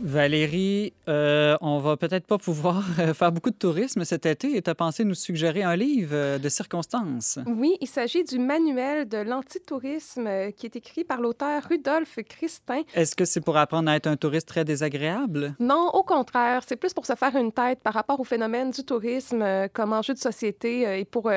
Valérie, 0.04 0.94
euh, 1.08 1.56
on 1.60 1.78
va 1.78 1.96
peut-être 1.96 2.26
pas 2.26 2.36
pouvoir 2.36 2.84
euh, 2.98 3.14
faire 3.14 3.30
beaucoup 3.30 3.50
de 3.50 3.56
tourisme 3.56 4.04
cet 4.04 4.26
été 4.26 4.56
et 4.56 4.60
tu 4.60 4.68
as 4.68 4.74
pensé 4.74 5.04
nous 5.04 5.14
suggérer 5.14 5.62
un 5.62 5.76
livre 5.76 6.10
euh, 6.12 6.38
de 6.38 6.48
circonstances? 6.48 7.38
Oui, 7.46 7.76
il 7.80 7.86
s'agit 7.86 8.24
du 8.24 8.40
manuel 8.40 9.08
de 9.08 9.18
l'antitourisme 9.18 10.50
qui 10.56 10.66
est 10.66 10.74
écrit 10.74 11.04
par 11.04 11.20
l'auteur 11.20 11.62
Rudolf 11.70 12.18
Christin. 12.28 12.82
Est-ce 12.94 13.14
que 13.14 13.24
c'est 13.24 13.40
pour 13.40 13.56
apprendre 13.56 13.88
à 13.90 13.94
être 13.94 14.08
un 14.08 14.16
touriste 14.16 14.48
très 14.48 14.64
désagréable? 14.64 15.54
Non, 15.60 15.90
au 15.92 16.02
contraire. 16.02 16.62
C'est 16.66 16.76
plus 16.76 16.92
pour 16.92 17.06
se 17.06 17.14
faire 17.14 17.36
une 17.36 17.52
tête 17.52 17.78
par 17.80 17.94
rapport 17.94 18.18
au 18.18 18.24
phénomène 18.24 18.72
du 18.72 18.82
tourisme 18.82 19.68
comme 19.72 19.92
enjeu 19.92 20.14
de 20.14 20.18
société 20.18 20.98
et 20.98 21.04
pour. 21.04 21.30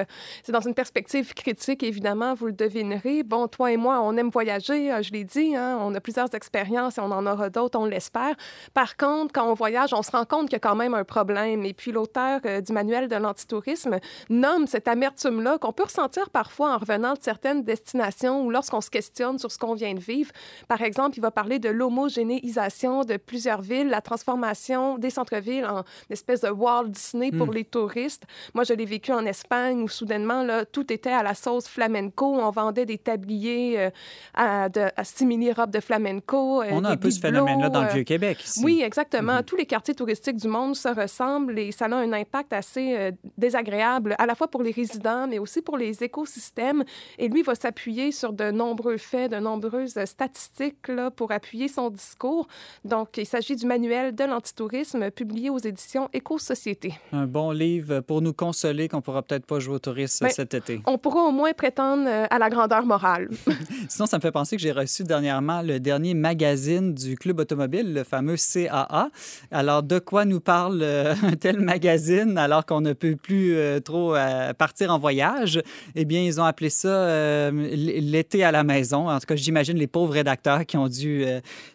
c'est 0.44 0.52
dans 0.52 0.62
une 0.62 0.74
perspective 0.74 1.36
critique, 1.36 1.84
évidemment, 1.84 2.34
vous 2.34 2.48
le 2.48 2.54
devinerez. 2.54 3.22
Bon, 3.22 3.48
toi 3.48 3.72
et 3.72 3.78
moi, 3.78 4.02
on 4.02 4.18
aime 4.18 4.30
voyager, 4.30 4.92
je 5.04 5.12
l'ai 5.12 5.24
dit, 5.24 5.56
hein, 5.56 5.78
on 5.82 5.94
a 5.94 6.02
plusieurs 6.02 6.34
expériences 6.34 6.98
et 6.98 7.02
on 7.02 7.12
en 7.12 7.28
aura 7.28 7.52
d'autres, 7.52 7.78
on 7.80 7.86
l'espère. 7.86 8.36
Par 8.74 8.98
contre, 8.98 9.34
quand 9.34 9.50
on 9.50 9.54
voyage, 9.54 9.94
on 9.94 10.02
se 10.04 10.12
rend 10.12 10.26
compte 10.26 10.44
qu'il 10.50 10.54
y 10.54 10.56
a 10.56 10.60
quand 10.60 10.76
même 10.76 10.94
un 10.94 11.04
problème. 11.04 11.64
Et 11.66 11.74
puis 11.74 11.92
l'auteur 11.92 12.40
euh, 12.46 12.62
du 12.62 12.72
manuel 12.74 13.08
de 13.08 13.16
l'antitourisme 13.16 14.00
nomme 14.30 14.68
cette 14.68 14.88
amertume-là 14.88 15.58
qu'on 15.58 15.72
peut 15.74 15.84
ressentir 15.84 16.30
parfois 16.30 16.74
en 16.76 16.78
revenant 16.78 17.14
de 17.14 17.20
certaines 17.22 17.64
destinations 17.64 18.44
ou 18.44 18.50
lorsqu'on 18.50 18.82
se 18.82 18.90
questionne 18.90 19.38
sur 19.40 19.52
ce 19.52 19.58
qu'on 19.58 19.74
vient 19.74 19.94
de 19.94 20.00
vivre. 20.00 20.32
Par 20.68 20.82
exemple, 20.82 21.18
il 21.18 21.22
va 21.22 21.32
parler 21.32 21.60
de 21.60 21.70
l'homogénéisation 21.70 23.04
de 23.04 23.18
plusieurs 23.18 23.62
villes, 23.62 23.90
la 23.90 24.02
transformation 24.02 24.98
des 24.98 25.10
centres-villes 25.10 25.66
en 25.66 25.84
espèce 26.10 26.42
de 26.42 26.50
Walt 26.50 26.86
Disney 26.88 27.32
pour 27.32 27.48
Hmm. 27.48 27.54
les 27.54 27.66
touristes. 27.66 28.24
Moi, 28.54 28.64
je 28.64 28.74
l'ai 28.74 28.86
vécu 28.86 29.12
en 29.12 29.26
Espagne 29.26 29.82
où 29.84 29.88
soudainement, 29.88 30.44
là, 30.44 30.66
tout 30.66 30.92
était 30.92 31.12
à 31.12 31.22
la 31.24 31.34
sauce 31.36 31.68
flamenco. 31.68 32.26
On 32.40 32.50
vendait 32.50 32.86
des 32.86 32.98
tabliers 32.98 33.80
euh, 33.80 33.90
à, 34.34 34.70
de, 34.70 34.88
à 34.96 35.04
simili-robes 35.04 35.72
de 35.72 35.80
flamenco. 35.80 36.62
euh, 36.64 36.70
On 36.72 36.84
a 36.84 36.92
un 36.92 36.98
peu 36.98 37.12
ce 37.12 37.20
phénomène-là 37.20 37.70
dans 37.70 37.84
le 37.84 37.90
Vieux-Québec 37.90 38.38
ici. 38.46 38.62
oui, 38.64 38.82
exactement. 38.84 39.36
Mhm. 39.38 39.44
Tous 39.44 39.56
les 39.56 39.66
quartiers 39.66 39.96
touristiques 39.96 40.38
du 40.38 40.48
monde 40.48 40.76
se 40.76 40.88
ressemblent 40.88 41.58
et 41.58 41.72
ça 41.72 41.86
a 41.86 41.96
un 41.96 42.14
impact 42.14 42.54
assez 42.54 42.96
euh, 42.96 43.12
désagréable, 43.38 44.16
à 44.18 44.26
la 44.26 44.36
fois 44.36 44.48
pour 44.48 44.64
les 44.64 44.72
résidents, 44.72 45.28
mais 45.28 45.40
aussi 45.40 45.62
pour 45.62 45.78
les 45.78 46.04
écosystèmes. 46.04 46.84
Et 47.18 47.28
lui 47.28 47.44
va 47.44 47.56
s'appuyer 47.56 48.12
sur 48.12 48.34
de 48.34 48.52
nombreux 48.52 48.98
faits, 48.98 49.32
de 49.32 49.38
nombreuses 49.38 49.98
statistiques 50.06 50.88
là, 50.88 51.12
pour 51.12 51.32
appuyer 51.32 51.68
son 51.68 51.90
discours. 51.90 52.48
Donc, 52.84 53.18
il 53.18 53.26
s'agit 53.26 53.56
du 53.56 53.66
manuel 53.66 54.16
de 54.16 54.24
l'antitourisme 54.24 55.12
publié 55.12 55.50
aux 55.50 55.58
éditions 55.58 56.10
Éco-Société. 56.14 56.94
Un 57.12 57.28
bon 57.28 57.52
livre 57.52 58.00
pour 58.02 58.22
nous 58.22 58.34
consoler 58.34 58.88
qu'on 58.88 59.02
pourra 59.02 59.22
peut-être 59.22 59.46
pas 59.46 59.60
jouer 59.60 59.76
au 59.76 59.80
tourisme 59.80 60.26
Ben, 60.26 60.32
cet 60.32 60.54
été. 60.54 60.82
On 60.86 60.98
pourra 60.98 61.22
au 61.22 61.32
moins 61.32 61.54
prétendre 61.54 62.06
euh, 62.08 62.26
à 62.30 62.40
la 62.40 62.50
grandeur 62.50 62.86
morale. 62.86 63.30
Sinon, 63.90 64.06
ça 64.06 64.18
me 64.18 64.22
fait 64.22 64.32
penser 64.32 64.56
que 64.56 64.62
j'ai 64.62 64.72
reçu 64.72 65.04
dernièrement 65.04 65.62
le 65.62 65.80
dernier 65.80 66.14
magazine 66.14 66.94
du 66.94 67.16
Club 67.16 67.40
automobile, 67.40 67.94
le 67.94 68.04
fameux 68.04 68.35
CAA. 68.38 69.10
Alors, 69.52 69.84
de 69.84 70.00
quoi 70.00 70.26
nous 70.26 70.40
parle 70.40 70.82
euh, 70.82 71.14
un 71.24 71.36
tel 71.36 71.60
magazine 71.60 72.38
alors 72.38 72.66
qu'on 72.66 72.82
ne 72.82 72.94
peut 72.94 73.16
plus 73.16 73.56
euh, 73.56 73.80
trop 73.80 74.16
euh, 74.16 74.54
partir 74.54 74.94
en 74.94 75.00
voyage? 75.00 75.62
Eh 75.96 76.06
bien, 76.06 76.22
ils 76.22 76.40
ont 76.40 76.46
appelé 76.46 76.70
ça 76.70 77.52
l'été 77.52 78.44
à 78.44 78.52
la 78.52 78.64
maison. 78.64 79.10
En 79.10 79.20
tout 79.20 79.26
cas, 79.28 79.36
j'imagine 79.36 79.78
les 79.78 79.88
pauvres 79.88 80.14
rédacteurs 80.14 80.66
qui 80.66 80.78
ont 80.78 80.88
dû 80.88 81.26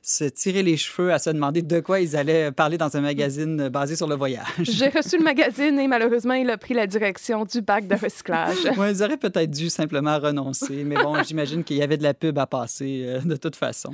se 0.02 0.24
tirer 0.24 0.62
les 0.62 0.76
cheveux 0.76 1.12
à 1.12 1.18
se 1.18 1.30
demander 1.30 1.62
de 1.62 1.80
quoi 1.80 2.00
ils 2.00 2.16
allaient 2.16 2.52
parler 2.52 2.78
dans 2.78 2.96
un 2.96 3.00
magazine 3.00 3.68
basé 3.68 3.96
sur 3.96 4.06
le 4.06 4.14
voyage. 4.14 4.44
J'ai 4.62 4.88
reçu 4.88 5.18
le 5.18 5.24
magazine 5.24 5.78
et 5.78 5.88
malheureusement, 5.88 6.34
il 6.34 6.50
a 6.50 6.56
pris 6.56 6.74
la 6.74 6.86
direction 6.86 7.44
du 7.44 7.60
bac 7.60 7.86
de 7.86 7.94
recyclage. 7.94 8.56
Ils 8.90 9.02
auraient 9.02 9.16
peut-être 9.16 9.50
dû 9.50 9.70
simplement 9.70 10.18
renoncer, 10.18 10.84
mais 10.84 10.96
bon, 10.96 11.22
j'imagine 11.22 11.64
qu'il 11.64 11.76
y 11.76 11.82
avait 11.82 11.96
de 11.96 12.02
la 12.02 12.14
pub 12.14 12.38
à 12.38 12.46
passer 12.46 13.02
euh, 13.04 13.20
de 13.20 13.36
toute 13.36 13.56
façon. 13.56 13.90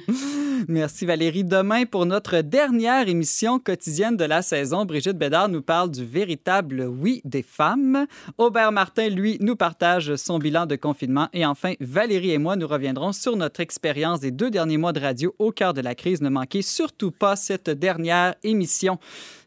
Merci 0.68 1.06
Valérie. 1.06 1.44
Demain, 1.44 1.84
pour 1.84 2.06
notre 2.06 2.40
dernière 2.40 3.08
émission 3.08 3.58
quotidienne 3.58 4.16
de 4.16 4.24
la 4.24 4.42
saison, 4.42 4.84
Brigitte 4.84 5.18
Bédard 5.18 5.48
nous 5.48 5.62
parle 5.62 5.90
du 5.90 6.04
véritable 6.04 6.82
oui 6.82 7.20
des 7.24 7.42
femmes. 7.42 8.06
Aubert 8.38 8.72
Martin, 8.72 9.08
lui, 9.08 9.36
nous 9.40 9.56
partage 9.56 10.16
son 10.16 10.38
bilan 10.38 10.66
de 10.66 10.76
confinement. 10.76 11.28
Et 11.32 11.44
enfin, 11.44 11.74
Valérie 11.80 12.32
et 12.32 12.38
moi, 12.38 12.56
nous 12.56 12.66
reviendrons 12.66 13.12
sur 13.12 13.36
notre 13.36 13.60
expérience 13.60 14.20
des 14.20 14.30
deux 14.30 14.50
derniers 14.50 14.78
mois 14.78 14.92
de 14.92 15.00
radio 15.00 15.34
au 15.38 15.52
cœur 15.52 15.74
de 15.74 15.80
la 15.80 15.94
crise. 15.94 16.20
Ne 16.20 16.28
manquez 16.28 16.62
surtout 16.62 17.10
pas 17.10 17.36
cette 17.36 17.70
dernière 17.70 18.34
émission. 18.42 18.98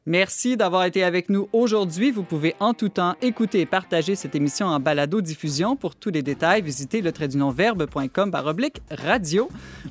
Merci 0.10 0.58
d'avoir 0.58 0.86
été 0.86 1.04
avec 1.04 1.30
nous 1.30 1.50
aujourd'hui. 1.54 2.10
Vous 2.10 2.24
pouvez 2.24 2.56
en 2.60 2.74
tout 2.74 2.90
temps 2.90 3.14
écouter 3.22 3.60
et 3.60 3.66
partager 3.68 4.16
cette 4.16 4.34
émission 4.34 4.66
en 4.66 4.80
balado-diffusion. 4.80 5.76
Pour 5.76 5.96
tous 5.96 6.10
les 6.10 6.24
détails, 6.24 6.64
visitez 6.64 7.02
le 7.02 7.12
verbe.com 7.52 8.32
radio. 8.90 9.50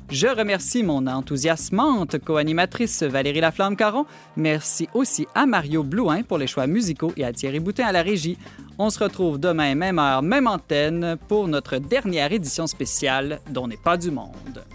Je 0.09 0.27
remercie 0.27 0.83
mon 0.83 1.07
enthousiasmante 1.07 2.19
co-animatrice 2.19 3.03
Valérie 3.03 3.39
Laflamme-Caron. 3.39 4.05
Merci 4.35 4.89
aussi 4.93 5.25
à 5.35 5.45
Mario 5.45 5.83
Blouin 5.83 6.23
pour 6.23 6.37
les 6.37 6.47
choix 6.47 6.67
musicaux 6.67 7.13
et 7.15 7.23
à 7.23 7.31
Thierry 7.31 7.61
Boutin 7.61 7.85
à 7.85 7.93
la 7.93 8.01
régie. 8.01 8.37
On 8.77 8.89
se 8.89 9.01
retrouve 9.01 9.39
demain, 9.39 9.73
même 9.73 9.99
heure, 9.99 10.21
même 10.21 10.47
antenne, 10.47 11.15
pour 11.29 11.47
notre 11.47 11.77
dernière 11.77 12.33
édition 12.33 12.67
spéciale 12.67 13.39
dont 13.51 13.69
n'est 13.69 13.77
pas 13.77 13.95
du 13.95 14.11
monde. 14.11 14.65